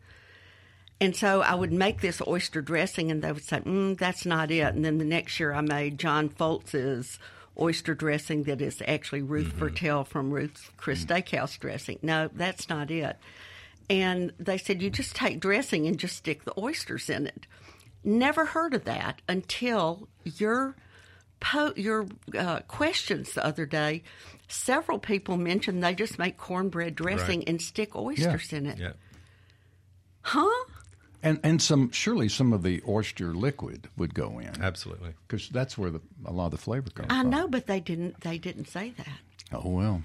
And 1.00 1.16
so 1.16 1.42
I 1.42 1.54
would 1.54 1.72
make 1.72 2.02
this 2.02 2.22
oyster 2.26 2.62
dressing, 2.62 3.12
and 3.12 3.22
they 3.22 3.32
would 3.32 3.44
say, 3.44 3.60
mm, 3.60 3.98
"That's 3.98 4.26
not 4.26 4.50
it." 4.50 4.74
And 4.74 4.84
then 4.84 4.98
the 4.98 5.06
next 5.06 5.40
year, 5.40 5.54
I 5.54 5.62
made 5.62 6.00
John 6.00 6.28
Foltz's 6.28 7.20
oyster 7.60 7.94
dressing 7.94 8.44
that 8.44 8.62
is 8.62 8.82
actually 8.88 9.22
Ruth 9.22 9.54
Fertel 9.58 10.08
from 10.08 10.32
Ruth's 10.32 10.72
Chris 10.78 11.06
Steakhouse 11.06 11.60
dressing. 11.60 12.00
No, 12.02 12.30
that's 12.34 12.70
not 12.70 12.90
it. 12.90 13.18
And 13.90 14.34
they 14.40 14.58
said, 14.58 14.82
"You 14.82 14.90
just 14.90 15.16
take 15.16 15.40
dressing 15.40 15.86
and 15.86 16.00
just 16.00 16.18
stick 16.18 16.46
the 16.46 16.60
oysters 16.60 17.10
in 17.10 17.28
it." 17.28 17.46
Never 18.04 18.46
heard 18.46 18.74
of 18.74 18.86
that 18.86 19.22
until 19.28 20.08
your 20.24 20.76
po- 21.40 21.74
your 21.76 22.08
uh, 22.38 22.60
questions 22.68 23.34
the 23.34 23.46
other 23.46 23.66
day. 23.66 24.04
Several 24.48 24.98
people 25.00 25.38
mentioned 25.38 25.84
they 25.84 25.94
just 25.96 26.18
make 26.18 26.38
cornbread 26.38 26.96
dressing 26.96 27.40
Right. 27.40 27.50
and 27.50 27.62
stick 27.62 27.96
oysters 27.96 28.54
in 28.54 28.66
it. 28.66 28.78
Yeah. 28.80 28.94
Huh? 30.22 30.66
And 31.24 31.40
and 31.44 31.62
some 31.62 31.92
surely 31.92 32.30
some 32.30 32.54
of 32.54 32.64
the 32.64 32.82
oyster 32.88 33.34
liquid 33.34 33.90
would 33.98 34.14
go 34.14 34.40
in 34.40 34.62
Absolutely. 34.62 35.14
because 35.28 35.50
that's 35.50 35.78
where 35.78 35.90
the, 35.90 36.00
a 36.26 36.32
lot 36.32 36.46
of 36.46 36.52
the 36.52 36.58
flavor 36.58 36.90
comes 36.92 37.08
I 37.12 37.22
from. 37.22 37.30
know, 37.32 37.48
but 37.48 37.66
they 37.68 37.80
didn't. 37.80 38.22
They 38.22 38.38
didn't 38.38 38.68
say 38.70 38.94
that. 38.98 39.08
Oh 39.52 39.70
well. 39.70 40.04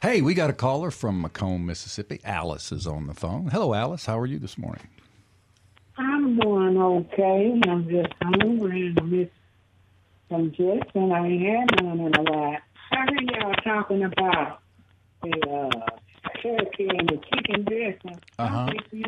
Hey, 0.00 0.20
we 0.22 0.34
got 0.34 0.48
a 0.50 0.52
caller 0.52 0.90
from 0.92 1.24
McComb, 1.24 1.64
Mississippi. 1.64 2.20
Alice 2.24 2.70
is 2.70 2.86
on 2.86 3.06
the 3.08 3.14
phone. 3.14 3.48
Hello, 3.48 3.74
Alice. 3.74 4.06
How 4.06 4.18
are 4.18 4.26
you 4.26 4.38
this 4.38 4.56
morning? 4.56 4.86
I'm 5.98 6.38
doing 6.38 6.78
okay. 6.78 7.60
I'm 7.68 7.88
just 7.88 8.12
hungry 8.22 8.86
and 8.86 8.98
I 9.00 9.02
miss 9.02 9.28
some 10.32 10.50
chips 10.52 10.90
and 10.94 11.12
I 11.12 11.26
ain't 11.26 11.42
had 11.42 11.82
none 11.84 12.00
in 12.00 12.12
a 12.16 12.22
while. 12.22 12.56
I 12.90 13.06
hear 13.10 13.40
y'all 13.40 13.54
talking 13.64 14.02
about 14.04 14.60
the 15.22 15.30
uh, 15.48 15.86
turkey 16.42 16.88
and 16.88 17.08
the 17.08 17.20
chicken 17.32 17.64
dressing. 17.64 18.20
Uh-huh. 18.38 18.58
I 18.58 18.70
think 18.70 18.82
you 18.92 19.04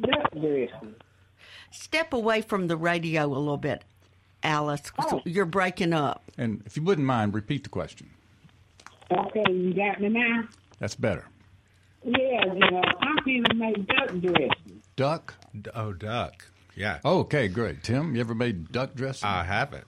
duck 0.00 0.30
dressing. 0.32 0.94
Step 1.70 2.12
away 2.12 2.40
from 2.42 2.66
the 2.68 2.76
radio 2.76 3.24
a 3.26 3.28
little 3.28 3.56
bit, 3.56 3.82
Alice. 4.42 4.90
'cause 4.90 5.20
You're 5.24 5.46
breaking 5.46 5.92
up. 5.92 6.22
And 6.38 6.62
if 6.66 6.76
you 6.76 6.82
wouldn't 6.82 7.06
mind, 7.06 7.34
repeat 7.34 7.62
the 7.64 7.70
question. 7.70 8.10
Okay, 9.10 9.44
you 9.52 9.74
got 9.74 10.00
me 10.00 10.08
now? 10.08 10.44
That's 10.78 10.94
better. 10.94 11.26
Yeah, 12.04 12.44
yeah. 12.54 12.82
I'm 13.00 13.16
gonna 13.24 13.54
make 13.54 13.86
duck 13.86 14.08
dressing. 14.20 14.82
Duck. 14.96 15.34
Oh, 15.74 15.92
duck. 15.92 16.46
Yeah. 16.76 16.98
Oh, 17.04 17.20
okay, 17.20 17.48
great. 17.48 17.82
Tim, 17.82 18.14
you 18.14 18.20
ever 18.20 18.34
made 18.34 18.70
duck 18.72 18.94
dressing? 18.94 19.28
I 19.28 19.44
haven't. 19.44 19.84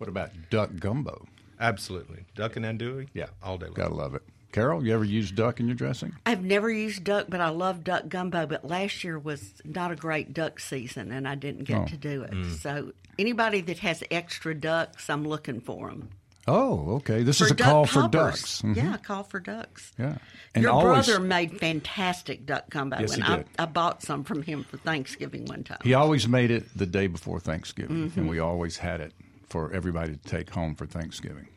What 0.00 0.08
about 0.08 0.30
duck 0.50 0.70
gumbo? 0.78 1.26
Absolutely. 1.60 2.24
Duck 2.34 2.56
and 2.56 2.64
andouille? 2.64 3.08
Yeah, 3.12 3.26
All 3.42 3.58
day 3.58 3.66
long. 3.66 3.74
Gotta 3.74 3.94
love 3.94 4.14
it. 4.14 4.22
Carol, 4.52 4.84
you 4.84 4.92
ever 4.94 5.04
used 5.04 5.36
duck 5.36 5.60
in 5.60 5.66
your 5.66 5.76
dressing? 5.76 6.12
I've 6.26 6.42
never 6.42 6.68
used 6.70 7.04
duck, 7.04 7.26
but 7.28 7.40
I 7.40 7.50
love 7.50 7.84
duck 7.84 8.08
gumbo. 8.08 8.46
But 8.46 8.64
last 8.64 9.04
year 9.04 9.16
was 9.18 9.52
not 9.64 9.92
a 9.92 9.94
great 9.96 10.32
duck 10.34 10.58
season, 10.58 11.12
and 11.12 11.28
I 11.28 11.36
didn't 11.36 11.64
get 11.64 11.78
Oh. 11.78 11.86
to 11.86 11.96
do 11.96 12.22
it. 12.22 12.34
So 12.56 12.92
anybody 13.18 13.60
that 13.60 13.78
has 13.80 14.02
extra 14.10 14.54
ducks, 14.54 15.08
I'm 15.08 15.24
looking 15.28 15.60
for 15.60 15.90
them. 15.90 16.08
Oh, 16.48 16.94
okay. 16.96 17.22
This 17.22 17.40
is 17.40 17.50
a 17.52 17.54
call 17.54 17.84
duck 17.84 17.92
for 17.92 18.00
poppers. 18.08 18.10
ducks. 18.40 18.62
Mhm. 18.62 18.76
Yeah, 18.76 18.96
call 18.96 19.22
for 19.22 19.38
ducks. 19.38 19.92
Yeah. 19.98 20.16
And 20.54 20.62
Your 20.64 20.72
always, 20.72 21.06
brother 21.06 21.20
made 21.22 21.60
fantastic 21.60 22.44
duck 22.46 22.70
gumbo, 22.70 22.98
Yes, 22.98 23.14
and 23.14 23.22
he 23.22 23.32
I, 23.32 23.36
did. 23.36 23.46
I 23.58 23.66
bought 23.66 24.02
some 24.02 24.24
from 24.24 24.42
him 24.42 24.64
for 24.64 24.78
Thanksgiving 24.78 25.44
one 25.44 25.62
time. 25.62 25.78
he 25.84 25.94
always 25.94 26.26
made 26.26 26.50
it 26.50 26.66
the 26.76 26.86
day 26.86 27.06
before 27.06 27.38
Thanksgiving, 27.38 28.08
Mm-hmm. 28.08 28.18
and 28.20 28.28
we 28.28 28.40
always 28.40 28.78
had 28.78 29.00
it 29.00 29.12
for 29.50 29.72
everybody 29.72 30.16
to 30.16 30.28
take 30.28 30.50
home 30.50 30.74
for 30.74 30.86
Thanksgiving. 30.86 31.48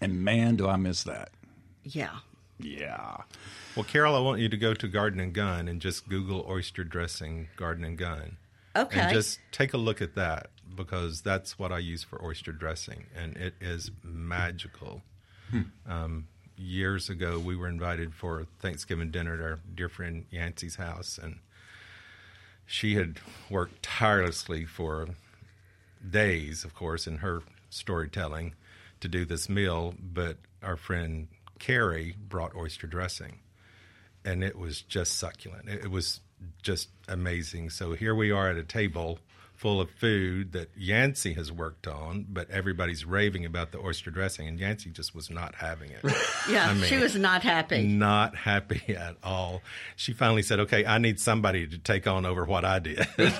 And 0.00 0.24
man, 0.24 0.56
do 0.56 0.68
I 0.68 0.76
miss 0.76 1.02
that. 1.04 1.30
Yeah. 1.82 2.18
Yeah. 2.58 3.16
Well, 3.74 3.84
Carol, 3.84 4.14
I 4.14 4.20
want 4.20 4.40
you 4.40 4.48
to 4.48 4.56
go 4.56 4.74
to 4.74 4.86
Garden 4.86 5.18
and 5.18 5.32
Gun 5.32 5.66
and 5.66 5.80
just 5.80 6.08
Google 6.08 6.46
oyster 6.48 6.84
dressing 6.84 7.48
Garden 7.56 7.84
and 7.84 7.98
Gun. 7.98 8.36
Okay. 8.76 9.00
And 9.00 9.12
just 9.12 9.40
take 9.50 9.72
a 9.72 9.78
look 9.78 10.00
at 10.00 10.14
that 10.14 10.50
because 10.76 11.22
that's 11.22 11.58
what 11.58 11.72
I 11.72 11.78
use 11.78 12.04
for 12.04 12.22
oyster 12.24 12.52
dressing, 12.52 13.06
and 13.16 13.36
it 13.36 13.54
is 13.60 13.90
magical. 14.04 15.02
Um, 15.88 16.28
years 16.56 17.08
ago, 17.08 17.40
we 17.40 17.56
were 17.56 17.66
invited 17.66 18.14
for 18.14 18.46
Thanksgiving 18.60 19.10
dinner 19.10 19.34
at 19.34 19.40
our 19.40 19.58
dear 19.74 19.88
friend 19.88 20.26
Yancey's 20.30 20.76
house, 20.76 21.18
and 21.20 21.40
she 22.66 22.94
had 22.94 23.18
worked 23.48 23.82
tirelessly 23.82 24.64
for 24.64 25.08
days, 26.08 26.64
of 26.64 26.74
course, 26.74 27.06
in 27.06 27.18
her 27.18 27.42
storytelling 27.68 28.54
to 29.00 29.08
do 29.08 29.24
this 29.24 29.48
meal. 29.48 29.94
But 30.00 30.38
our 30.62 30.76
friend 30.76 31.28
Carrie 31.58 32.16
brought 32.18 32.54
oyster 32.56 32.86
dressing, 32.86 33.40
and 34.24 34.42
it 34.42 34.58
was 34.58 34.82
just 34.82 35.18
succulent. 35.18 35.68
It, 35.68 35.90
was 35.90 36.20
just 36.62 36.88
amazing. 37.08 37.70
So 37.70 37.92
here 37.92 38.14
we 38.14 38.30
are 38.30 38.50
at 38.50 38.56
a 38.56 38.64
table 38.64 39.18
full 39.60 39.78
of 39.78 39.90
food 39.90 40.52
that 40.52 40.70
Yancey 40.74 41.34
has 41.34 41.52
worked 41.52 41.86
on, 41.86 42.24
but 42.30 42.50
everybody's 42.50 43.04
raving 43.04 43.44
about 43.44 43.72
the 43.72 43.78
oyster 43.78 44.10
dressing, 44.10 44.48
and 44.48 44.58
Yancey 44.58 44.88
just 44.88 45.14
was 45.14 45.28
not 45.28 45.54
having 45.56 45.90
it. 45.90 46.00
Yeah, 46.48 46.68
I 46.70 46.74
mean, 46.74 46.84
she 46.84 46.96
was 46.96 47.14
not 47.14 47.42
happy. 47.42 47.86
not 47.86 48.34
happy 48.34 48.94
at 48.98 49.16
all. 49.22 49.60
She 49.94 50.14
finally 50.14 50.42
said, 50.42 50.58
"Okay, 50.60 50.86
I 50.86 50.96
need 50.98 51.20
somebody 51.20 51.66
to 51.66 51.76
take 51.78 52.06
on 52.06 52.24
over 52.24 52.44
what 52.46 52.64
I 52.64 52.78
did." 52.78 53.06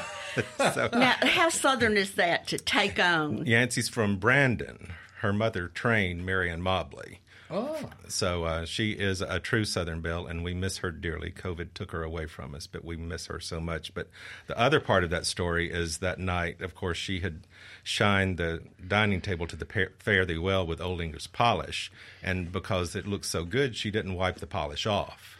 so 0.58 0.90
Now, 0.92 1.14
how 1.22 1.48
southern 1.48 1.96
is 1.96 2.12
that 2.16 2.46
to 2.48 2.58
take 2.58 3.00
on? 3.00 3.46
Yancey's 3.46 3.88
from 3.88 4.18
Brandon. 4.18 4.92
Her 5.20 5.32
mother 5.32 5.68
trained 5.68 6.24
Marion 6.26 6.60
Mobley. 6.60 7.20
Oh. 7.52 7.76
So 8.08 8.44
uh, 8.44 8.64
she 8.64 8.92
is 8.92 9.20
a 9.20 9.40
true 9.40 9.64
Southern 9.64 10.00
Belle, 10.00 10.26
and 10.26 10.44
we 10.44 10.54
miss 10.54 10.78
her 10.78 10.92
dearly. 10.92 11.32
COVID 11.32 11.74
took 11.74 11.90
her 11.90 12.04
away 12.04 12.26
from 12.26 12.54
us, 12.54 12.66
but 12.68 12.84
we 12.84 12.96
miss 12.96 13.26
her 13.26 13.40
so 13.40 13.60
much. 13.60 13.92
But 13.92 14.08
the 14.46 14.58
other 14.58 14.78
part 14.78 15.02
of 15.02 15.10
that 15.10 15.26
story 15.26 15.70
is 15.70 15.98
that 15.98 16.18
night, 16.20 16.60
of 16.60 16.74
course, 16.74 16.96
she 16.96 17.20
had 17.20 17.40
shined 17.82 18.38
the 18.38 18.62
dining 18.86 19.20
table 19.20 19.46
to 19.48 19.56
the 19.56 19.66
pa- 19.66 19.92
fare 19.98 20.24
thee 20.24 20.38
well 20.38 20.64
with 20.64 20.80
Old 20.80 21.00
English 21.00 21.32
polish, 21.32 21.90
and 22.22 22.52
because 22.52 22.94
it 22.94 23.06
looked 23.06 23.26
so 23.26 23.44
good, 23.44 23.74
she 23.74 23.90
didn't 23.90 24.14
wipe 24.14 24.36
the 24.36 24.46
polish 24.46 24.86
off. 24.86 25.36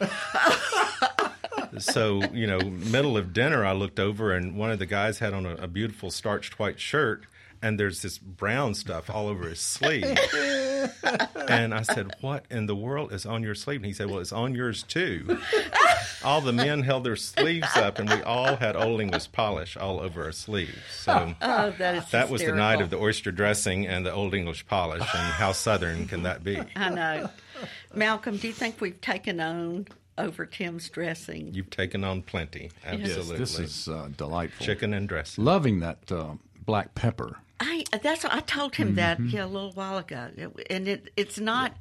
so 1.77 2.21
you 2.33 2.45
know, 2.45 2.59
middle 2.59 3.15
of 3.15 3.31
dinner, 3.31 3.65
I 3.65 3.71
looked 3.71 3.99
over, 3.99 4.33
and 4.33 4.57
one 4.57 4.71
of 4.71 4.79
the 4.79 4.85
guys 4.85 5.19
had 5.19 5.33
on 5.33 5.45
a, 5.45 5.55
a 5.55 5.67
beautiful 5.67 6.11
starched 6.11 6.59
white 6.59 6.79
shirt. 6.79 7.25
And 7.63 7.79
there's 7.79 8.01
this 8.01 8.17
brown 8.17 8.73
stuff 8.73 9.07
all 9.07 9.27
over 9.27 9.47
his 9.47 9.59
sleeve. 9.59 10.17
And 11.47 11.73
I 11.73 11.81
said, 11.81 12.13
What 12.21 12.45
in 12.49 12.65
the 12.65 12.75
world 12.75 13.11
is 13.11 13.25
on 13.25 13.43
your 13.43 13.55
sleeve? 13.55 13.77
And 13.77 13.85
he 13.85 13.93
said, 13.93 14.09
Well, 14.09 14.19
it's 14.19 14.31
on 14.31 14.55
yours 14.55 14.83
too. 14.83 15.39
all 16.23 16.41
the 16.41 16.53
men 16.53 16.83
held 16.83 17.03
their 17.03 17.15
sleeves 17.15 17.75
up, 17.75 17.99
and 17.99 18.09
we 18.09 18.21
all 18.21 18.55
had 18.55 18.75
Old 18.75 19.01
English 19.01 19.31
polish 19.31 19.75
all 19.77 19.99
over 19.99 20.23
our 20.23 20.31
sleeves. 20.31 20.77
So 20.91 21.35
Oh, 21.41 21.71
that 21.77 21.95
is 21.95 22.11
that 22.11 22.29
was 22.29 22.41
the 22.43 22.53
night 22.53 22.81
of 22.81 22.89
the 22.89 22.97
oyster 22.97 23.31
dressing 23.31 23.87
and 23.87 24.05
the 24.05 24.13
Old 24.13 24.33
English 24.33 24.65
polish. 24.67 25.01
And 25.01 25.33
how 25.33 25.51
southern 25.51 26.07
can 26.07 26.23
that 26.23 26.43
be? 26.43 26.59
I 26.75 26.89
know. 26.89 27.29
Malcolm, 27.93 28.37
do 28.37 28.47
you 28.47 28.53
think 28.53 28.81
we've 28.81 28.99
taken 29.01 29.39
on 29.39 29.87
over 30.17 30.45
Tim's 30.45 30.89
dressing? 30.89 31.53
You've 31.53 31.69
taken 31.69 32.03
on 32.03 32.21
plenty. 32.21 32.71
Absolutely. 32.85 33.37
This 33.37 33.59
is 33.59 33.87
uh, 33.87 34.09
delightful. 34.17 34.65
chicken 34.65 34.93
and 34.93 35.07
dressing. 35.07 35.43
Loving 35.43 35.79
that 35.81 36.11
uh, 36.11 36.35
black 36.65 36.95
pepper. 36.95 37.37
I 37.61 37.85
that's 38.01 38.23
what 38.23 38.33
I 38.33 38.39
told 38.41 38.75
him 38.75 38.95
that 38.95 39.17
Mm-hmm. 39.19 39.29
yeah 39.35 39.45
a 39.45 39.47
little 39.47 39.71
while 39.71 39.97
ago, 39.97 40.29
and 40.69 40.87
it 40.87 41.11
it's 41.15 41.39
not 41.39 41.73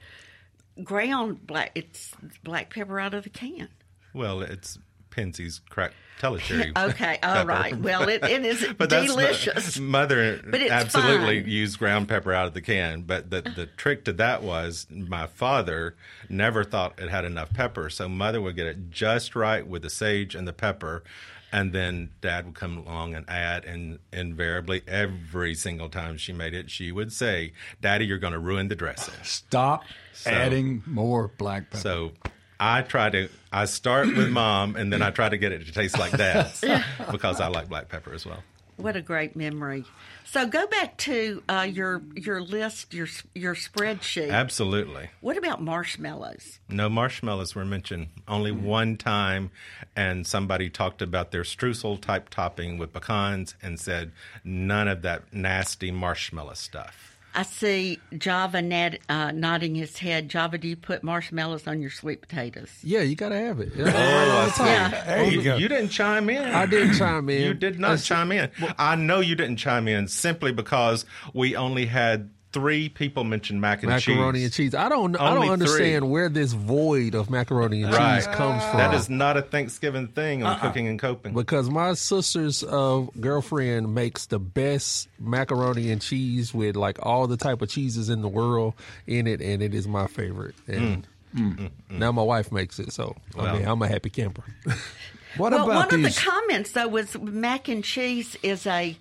ground 0.84 1.46
black; 1.46 1.72
it's 1.74 2.12
black 2.44 2.72
pepper 2.72 3.00
out 3.00 3.14
of 3.14 3.24
the 3.24 3.30
can. 3.30 3.68
Well, 4.12 4.42
it's 4.42 4.78
Penzey's 5.10 5.60
cracked 5.68 5.94
Tellicherry. 6.20 6.72
Okay, 6.90 7.18
all 7.22 7.46
right. 7.46 7.76
Well, 7.76 8.08
it, 8.08 8.22
it 8.24 8.44
is 8.44 8.64
But 8.78 8.90
that's 8.90 9.06
delicious. 9.06 9.78
mother 9.78 10.40
But 10.46 10.60
it's 10.60 10.70
absolutely 10.70 11.40
fine. 11.40 11.50
used 11.50 11.78
ground 11.78 12.08
pepper 12.08 12.32
out 12.32 12.46
of 12.46 12.54
the 12.54 12.60
can. 12.60 13.02
But 13.02 13.30
the 13.30 13.40
the 13.42 13.66
trick 13.76 14.04
to 14.04 14.12
that 14.14 14.42
was 14.42 14.86
my 14.90 15.26
father 15.26 15.96
never 16.28 16.62
thought 16.62 16.98
it 16.98 17.08
had 17.08 17.24
enough 17.24 17.52
pepper, 17.54 17.88
so 17.90 18.08
mother 18.08 18.40
would 18.40 18.56
get 18.56 18.66
it 18.66 18.90
just 18.90 19.34
right 19.34 19.66
with 19.66 19.82
the 19.82 19.90
sage 19.90 20.34
and 20.34 20.46
the 20.46 20.52
pepper. 20.52 21.02
And 21.52 21.72
then 21.72 22.10
dad 22.20 22.46
would 22.46 22.54
come 22.54 22.78
along 22.78 23.14
and 23.14 23.28
add, 23.28 23.64
and 23.64 23.98
invariably 24.12 24.82
every 24.86 25.54
single 25.54 25.88
time 25.88 26.16
she 26.16 26.32
made 26.32 26.54
it, 26.54 26.70
she 26.70 26.92
would 26.92 27.12
say, 27.12 27.52
"Daddy, 27.80 28.06
you're 28.06 28.18
going 28.18 28.32
to 28.34 28.38
ruin 28.38 28.68
the 28.68 28.76
dressing." 28.76 29.14
Stop 29.24 29.82
adding 30.26 30.82
more 30.86 31.28
black 31.38 31.70
pepper. 31.70 31.82
So 31.82 32.12
I 32.60 32.82
try 32.82 33.10
to 33.10 33.28
I 33.52 33.64
start 33.64 34.06
with 34.14 34.30
mom 34.40 34.76
and 34.76 34.92
then 34.92 35.02
I 35.02 35.10
try 35.10 35.28
to 35.28 35.38
get 35.38 35.50
it 35.50 35.66
to 35.66 35.72
taste 35.72 35.98
like 35.98 36.16
dad's 36.16 36.62
because 37.10 37.40
I 37.40 37.48
like 37.48 37.68
black 37.68 37.88
pepper 37.88 38.12
as 38.12 38.24
well. 38.26 38.42
what 38.76 38.96
a 38.96 39.02
great 39.02 39.34
memory. 39.34 39.84
So 40.32 40.46
go 40.46 40.64
back 40.68 40.96
to 40.98 41.42
uh, 41.48 41.66
your 41.68 42.02
your 42.14 42.40
list, 42.40 42.94
your 42.94 43.08
your 43.34 43.56
spreadsheet. 43.56 44.30
Absolutely. 44.30 45.10
What 45.20 45.36
about 45.36 45.60
marshmallows? 45.60 46.60
No 46.68 46.88
marshmallows 46.88 47.56
were 47.56 47.64
mentioned. 47.64 48.06
Only 48.28 48.52
Mm-hmm. 48.52 48.64
one 48.64 48.96
time, 48.96 49.50
and 49.96 50.24
somebody 50.24 50.70
talked 50.70 51.02
about 51.02 51.32
their 51.32 51.42
streusel 51.42 52.00
type 52.00 52.28
topping 52.28 52.78
with 52.78 52.92
pecans 52.92 53.56
and 53.60 53.80
said 53.80 54.12
none 54.44 54.86
of 54.86 55.02
that 55.02 55.32
nasty 55.34 55.90
marshmallow 55.90 56.54
stuff. 56.54 57.09
I 57.34 57.42
see 57.44 57.98
Java 58.18 58.60
nod, 58.60 58.98
uh, 59.08 59.30
nodding 59.30 59.74
his 59.76 59.96
head. 59.98 60.28
Java, 60.28 60.58
do 60.58 60.66
you 60.68 60.76
put 60.76 61.02
marshmallows 61.04 61.66
on 61.66 61.80
your 61.80 61.90
sweet 61.90 62.20
potatoes? 62.22 62.70
Yeah, 62.82 63.02
you 63.02 63.14
gotta 63.14 63.36
have 63.36 63.60
it. 63.60 63.72
Yeah. 63.76 64.50
Yeah. 64.58 65.04
There 65.04 65.24
you 65.30 65.42
go. 65.42 65.56
You 65.56 65.68
didn't 65.68 65.90
chime 65.90 66.28
in. 66.28 66.42
I 66.42 66.66
didn't 66.66 66.94
chime 66.94 67.28
in. 67.28 67.42
You 67.42 67.54
did 67.54 67.78
not 67.78 67.88
That's- 67.88 68.06
chime 68.06 68.32
in. 68.32 68.50
I 68.78 68.96
know 68.96 69.20
you 69.20 69.34
didn't 69.36 69.56
chime 69.56 69.86
in 69.88 70.08
simply 70.08 70.52
because 70.52 71.04
we 71.32 71.54
only 71.56 71.86
had 71.86 72.30
three 72.52 72.88
people 72.88 73.24
mentioned 73.24 73.60
mac 73.60 73.82
and 73.82 73.90
macaroni 73.90 74.38
cheese. 74.38 74.44
and 74.44 74.52
cheese. 74.52 74.74
I 74.74 74.88
don't. 74.88 75.18
I 75.20 75.34
don't 75.34 75.48
understand 75.50 76.02
three. 76.02 76.08
where 76.08 76.28
this 76.28 76.52
void 76.52 77.14
of 77.14 77.30
macaroni 77.30 77.82
and 77.82 77.92
Right. 77.92 78.16
cheese 78.16 78.26
comes 78.28 78.62
from. 78.64 78.78
That 78.78 78.94
is 78.94 79.08
not 79.08 79.36
a 79.36 79.42
Thanksgiving 79.42 80.08
thing 80.08 80.42
on 80.42 80.54
uh-uh. 80.54 80.60
cooking 80.60 80.88
and 80.88 80.98
coping. 80.98 81.32
because 81.34 81.70
my 81.70 81.94
sister's 81.94 82.64
uh, 82.64 83.06
girlfriend 83.20 83.94
makes 83.94 84.26
the 84.26 84.38
best 84.38 85.08
macaroni 85.18 85.90
and 85.90 86.00
cheese 86.00 86.52
with 86.52 86.76
like 86.76 86.98
all 87.04 87.26
the 87.26 87.36
type 87.36 87.62
of 87.62 87.68
cheeses 87.68 88.08
in 88.08 88.22
the 88.22 88.28
world 88.28 88.74
in 89.06 89.26
it, 89.26 89.40
and 89.40 89.62
it 89.62 89.74
is 89.74 89.86
my 89.86 90.06
favorite. 90.06 90.54
And 90.66 91.06
mm. 91.34 91.40
Mm. 91.40 91.56
Mm, 91.56 91.70
now 91.98 92.10
my 92.12 92.22
wife 92.22 92.50
makes 92.50 92.78
it, 92.78 92.92
so 92.92 93.16
I 93.38 93.52
mean, 93.56 93.68
I'm 93.68 93.80
a 93.82 93.88
happy 93.88 94.10
camper. 94.10 94.44
What 95.36 95.52
well, 95.52 95.64
about 95.70 95.90
one 95.92 96.02
these? 96.02 96.18
of 96.18 96.24
the 96.24 96.30
comments 96.30 96.72
though 96.72 96.88
was 96.88 97.16
mac 97.20 97.68
and 97.68 97.84
cheese 97.84 98.36
is 98.42 98.66
a 98.66 98.96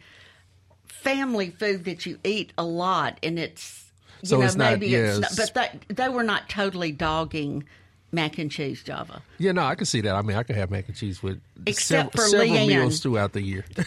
family 0.89 1.49
food 1.51 1.85
that 1.85 2.05
you 2.05 2.17
eat 2.23 2.51
a 2.57 2.63
lot, 2.63 3.17
and 3.23 3.39
it's 3.39 3.85
you 4.21 4.27
So 4.29 4.39
know 4.39 4.45
it's 4.45 4.55
not- 4.55 4.71
maybe 4.73 4.93
it's 4.93 5.15
yeah, 5.15 5.19
not, 5.19 5.31
but 5.53 5.53
they, 5.87 5.93
they 6.03 6.09
were 6.09 6.23
not 6.23 6.49
totally 6.49 6.91
dogging 6.91 7.63
mac 8.11 8.39
and 8.39 8.49
cheese 8.49 8.81
Java. 8.81 9.21
yeah, 9.37 9.51
no, 9.51 9.61
I 9.61 9.75
can 9.75 9.85
see 9.85 10.01
that. 10.01 10.15
I 10.15 10.23
mean, 10.23 10.35
I 10.35 10.41
could 10.41 10.55
have 10.55 10.71
mac 10.71 10.87
and 10.87 10.97
cheese 10.97 11.21
with 11.21 11.39
Except 11.67 12.11
sev- 12.17 12.19
for 12.23 12.27
several 12.27 12.49
Leanne. 12.49 12.67
meals 12.67 13.01
throughout 13.01 13.33
the 13.33 13.41
year. 13.43 13.63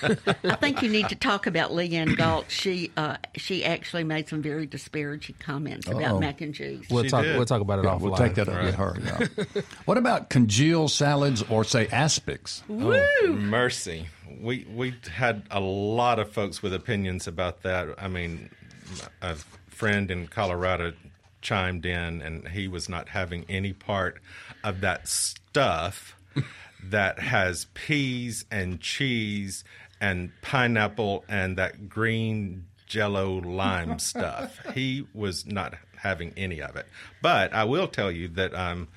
I 0.44 0.54
think 0.54 0.80
you 0.80 0.88
need 0.88 1.08
to 1.08 1.16
talk 1.16 1.48
about 1.48 1.72
Leanne 1.72 2.16
Galt. 2.16 2.44
She 2.48 2.92
uh, 2.96 3.16
she 3.36 3.64
actually 3.64 4.04
made 4.04 4.28
some 4.28 4.40
very 4.40 4.64
disparaging 4.66 5.34
comments 5.40 5.88
Uh-oh. 5.88 5.98
about 5.98 6.20
mac 6.20 6.40
and 6.40 6.54
cheese. 6.54 6.84
we'll 6.88 7.02
She 7.02 7.08
talk. 7.08 7.24
did. 7.24 7.36
We'll 7.36 7.46
talk 7.46 7.62
about 7.62 7.80
it 7.80 7.84
Yeah, 7.84 7.90
offline. 7.96 8.00
we'll 8.00 8.16
take 8.16 8.34
that 8.36 8.48
up 8.48 8.62
with 8.62 8.74
her. 8.76 8.96
yeah. 9.04 9.62
what 9.86 9.98
about 9.98 10.30
congealed 10.30 10.92
salads 10.92 11.42
or 11.50 11.64
say 11.64 11.86
aspics? 11.86 12.62
Oh, 12.70 13.26
mercy. 13.32 14.06
We 14.40 14.66
we 14.72 14.94
had 15.10 15.44
a 15.50 15.60
lot 15.60 16.18
of 16.18 16.30
folks 16.30 16.62
with 16.62 16.72
opinions 16.74 17.26
about 17.26 17.62
that. 17.62 17.88
I 17.98 18.08
mean, 18.08 18.50
a 19.20 19.36
friend 19.68 20.10
in 20.10 20.26
Colorado 20.28 20.92
chimed 21.40 21.84
in, 21.84 22.22
and 22.22 22.48
he 22.48 22.68
was 22.68 22.88
not 22.88 23.08
having 23.10 23.44
any 23.48 23.72
part 23.72 24.20
of 24.62 24.80
that 24.80 25.08
stuff 25.08 26.16
that 26.84 27.18
has 27.18 27.66
peas 27.74 28.44
and 28.50 28.80
cheese 28.80 29.64
and 30.00 30.32
pineapple 30.40 31.24
and 31.28 31.56
that 31.58 31.88
green 31.88 32.66
jello 32.86 33.34
lime 33.38 33.98
stuff. 33.98 34.58
He 34.74 35.06
was 35.14 35.46
not 35.46 35.74
having 35.96 36.32
any 36.36 36.60
of 36.60 36.76
it. 36.76 36.86
But 37.20 37.52
I 37.52 37.64
will 37.64 37.88
tell 37.88 38.10
you 38.10 38.28
that 38.28 38.54
um, 38.54 38.88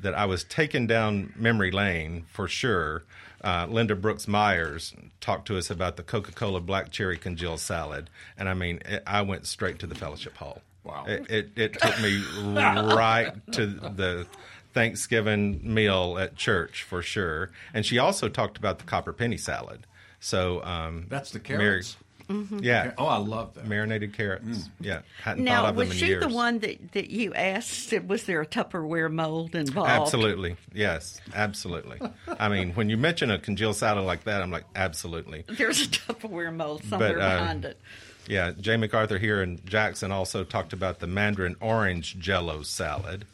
that 0.00 0.14
I 0.14 0.26
was 0.26 0.44
taken 0.44 0.86
down 0.86 1.32
memory 1.36 1.70
lane 1.70 2.24
for 2.28 2.48
sure. 2.48 3.04
Uh, 3.44 3.66
Linda 3.68 3.94
Brooks 3.94 4.26
Myers 4.26 4.94
talked 5.20 5.46
to 5.48 5.58
us 5.58 5.70
about 5.70 5.96
the 5.96 6.02
Coca 6.02 6.32
Cola 6.32 6.60
Black 6.60 6.90
Cherry 6.90 7.18
Congealed 7.18 7.60
Salad, 7.60 8.08
and 8.38 8.48
I 8.48 8.54
mean, 8.54 8.80
it, 8.86 9.02
I 9.06 9.20
went 9.22 9.46
straight 9.46 9.78
to 9.80 9.86
the 9.86 9.94
fellowship 9.94 10.36
hall. 10.38 10.62
Wow. 10.82 11.04
It, 11.06 11.30
it, 11.30 11.50
it 11.56 11.72
took 11.80 12.00
me 12.00 12.22
right 12.56 13.32
to 13.52 13.66
the 13.66 14.26
Thanksgiving 14.74 15.60
meal 15.62 16.18
at 16.18 16.36
church 16.36 16.82
for 16.82 17.00
sure. 17.00 17.50
And 17.72 17.86
she 17.86 17.98
also 17.98 18.28
talked 18.28 18.58
about 18.58 18.78
the 18.78 18.84
copper 18.84 19.12
penny 19.12 19.38
salad. 19.38 19.86
So 20.20 20.62
um, 20.64 21.06
That's 21.08 21.30
the 21.30 21.40
Mary- 21.48 21.82
carrots. 22.28 22.62
yeah. 22.64 22.92
Oh, 22.98 23.06
I 23.06 23.16
love 23.18 23.54
that. 23.54 23.66
Marinated 23.66 24.12
carrots. 24.14 24.68
Yeah. 24.80 25.00
Hadn't 25.22 25.44
thought 25.44 25.50
now, 25.50 25.66
of 25.66 25.76
them 25.76 25.76
was 25.76 25.90
in 25.90 25.96
she 25.96 26.06
years. 26.06 26.22
the 26.24 26.32
one 26.32 26.58
that, 26.60 26.92
that 26.92 27.10
you 27.10 27.34
asked? 27.34 27.92
Was 28.06 28.24
there 28.24 28.40
a 28.40 28.46
Tupperware 28.46 29.12
mold 29.12 29.54
involved? 29.54 29.90
Absolutely. 29.90 30.56
Yes, 30.72 31.20
absolutely. 31.34 32.00
I 32.38 32.48
mean, 32.48 32.72
when 32.72 32.90
you 32.90 32.96
mention 32.96 33.30
a 33.30 33.38
congealed 33.38 33.76
salad 33.76 34.04
like 34.04 34.24
that, 34.24 34.42
I'm 34.42 34.50
like, 34.50 34.64
absolutely. 34.74 35.44
There's 35.48 35.82
a 35.82 35.86
Tupperware 35.88 36.54
mold 36.54 36.84
somewhere 36.84 37.14
But, 37.14 37.22
uh, 37.22 37.38
behind 37.38 37.64
it. 37.64 37.80
Yeah, 38.26 38.52
Jay 38.58 38.76
MacArthur 38.76 39.18
here 39.18 39.42
in 39.42 39.60
Jackson 39.66 40.10
also 40.10 40.44
talked 40.44 40.72
about 40.72 40.98
the 41.00 41.06
mandarin 41.06 41.56
orange 41.60 42.18
jello 42.18 42.62
salad. 42.62 43.26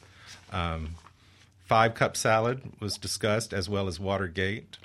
Um, 0.53 0.97
five 1.67 1.95
cup 1.95 2.17
salad 2.17 2.61
was 2.81 2.99
discussed 2.99 3.53
as 3.53 3.69
well 3.69 3.87
as 3.87 4.01
Watergate. 4.01 4.79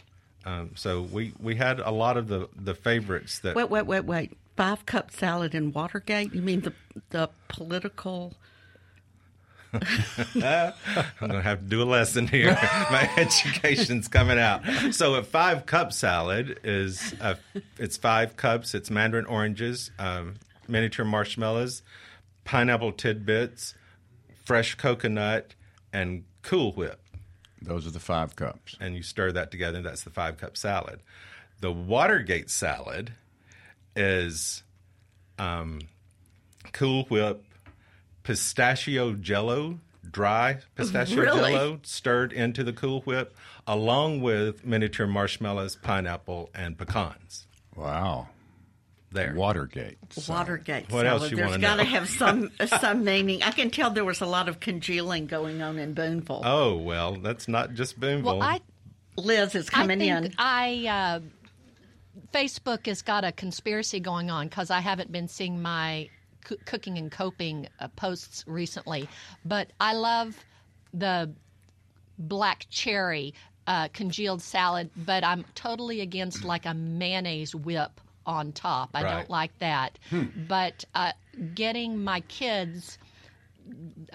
Um, 0.45 0.71
so 0.75 1.01
we, 1.01 1.33
we 1.39 1.55
had 1.55 1.79
a 1.79 1.91
lot 1.91 2.17
of 2.17 2.27
the, 2.27 2.47
the 2.55 2.75
favorites 2.75 3.39
that 3.39 3.55
Wait, 3.55 3.69
wait, 3.69 3.85
wait, 3.85 4.05
wait. 4.05 4.37
Five 4.55 4.85
cup 4.85 5.11
salad 5.11 5.53
in 5.55 5.71
Watergate? 5.73 6.33
You 6.33 6.41
mean 6.41 6.61
the 6.61 6.73
the 7.09 7.29
political? 7.49 8.33
I'm 9.73 10.73
going 11.19 11.31
to 11.31 11.41
have 11.41 11.59
to 11.59 11.65
do 11.65 11.81
a 11.81 11.83
lesson 11.83 12.27
here. 12.27 12.51
My 12.91 13.09
education's 13.17 14.07
coming 14.07 14.39
out. 14.39 14.61
So 14.93 15.15
a 15.15 15.23
five 15.23 15.65
cup 15.65 15.91
salad 15.91 16.59
is 16.63 17.13
uh 17.19 17.35
it's 17.77 17.97
five 17.97 18.37
cups. 18.37 18.73
It's 18.73 18.89
mandarin 18.89 19.25
oranges, 19.25 19.91
um, 19.99 20.35
miniature 20.69 21.05
marshmallows, 21.05 21.83
pineapple 22.45 22.93
tidbits, 22.93 23.75
fresh 24.45 24.75
coconut, 24.75 25.55
and 25.91 26.23
Cool 26.41 26.71
Whip. 26.73 27.01
Those 27.65 27.87
are 27.87 27.91
the 27.91 27.99
five 27.99 28.35
cups. 28.35 28.75
And 28.79 28.95
you 28.95 29.03
stir 29.03 29.31
that 29.33 29.51
together. 29.51 29.81
That's 29.81 30.03
the 30.03 30.09
five 30.09 30.37
cup 30.37 30.55
salad. 30.57 30.99
The 31.61 31.71
Watergate 31.71 32.49
salad 32.49 33.13
is 33.95 34.63
um, 35.39 35.81
Cool 36.73 37.03
Whip, 37.05 37.43
pistachio 38.23 39.13
jello, 39.13 39.79
dry 40.09 40.59
pistachio 40.75 41.21
Really? 41.21 41.51
jello, 41.53 41.79
stirred 41.83 42.33
into 42.33 42.63
the 42.63 42.73
Cool 42.73 43.01
Whip, 43.01 43.35
along 43.65 44.21
with 44.21 44.65
miniature 44.65 45.07
marshmallows, 45.07 45.75
pineapple, 45.75 46.49
and 46.53 46.77
pecans. 46.77 47.47
Wow. 47.75 48.29
There. 49.15 49.33
Watergate. 49.35 49.97
Watergate 50.27 50.91
What 50.91 51.05
salad. 51.05 51.21
else 51.23 51.31
you 51.31 51.37
There's 51.37 51.49
wanna 51.51 51.61
got 51.61 51.77
to 51.77 51.83
have 51.85 52.07
some 52.21 52.51
some 52.79 53.03
meaning. 53.03 53.41
I 53.43 53.51
can 53.51 53.71
tell 53.71 53.89
there 53.91 54.05
was 54.05 54.21
a 54.21 54.25
lot 54.25 54.47
of 54.49 54.59
congealing 54.59 55.25
going 55.25 55.61
on 55.61 55.79
in 55.79 55.93
Booneville. 55.93 56.41
Oh 56.45 56.75
well, 56.77 57.15
that's 57.15 57.47
not 57.47 57.73
just 57.73 57.99
Booneville. 57.99 58.39
Well, 58.39 58.41
I 58.43 58.61
Liz 59.17 59.55
is 59.55 59.69
coming 59.69 60.01
I 60.01 60.05
think 60.21 60.25
in. 60.27 60.33
I 60.37 60.85
uh, 60.87 61.19
Facebook 62.33 62.85
has 62.87 63.01
got 63.01 63.23
a 63.23 63.31
conspiracy 63.31 63.99
going 63.99 64.29
on 64.29 64.47
because 64.47 64.69
I 64.69 64.79
haven't 64.81 65.11
been 65.11 65.27
seeing 65.27 65.61
my 65.61 66.09
coo- 66.43 66.57
cooking 66.65 66.97
and 66.97 67.11
coping 67.11 67.67
uh, 67.79 67.87
posts 67.95 68.43
recently, 68.47 69.07
but 69.45 69.71
I 69.79 69.93
love 69.93 70.37
the 70.93 71.33
black 72.17 72.67
cherry 72.69 73.33
uh, 73.67 73.87
congealed 73.89 74.41
salad, 74.41 74.89
but 74.95 75.23
I'm 75.23 75.43
totally 75.55 76.01
against 76.01 76.43
like 76.43 76.65
a 76.65 76.73
mayonnaise 76.73 77.55
whip 77.55 77.99
on 78.25 78.51
top. 78.51 78.89
I 78.93 79.03
Right. 79.03 79.11
don't 79.11 79.29
like 79.29 79.57
that. 79.59 79.97
But 80.47 80.83
uh, 80.95 81.11
getting 81.53 82.03
my 82.03 82.21
kids 82.21 82.97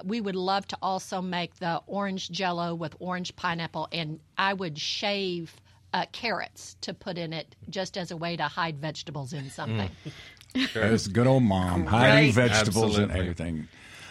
we 0.05 0.21
would 0.21 0.37
love 0.37 0.67
to 0.69 0.79
also 0.81 1.21
make 1.21 1.57
the 1.57 1.81
orange 1.87 2.31
jello 2.31 2.75
with 2.75 2.95
orange 3.01 3.35
pineapple, 3.37 3.89
and 3.93 4.21
I 4.39 4.53
would 4.55 4.79
shave 4.79 5.55
uh, 5.93 6.07
carrots 6.13 6.77
to 6.83 6.95
put 6.95 7.19
in 7.19 7.33
it 7.33 7.57
just 7.69 7.97
as 7.99 8.11
a 8.13 8.17
way 8.17 8.37
to 8.37 8.45
hide 8.45 8.79
vegetables 8.79 9.33
in 9.33 9.51
something. 9.51 9.91
That's 10.75 11.09
good 11.09 11.27
old 11.27 11.43
mom. 11.43 11.87
Hiding 11.87 12.33
Great. 12.33 12.49
vegetables 12.49 12.99
and 12.99 13.11
everything. 13.11 13.67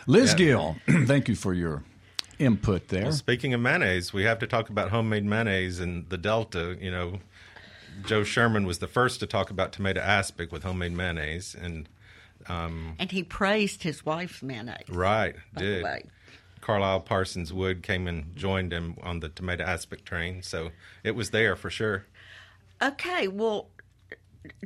Liz 0.07 0.33
Gill, 0.33 0.75
thank 1.05 1.29
you 1.29 1.35
for 1.35 1.53
your 1.53 1.83
input 2.37 2.87
there. 2.89 3.03
Well, 3.03 3.11
speaking 3.13 3.53
of 3.53 3.61
mayonnaise, 3.61 4.11
we 4.11 4.23
have 4.23 4.39
to 4.39 4.47
talk 4.47 4.69
about 4.69 4.89
homemade 4.89 5.23
mayonnaise 5.25 5.79
in 5.79 6.05
the 6.09 6.17
Delta. 6.17 6.77
You 6.81 6.91
know, 6.91 7.19
Joe 8.05 8.23
Sherman 8.23 8.65
was 8.65 8.79
the 8.79 8.87
first 8.87 9.19
to 9.19 9.27
talk 9.27 9.49
about 9.49 9.71
tomato 9.71 10.01
aspic 10.01 10.51
with 10.51 10.63
homemade 10.63 10.93
mayonnaise, 10.93 11.55
and 11.59 11.87
and 12.47 13.11
he 13.11 13.23
praised 13.23 13.83
his 13.83 14.05
wife's 14.05 14.41
mayonnaise. 14.41 14.89
right 14.89 15.35
did. 15.57 15.85
Carlisle 16.61 17.01
Parsons 17.01 17.53
Wood 17.53 17.83
came 17.83 18.07
and 18.07 18.35
joined 18.35 18.73
him 18.73 18.97
on 19.01 19.21
the 19.21 19.29
tomato 19.29 19.63
aspic 19.63 20.03
train, 20.03 20.43
so 20.43 20.71
it 21.03 21.11
was 21.11 21.29
there 21.29 21.55
for 21.55 21.69
sure. 21.69 22.05
Okay, 22.81 23.27
well, 23.27 23.69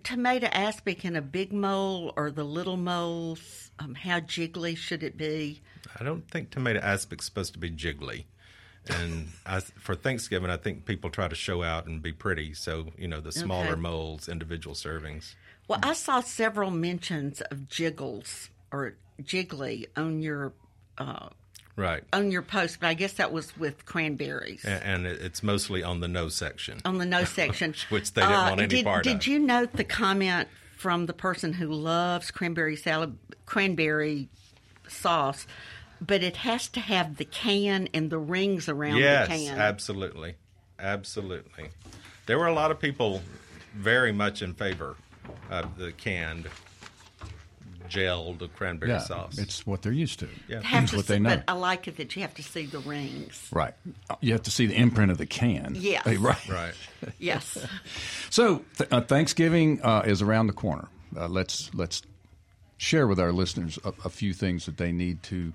tomato 0.03 0.47
aspic 0.47 1.05
in 1.05 1.15
a 1.15 1.21
big 1.21 1.53
mole 1.53 2.13
or 2.15 2.31
the 2.31 2.43
little 2.43 2.77
moles, 2.77 3.71
um, 3.79 3.95
how 3.95 4.19
jiggly 4.19 4.75
should 4.75 5.03
it 5.03 5.17
be? 5.17 5.61
I 5.99 6.03
don't 6.03 6.27
think 6.29 6.49
tomato 6.49 6.79
aspic's 6.79 7.25
supposed 7.25 7.53
to 7.53 7.59
be 7.59 7.69
jiggly. 7.71 8.25
And 8.89 9.29
I, 9.45 9.59
for 9.61 9.95
Thanksgiving, 9.95 10.49
I 10.49 10.57
think 10.57 10.85
people 10.85 11.09
try 11.09 11.27
to 11.27 11.35
show 11.35 11.63
out 11.63 11.85
and 11.85 12.01
be 12.01 12.11
pretty. 12.11 12.53
So 12.53 12.87
you 12.97 13.07
know, 13.07 13.21
the 13.21 13.31
smaller 13.31 13.71
Okay. 13.71 13.79
molds, 13.81 14.27
individual 14.27 14.75
servings. 14.75 15.35
Well, 15.67 15.79
I 15.83 15.93
saw 15.93 16.19
several 16.19 16.69
mentions 16.71 17.39
of 17.41 17.69
jiggles 17.69 18.49
or 18.71 18.95
jiggly 19.21 19.85
on 19.95 20.21
your 20.21 20.51
uh, 20.97 21.29
Right. 21.75 22.03
on 22.13 22.29
your 22.29 22.41
post, 22.43 22.79
but 22.81 22.87
I 22.87 22.93
guess 22.93 23.13
that 23.13 23.31
was 23.31 23.57
with 23.57 23.85
cranberries. 23.85 24.63
A- 24.65 24.85
And 24.85 25.07
it's 25.07 25.41
mostly 25.41 25.81
on 25.81 26.01
the 26.01 26.07
no 26.07 26.27
section. 26.29 26.79
on 26.85 26.97
the 26.99 27.05
no 27.05 27.23
section. 27.23 27.73
Which 27.89 28.13
they 28.13 28.21
didn't 28.21 28.35
want 28.35 28.59
any 28.59 28.67
did, 28.67 28.83
part 28.85 29.03
Did 29.05 29.15
of. 29.17 29.27
you 29.27 29.39
note 29.39 29.73
the 29.73 29.83
comment 29.83 30.49
from 30.77 31.05
the 31.07 31.13
person 31.13 31.53
who 31.53 31.67
loves 31.69 32.29
cranberry 32.29 32.75
salad, 32.75 33.17
cranberry 33.47 34.27
sauce, 34.87 35.47
but 36.05 36.23
it 36.23 36.37
has 36.37 36.67
to 36.69 36.79
have 36.79 37.17
the 37.17 37.25
can 37.25 37.87
and 37.93 38.09
the 38.09 38.17
rings 38.17 38.67
around 38.69 38.97
yes, 38.97 39.27
the 39.27 39.33
can? 39.33 39.43
Yes, 39.45 39.57
absolutely, 39.57 40.35
absolutely. 40.79 41.69
There 42.25 42.37
were 42.39 42.47
a 42.47 42.53
lot 42.53 42.71
of 42.71 42.79
people 42.79 43.21
very 43.75 44.11
much 44.11 44.41
in 44.41 44.53
favor 44.53 44.95
of 45.49 45.77
the 45.77 45.91
canned 45.93 46.47
gelled 47.89 48.47
cranberry 48.55 48.91
Yeah, 48.91 48.99
sauce. 48.99 49.37
it's 49.37 49.67
what 49.67 49.81
they're 49.81 49.91
used 49.91 50.19
to. 50.19 50.29
Yeah. 50.47 50.61
Have 50.61 50.83
It's 50.83 50.91
to 50.91 50.97
what 50.97 51.05
see, 51.05 51.13
they 51.13 51.19
know. 51.19 51.29
But 51.35 51.43
I 51.47 51.53
like 51.53 51.87
it 51.87 51.97
that 51.97 52.15
you 52.15 52.21
have 52.21 52.33
to 52.35 52.43
see 52.43 52.65
the 52.65 52.79
rings. 52.79 53.47
Right. 53.51 53.73
You 54.21 54.31
have 54.33 54.43
to 54.43 54.51
see 54.51 54.65
the 54.65 54.75
imprint 54.75 55.11
of 55.11 55.17
the 55.17 55.25
can. 55.25 55.75
Yes. 55.77 56.03
Hey, 56.05 56.17
Right. 56.17 56.49
right. 56.49 56.73
Yes. 57.19 57.57
So 58.29 58.63
th- 58.77 58.91
uh, 58.91 59.01
Thanksgiving 59.01 59.81
uh, 59.83 60.03
is 60.05 60.21
around 60.21 60.47
the 60.47 60.53
corner. 60.53 60.87
Uh, 61.15 61.27
let's 61.27 61.69
let's 61.73 62.01
share 62.77 63.07
with 63.07 63.19
our 63.19 63.31
listeners 63.33 63.77
a, 63.83 63.93
a 64.05 64.09
few 64.09 64.33
things 64.33 64.65
that 64.65 64.77
they 64.77 64.91
need 64.93 65.21
to 65.23 65.51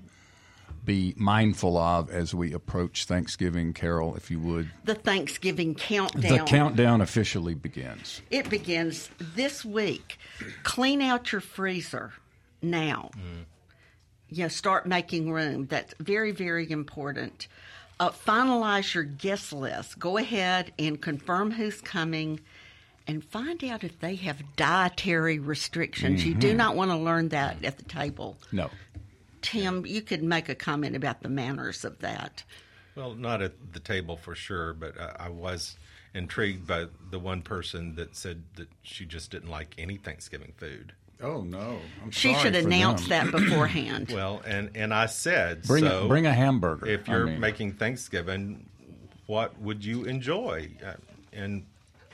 be 0.89 1.13
mindful 1.19 1.77
of 1.77 2.11
as 2.11 2.35
we 2.35 2.55
approach 2.55 3.05
Thanksgiving. 3.05 3.75
Carol, 3.75 4.17
if 4.17 4.31
you 4.31 4.41
would, 4.41 4.71
the 4.85 4.95
Thanksgiving 4.95 5.75
countdown. 5.75 6.33
the 6.33 6.39
countdown 6.45 7.03
officially 7.03 7.55
begins. 7.55 8.23
It 8.31 8.49
begins 8.49 9.11
this 9.21 9.67
week. 9.67 10.19
Clean 10.63 11.03
out 11.03 11.31
your 11.31 11.43
freezer 11.43 12.15
now. 12.63 13.11
You 14.31 14.45
know, 14.45 14.49
start 14.49 14.87
making 14.87 15.31
room. 15.31 15.67
That's 15.67 15.95
very, 16.01 16.33
very 16.33 16.71
important. 16.71 17.49
Uh, 18.01 18.09
finalize 18.09 18.95
your 18.95 19.05
guest 19.05 19.53
list. 19.53 19.99
Go 19.99 20.17
ahead 20.17 20.73
and 20.79 20.99
confirm 21.01 21.51
who's 21.51 21.83
coming 21.83 22.41
and 23.07 23.23
find 23.23 23.63
out 23.65 23.85
if 23.85 24.01
they 24.01 24.15
have 24.15 24.43
dietary 24.57 25.39
restrictions. 25.39 26.25
You 26.25 26.35
do 26.35 26.55
not 26.55 26.77
want 26.77 26.91
to 26.93 26.97
learn 26.97 27.29
that 27.29 27.63
at 27.63 27.77
the 27.77 27.85
table. 27.85 28.39
No. 28.53 28.71
Tim, 29.43 29.85
you 29.87 30.03
could 30.03 30.23
make 30.23 30.49
a 30.49 30.55
comment 30.55 30.97
about 30.97 31.23
the 31.23 31.29
manners 31.29 31.85
of 31.85 31.99
that. 32.01 32.45
Well, 32.97 33.15
not 33.15 33.43
at 33.43 33.73
the 33.73 33.81
table 33.81 34.17
for 34.17 34.35
sure, 34.35 34.73
but 34.75 34.99
I, 35.01 35.27
I 35.27 35.29
was 35.29 35.77
intrigued 36.15 36.67
by 36.67 36.87
the 37.11 37.19
one 37.19 37.43
person 37.43 37.95
that 37.97 38.17
said 38.17 38.43
that 38.57 38.69
she 38.83 39.05
just 39.05 39.31
didn't 39.31 39.51
like 39.51 39.75
any 39.79 39.97
Thanksgiving 39.97 40.53
food. 40.57 40.93
Oh 41.21 41.43
no! 41.43 41.79
I'm 42.03 42.11
She 42.13 42.33
sorry 42.33 42.43
should 42.45 42.55
for 42.55 42.61
announce 42.67 43.09
them. 43.09 43.31
that 43.31 43.41
beforehand. 43.41 44.11
Well, 44.13 44.41
and 44.47 44.71
and 44.77 44.95
I 44.95 45.07
said, 45.07 45.63
Bring 45.65 45.85
a- 45.85 45.91
so 45.91 46.09
bring 46.09 46.27
a 46.27 46.33
hamburger. 46.33 46.87
If 46.87 47.09
you're 47.09 47.27
mean- 47.27 47.41
making 47.41 47.73
Thanksgiving, 47.73 48.69
what 49.27 49.61
would 49.61 49.85
you 49.85 50.05
enjoy? 50.05 50.71
Uh, 50.85 50.93
and 51.33 51.67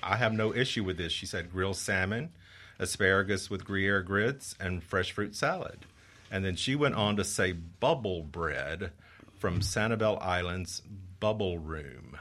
I 0.02 0.16
have 0.16 0.32
no 0.32 0.54
issue 0.54 0.84
with 0.84 0.96
this. 0.96 1.12
She 1.12 1.26
said 1.26 1.52
grilled 1.52 1.76
salmon, 1.76 2.30
asparagus 2.78 3.50
with 3.50 3.64
Gruyere 3.64 4.02
grits, 4.02 4.54
and 4.58 4.82
fresh 4.82 5.12
fruit 5.12 5.34
salad. 5.36 5.80
And 6.34 6.44
then 6.44 6.56
she 6.56 6.74
went 6.74 6.96
on 6.96 7.14
to 7.18 7.22
say 7.24 7.52
bubble 7.52 8.24
bread 8.24 8.90
from 9.38 9.60
Sanibel 9.60 10.20
Island's 10.20 10.82
Bubble 11.20 11.58
Room. 11.58 12.16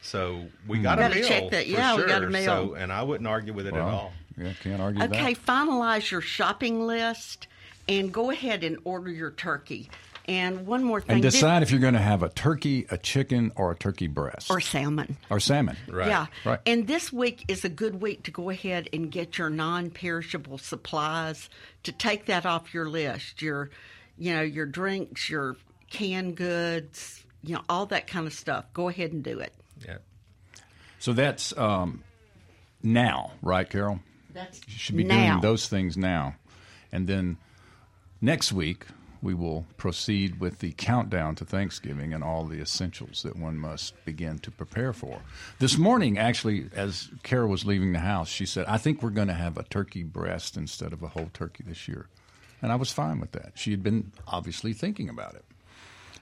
So 0.00 0.46
we 0.66 0.78
got 0.78 0.98
a 0.98 1.02
Gotta 1.02 1.14
meal. 1.16 1.28
check 1.28 1.50
that. 1.50 1.64
for 1.66 1.70
Yeah, 1.70 1.94
we 1.96 2.06
got 2.06 2.22
a 2.22 2.24
sure. 2.24 2.30
meal. 2.30 2.44
So, 2.44 2.74
and 2.76 2.90
I 2.90 3.02
wouldn't 3.02 3.28
argue 3.28 3.52
with 3.52 3.66
it 3.66 3.74
at 3.74 3.80
all. 3.82 4.14
Yeah, 4.38 4.54
can't 4.62 4.80
argue 4.80 5.02
Okay, 5.04 5.34
that. 5.34 5.44
finalize 5.46 6.10
your 6.10 6.22
shopping 6.22 6.86
list 6.86 7.46
and 7.90 8.10
go 8.10 8.30
ahead 8.30 8.64
and 8.64 8.78
order 8.84 9.10
your 9.10 9.32
turkey. 9.32 9.90
And 10.28 10.66
one 10.66 10.84
more 10.84 11.00
thing. 11.00 11.16
And 11.16 11.24
this- 11.24 11.34
decide 11.34 11.62
if 11.62 11.70
you're 11.70 11.80
going 11.80 11.94
to 11.94 12.00
have 12.00 12.22
a 12.22 12.28
turkey, 12.28 12.86
a 12.90 12.98
chicken, 12.98 13.50
or 13.56 13.72
a 13.72 13.74
turkey 13.74 14.06
breast 14.08 14.50
or 14.50 14.60
salmon. 14.60 15.16
or 15.30 15.40
salmon. 15.40 15.76
Right. 15.88 16.08
Yeah. 16.08 16.26
Right. 16.44 16.60
And 16.66 16.86
this 16.86 17.10
week 17.12 17.46
is 17.48 17.64
a 17.64 17.68
good 17.70 18.00
week 18.02 18.24
to 18.24 18.30
go 18.30 18.50
ahead 18.50 18.88
and 18.92 19.10
get 19.10 19.38
your 19.38 19.48
non-perishable 19.50 20.58
supplies 20.58 21.48
to 21.84 21.92
take 21.92 22.26
that 22.26 22.44
off 22.44 22.74
your 22.74 22.88
list. 22.88 23.40
Your 23.42 23.70
you 24.18 24.34
know, 24.34 24.42
your 24.42 24.66
drinks, 24.66 25.30
your 25.30 25.56
canned 25.90 26.36
goods, 26.36 27.24
you 27.42 27.54
know, 27.54 27.62
all 27.68 27.86
that 27.86 28.06
kind 28.06 28.26
of 28.26 28.32
stuff. 28.34 28.66
Go 28.74 28.88
ahead 28.88 29.12
and 29.12 29.22
do 29.22 29.38
it. 29.38 29.52
Yeah. 29.86 29.98
So 30.98 31.12
that's 31.12 31.56
um, 31.56 32.02
now, 32.82 33.32
right, 33.42 33.68
Carol? 33.68 34.00
That's 34.34 34.60
You 34.66 34.74
should 34.74 34.96
be 34.96 35.04
now. 35.04 35.30
doing 35.30 35.40
those 35.40 35.68
things 35.68 35.96
now. 35.96 36.34
And 36.92 37.06
then 37.06 37.38
next 38.20 38.52
week, 38.52 38.86
we 39.20 39.34
will 39.34 39.66
proceed 39.76 40.40
with 40.40 40.60
the 40.60 40.72
countdown 40.72 41.34
to 41.36 41.44
Thanksgiving 41.44 42.14
and 42.14 42.22
all 42.22 42.44
the 42.44 42.60
essentials 42.60 43.22
that 43.22 43.36
one 43.36 43.56
must 43.56 44.04
begin 44.04 44.38
to 44.40 44.50
prepare 44.50 44.92
for. 44.92 45.20
This 45.58 45.76
morning, 45.76 46.18
actually, 46.18 46.66
as 46.74 47.10
Carol 47.22 47.48
was 47.48 47.64
leaving 47.64 47.92
the 47.92 47.98
house, 47.98 48.28
she 48.28 48.46
said, 48.46 48.66
I 48.66 48.78
think 48.78 49.02
we're 49.02 49.10
going 49.10 49.28
to 49.28 49.34
have 49.34 49.56
a 49.56 49.64
turkey 49.64 50.02
breast 50.02 50.56
instead 50.56 50.92
of 50.92 51.02
a 51.02 51.08
whole 51.08 51.30
turkey 51.32 51.64
this 51.66 51.88
year. 51.88 52.06
And 52.62 52.72
I 52.72 52.76
was 52.76 52.92
fine 52.92 53.20
with 53.20 53.32
that. 53.32 53.52
She 53.54 53.70
had 53.70 53.82
been 53.82 54.12
obviously 54.26 54.72
thinking 54.72 55.08
about 55.08 55.34
it. 55.34 55.44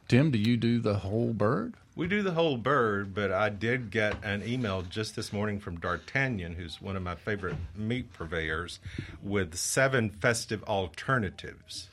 Tim, 0.09 0.31
do 0.31 0.39
you 0.39 0.57
do 0.57 0.79
the 0.79 0.99
whole 0.99 1.33
bird? 1.33 1.75
We 1.97 2.07
do 2.07 2.23
the 2.23 2.33
whole 2.33 2.59
bird, 2.59 3.15
but 3.15 3.33
I 3.33 3.49
did 3.49 3.91
get 3.91 4.23
an 4.23 4.47
email 4.47 4.83
just 4.83 5.17
this 5.17 5.33
morning 5.33 5.59
from 5.59 5.81
D'Artagnan, 5.81 6.53
who's 6.55 6.79
one 6.79 6.95
of 6.95 7.03
my 7.03 7.15
favorite 7.15 7.57
meat 7.75 8.13
purveyors, 8.13 8.81
with 9.23 9.55
seven 9.57 10.11
festive 10.11 10.63
alternatives. 10.65 11.89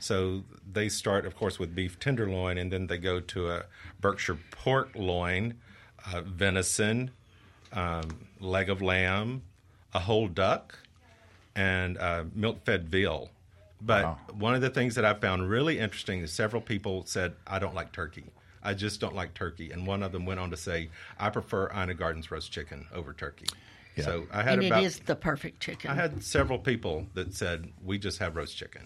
So 0.00 0.42
they 0.70 0.88
start, 0.88 1.24
of 1.26 1.36
course, 1.36 1.60
with 1.60 1.76
beef 1.76 1.96
tenderloin, 2.00 2.58
and 2.58 2.72
then 2.72 2.88
they 2.88 2.98
go 2.98 3.20
to 3.20 3.50
a 3.50 3.62
Berkshire 4.00 4.38
pork 4.50 4.90
loin, 4.96 5.54
uh, 6.12 6.22
venison, 6.22 7.12
um, 7.72 8.26
leg 8.40 8.68
of 8.68 8.82
lamb, 8.82 9.42
a 9.94 10.00
whole 10.00 10.26
duck, 10.26 10.76
and 11.54 11.96
uh, 11.98 12.24
milk-fed 12.34 12.88
veal. 12.88 13.30
But 13.80 14.04
Wow. 14.04 14.18
one 14.32 14.54
of 14.56 14.60
the 14.60 14.70
things 14.70 14.96
that 14.96 15.04
I 15.04 15.14
found 15.14 15.48
really 15.48 15.78
interesting 15.78 16.20
is 16.20 16.32
several 16.32 16.62
people 16.62 17.04
said, 17.06 17.34
I 17.46 17.60
don't 17.60 17.74
like 17.76 17.92
turkey. 17.92 18.24
I 18.66 18.74
just 18.74 19.00
don't 19.00 19.14
like 19.14 19.32
turkey. 19.32 19.70
And 19.70 19.86
one 19.86 20.02
of 20.02 20.10
them 20.12 20.26
went 20.26 20.40
on 20.40 20.50
to 20.50 20.56
say, 20.56 20.90
I 21.18 21.30
prefer 21.30 21.70
Ina 21.72 21.94
Garten's 21.94 22.30
roast 22.30 22.50
chicken 22.52 22.86
over 22.92 23.12
turkey. 23.12 23.46
Yeah. 23.96 24.04
So 24.04 24.26
I 24.32 24.42
had 24.42 24.58
and 24.58 24.66
about, 24.66 24.82
it 24.82 24.86
is 24.86 24.98
the 24.98 25.14
perfect 25.16 25.60
chicken. 25.60 25.90
I 25.90 25.94
had 25.94 26.22
several 26.22 26.58
people 26.58 27.06
that 27.14 27.32
said, 27.34 27.72
we 27.84 27.96
just 27.98 28.18
have 28.18 28.34
roast 28.36 28.56
chicken. 28.56 28.82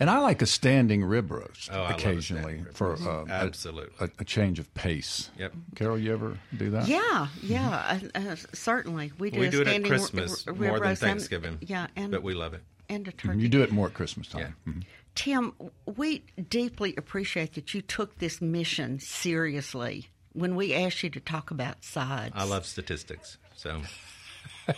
And 0.00 0.10
I 0.10 0.18
like 0.18 0.42
a 0.42 0.46
standing 0.46 1.04
rib 1.04 1.30
roast 1.30 1.70
Oh, 1.72 1.82
I 1.84 1.92
a 1.92 1.94
occasionally 1.94 2.56
rib 2.64 2.74
for 2.74 2.90
roast. 2.90 3.06
uh, 3.06 3.24
a- 3.28 3.30
Absolutely. 3.30 3.94
a, 4.06 4.10
a 4.18 4.24
change 4.24 4.58
of 4.58 4.72
pace. 4.74 5.30
Yep. 5.38 5.52
Carol, 5.76 5.96
you 5.96 6.12
ever 6.12 6.36
do 6.58 6.70
that? 6.70 6.88
yeah, 6.88 7.28
yeah, 7.40 8.00
uh, 8.16 8.18
uh, 8.18 8.36
certainly. 8.52 9.12
We 9.20 9.30
do, 9.30 9.38
we 9.38 9.46
a 9.46 9.50
do 9.52 9.58
it 9.60 9.68
at 9.68 9.70
standing 9.70 9.92
r- 9.92 9.96
Christmas 9.98 10.44
r- 10.48 10.52
more 10.54 10.62
than 10.64 10.72
roast 10.72 11.02
and- 11.04 11.10
Thanksgiving. 11.12 11.58
yeah, 11.60 11.86
and 11.94 12.10
but 12.10 12.24
we 12.24 12.34
love 12.34 12.54
it. 12.54 12.62
and 12.88 13.06
a 13.06 13.12
turkey. 13.12 13.38
You 13.38 13.48
do 13.48 13.62
it 13.62 13.70
more 13.70 13.86
at 13.86 13.94
Christmas 13.94 14.26
time. 14.26 14.52
Yeah. 14.66 14.72
Mhm. 14.72 14.82
Tim, 15.14 15.52
we 15.86 16.24
deeply 16.48 16.94
appreciate 16.96 17.54
that 17.54 17.72
you 17.74 17.82
took 17.82 18.18
this 18.18 18.40
mission 18.40 18.98
seriously 18.98 20.08
when 20.32 20.56
we 20.56 20.74
asked 20.74 21.02
you 21.02 21.10
to 21.10 21.20
talk 21.20 21.50
about 21.50 21.84
sides. 21.84 22.34
I 22.36 22.44
love 22.44 22.66
statistics. 22.66 23.38
So, 23.54 23.82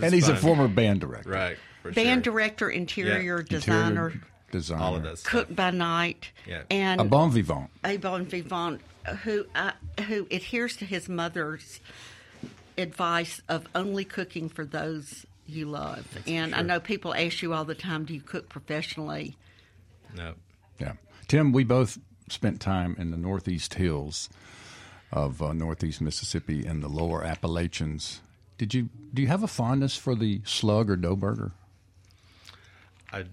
And 0.00 0.14
he's 0.14 0.28
a 0.28 0.36
former 0.36 0.68
band 0.68 1.00
director. 1.00 1.30
right 1.30 1.56
for 1.82 1.90
band 1.90 2.24
sure. 2.24 2.32
director, 2.32 2.70
interior 2.70 3.38
Yeah. 3.38 3.46
designer, 3.48 4.06
Interior 4.10 4.26
designer. 4.52 4.82
All 4.82 4.96
of 4.96 5.02
those. 5.02 5.22
cook 5.22 5.54
by 5.54 5.70
night, 5.72 6.30
Yeah. 6.46 6.62
and 6.70 7.00
A 7.00 7.04
bon 7.04 7.32
vivant. 7.32 7.70
a 7.84 7.96
bon 7.96 8.24
vivant 8.26 8.80
who 9.24 9.46
uh, 9.54 9.72
who 10.06 10.28
adheres 10.30 10.76
to 10.76 10.84
his 10.84 11.08
mother's 11.08 11.80
advice 12.78 13.42
of 13.48 13.66
only 13.74 14.04
cooking 14.04 14.48
for 14.48 14.64
those 14.64 15.26
you 15.46 15.66
love. 15.66 16.06
and 16.28 16.54
I 16.54 16.62
know 16.62 16.78
people 16.78 17.12
ask 17.14 17.42
you 17.42 17.52
all 17.52 17.64
the 17.64 17.74
time, 17.74 18.04
"Do 18.04 18.14
you 18.14 18.20
cook 18.20 18.48
professionally?" 18.48 19.36
No. 20.16 20.34
Yeah. 20.78 20.92
Tim, 21.28 21.52
we 21.52 21.64
both 21.64 21.98
spent 22.28 22.60
time 22.60 22.96
in 22.98 23.10
the 23.10 23.16
Northeast 23.16 23.74
Hills 23.74 24.28
of 25.12 25.42
uh, 25.42 25.52
Northeast 25.52 26.00
Mississippi 26.00 26.66
and 26.66 26.82
the 26.82 26.88
lower 26.88 27.22
Appalachians. 27.24 28.20
Did 28.58 28.74
you 28.74 28.88
do 29.12 29.22
you 29.22 29.28
have 29.28 29.42
a 29.42 29.48
fondness 29.48 29.96
for 29.96 30.14
the 30.14 30.40
slug 30.44 30.88
or 30.90 30.96
dough 30.96 31.16
burger? 31.16 31.52
I 33.12 33.24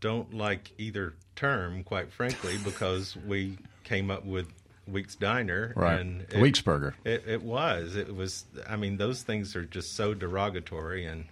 don't 0.00 0.32
like 0.34 0.70
either 0.78 1.14
term, 1.36 1.82
quite 1.84 2.12
frankly, 2.12 2.56
because 2.64 3.16
we 3.16 3.58
came 3.84 4.10
up 4.10 4.24
with 4.24 4.46
Weeks 4.86 5.14
Diner, 5.14 5.72
Right. 5.76 6.00
and 6.00 6.26
The 6.28 6.40
Weeks 6.40 6.60
Burger. 6.60 6.94
It, 7.04 7.24
it 7.26 7.42
was. 7.42 7.96
It 7.96 8.14
was. 8.14 8.44
I 8.68 8.76
mean, 8.76 8.96
those 8.96 9.22
things 9.22 9.54
are 9.56 9.64
just 9.64 9.94
so 9.94 10.14
derogatory, 10.14 11.04
and 11.06 11.26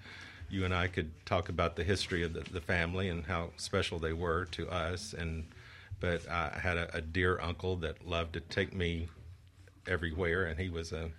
you 0.50 0.64
and 0.64 0.74
I 0.74 0.86
could 0.88 1.10
talk 1.26 1.48
about 1.48 1.76
the 1.76 1.84
history 1.84 2.22
of 2.22 2.32
the, 2.32 2.40
the 2.40 2.60
family 2.60 3.08
and 3.08 3.24
how 3.24 3.50
special 3.56 3.98
they 3.98 4.12
were 4.12 4.46
to 4.52 4.68
us. 4.70 5.12
And 5.12 5.46
but 6.00 6.28
I 6.28 6.58
had 6.62 6.76
a, 6.76 6.96
a 6.96 7.00
dear 7.00 7.40
uncle 7.40 7.76
that 7.76 8.06
loved 8.06 8.34
to 8.34 8.40
take 8.40 8.74
me 8.74 9.08
everywhere, 9.86 10.44
and 10.46 10.58
he 10.58 10.68
was 10.68 10.92
a 10.92 11.10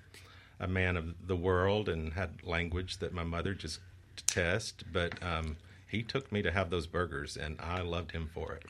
a 0.61 0.67
man 0.67 0.97
of 0.97 1.27
the 1.27 1.35
world 1.37 1.87
and 1.87 2.11
had 2.13 2.31
language 2.43 2.97
that 2.97 3.13
my 3.13 3.23
mother 3.23 3.53
just 3.53 3.79
detest. 4.17 4.83
But 4.91 5.21
um, 5.23 5.55
he 5.87 6.03
took 6.03 6.31
me 6.31 6.41
to 6.41 6.51
have 6.51 6.69
those 6.69 6.85
burgers, 6.87 7.37
and 7.37 7.55
I 7.59 7.81
loved 7.81 8.11
him 8.11 8.29
for 8.33 8.53
it. 8.53 8.63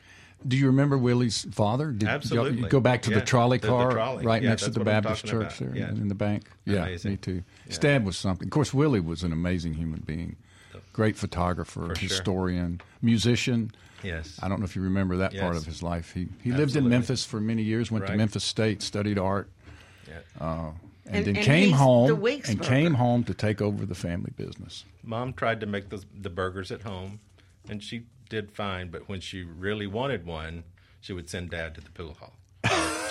Do 0.47 0.55
you 0.55 0.67
remember 0.67 0.97
Willie's 0.97 1.45
father? 1.51 1.91
Did 1.91 2.07
Absolutely. 2.07 2.59
You 2.61 2.67
go 2.69 2.79
back 2.79 3.01
to 3.03 3.09
Yeah, 3.11 3.19
the 3.19 3.25
trolley 3.25 3.57
the- 3.57 3.67
the 3.67 3.73
car 3.73 3.91
trolley. 3.91 4.23
right 4.25 4.41
Yeah, 4.41 4.49
next 4.49 4.63
to 4.65 4.69
the 4.69 4.79
Baptist 4.85 5.25
church 5.25 5.59
about. 5.59 5.73
there 5.73 5.75
Yeah. 5.75 5.89
in 5.89 6.07
the 6.07 6.15
bank. 6.15 6.49
Yeah, 6.63 6.83
Amazing. 6.83 7.11
me 7.11 7.17
too. 7.17 7.43
His 7.67 7.77
was 8.05 8.17
something. 8.17 8.47
Of 8.47 8.51
course, 8.51 8.73
Willie 8.73 9.01
was 9.01 9.23
an 9.23 9.33
amazing 9.33 9.73
human 9.73 9.99
being, 10.05 10.37
great 10.99 11.15
photographer, 11.15 11.87
For 11.87 11.95
sure. 11.95 12.09
historian, 12.09 12.81
musician. 13.01 13.71
Yes. 14.03 14.37
I 14.43 14.49
don't 14.49 14.59
know 14.59 14.65
if 14.65 14.75
you 14.75 14.81
remember 14.81 15.15
that 15.17 15.33
part 15.37 15.55
of 15.55 15.65
his 15.65 15.81
life. 15.81 16.13
He 16.13 16.27
he 16.43 16.51
lived 16.51 16.75
in 16.75 16.89
Memphis 16.89 17.23
for 17.25 17.39
many 17.39 17.63
years. 17.63 17.89
Went 17.89 18.05
to 18.07 18.15
Memphis 18.17 18.43
State, 18.43 18.81
studied 18.81 19.17
art, 19.17 19.49
Yeah. 20.07 20.19
uh, 20.41 20.71
and, 21.05 21.15
And- 21.15 21.25
then 21.27 21.35
and 21.37 21.45
came 21.45 21.69
he's 21.69 21.71
the 21.71 21.77
home 21.77 22.09
and 22.11 22.57
burger. 22.57 22.63
came 22.75 22.93
home 22.95 23.23
to 23.23 23.33
take 23.33 23.61
over 23.61 23.85
the 23.85 23.95
family 23.95 24.31
business. 24.35 24.83
Mom 25.03 25.31
tried 25.33 25.59
to 25.61 25.65
make 25.65 25.87
the 25.89 26.03
the 26.25 26.29
burgers 26.29 26.69
at 26.71 26.81
home, 26.81 27.19
and 27.69 27.81
she 27.81 28.03
did 28.29 28.51
fine. 28.51 28.89
But 28.89 29.07
when 29.07 29.21
she 29.21 29.43
really 29.43 29.87
wanted 29.87 30.25
one, 30.25 30.63
she 30.99 31.13
would 31.13 31.29
send 31.29 31.49
Dad 31.51 31.75
to 31.75 31.81
the 31.81 31.91
pool 31.91 32.13
hall 32.19 32.33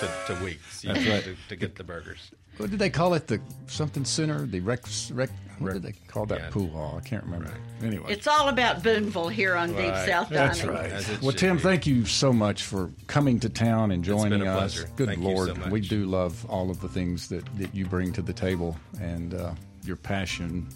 to, 0.01 0.07
to 0.29 0.45
Weeks 0.45 0.85
you 0.85 0.93
know, 0.93 1.01
right. 1.11 1.25
to, 1.25 1.35
to 1.49 1.57
get 1.57 1.77
the 1.77 1.85
burgers. 1.85 2.31
What 2.59 2.71
did 2.71 2.79
they 2.79 2.91
call 2.91 3.15
it? 3.15 3.27
The 3.27 3.41
something 3.67 4.05
center? 4.05 4.45
The 4.47 4.61
rec? 4.61 4.81
rec 5.13 5.31
what 5.59 5.73
did 5.73 5.83
they 5.83 5.93
call 6.07 6.25
that 6.27 6.39
Yeah. 6.41 6.51
pool 6.51 6.69
hall? 6.69 7.01
I 7.05 7.09
can't 7.09 7.25
remember. 7.25 7.51
Anyway, 7.83 8.13
It's 8.13 8.27
all 8.29 8.49
about 8.49 8.83
Booneville 8.85 9.29
here 9.33 9.57
on 9.57 9.71
Deep 9.71 9.79
Right. 9.91 10.07
South 10.09 10.29
That's 10.29 10.61
Dining. 10.61 10.75
right. 10.75 11.23
Well, 11.23 11.33
Tim, 11.33 11.57
be. 11.57 11.63
thank 11.63 11.87
you 11.87 12.05
so 12.05 12.33
much 12.33 12.63
for 12.63 12.91
coming 13.09 13.41
to 13.41 13.49
town 13.49 13.91
and 13.91 14.05
joining 14.05 14.39
been 14.41 14.49
a 14.49 14.53
us. 14.53 14.75
pleasure. 14.75 14.91
Good 14.97 15.09
Thank 15.09 15.21
you 15.21 15.29
Lord, 15.29 15.49
so 15.49 15.55
much. 15.57 15.71
we 15.71 15.81
do 15.81 16.07
love 16.07 16.45
all 16.49 16.71
of 16.71 16.81
the 16.81 16.89
things 16.89 17.29
that, 17.29 17.45
that 17.59 17.75
you 17.75 17.87
bring 17.87 18.13
to 18.13 18.23
the 18.23 18.33
table 18.33 18.77
and 19.01 19.35
uh, 19.35 19.51
your 19.85 19.97
passion, 19.97 20.69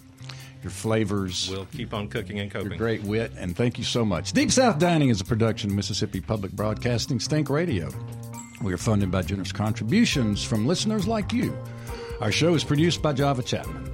your 0.63 0.71
flavors. 0.71 1.49
We'll 1.49 1.65
keep 1.67 1.93
on 1.93 2.07
cooking 2.09 2.39
and 2.39 2.51
your 2.53 2.63
great 2.77 3.03
wit, 3.03 3.31
and 3.37 3.55
thank 3.55 3.77
you 3.77 3.83
so 3.85 4.03
much. 4.03 4.33
Deep 4.33 4.51
South 4.51 4.79
Dining 4.79 5.09
is 5.09 5.21
a 5.21 5.25
production 5.25 5.69
of 5.69 5.75
Mississippi 5.77 6.19
Public 6.19 6.51
Broadcasting 6.53 7.19
Think 7.19 7.49
Radio. 7.49 7.89
We 8.63 8.71
are 8.71 8.77
funded 8.77 9.11
by 9.11 9.23
generous 9.23 9.51
contributions 9.51 10.41
from 10.41 10.65
listeners 10.65 11.05
like 11.05 11.33
you. 11.33 11.55
Our 12.21 12.31
show 12.31 12.53
is 12.53 12.63
produced 12.63 13.01
by 13.01 13.11
Java 13.11 13.43
Chapman. 13.43 13.89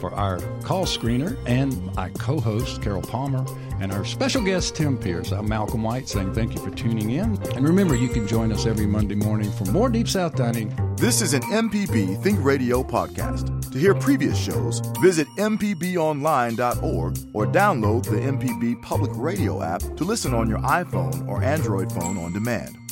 For 0.00 0.14
our 0.14 0.38
call 0.62 0.84
screener 0.84 1.36
and 1.46 1.92
my 1.96 2.10
co 2.10 2.38
host, 2.38 2.82
Carol 2.82 3.02
Palmer, 3.02 3.44
and 3.80 3.90
our 3.90 4.04
special 4.04 4.44
guest, 4.44 4.76
Tim 4.76 4.96
Pierce, 4.96 5.32
I'm 5.32 5.48
Malcolm 5.48 5.82
White 5.82 6.08
saying 6.08 6.34
thank 6.34 6.54
you 6.54 6.60
for 6.60 6.70
tuning 6.70 7.10
in. 7.10 7.36
And 7.54 7.66
remember, 7.66 7.96
you 7.96 8.08
can 8.08 8.28
join 8.28 8.52
us 8.52 8.64
every 8.64 8.86
Monday 8.86 9.16
morning 9.16 9.50
for 9.50 9.64
more 9.72 9.88
Deep 9.88 10.06
South 10.06 10.36
Dining. 10.36 10.72
This 10.96 11.20
is 11.20 11.34
an 11.34 11.42
MPB 11.42 12.22
Think 12.22 12.38
Radio 12.44 12.84
podcast. 12.84 13.72
To 13.72 13.78
hear 13.78 13.94
previous 13.94 14.38
shows, 14.38 14.80
visit 15.02 15.26
MPBOnline.org 15.36 17.18
or 17.32 17.46
download 17.46 18.04
the 18.04 18.16
MPB 18.16 18.80
Public 18.82 19.10
Radio 19.14 19.62
app 19.62 19.80
to 19.80 20.04
listen 20.04 20.32
on 20.32 20.48
your 20.48 20.60
iPhone 20.60 21.26
or 21.26 21.42
Android 21.42 21.90
phone 21.90 22.18
on 22.18 22.32
demand. 22.32 22.85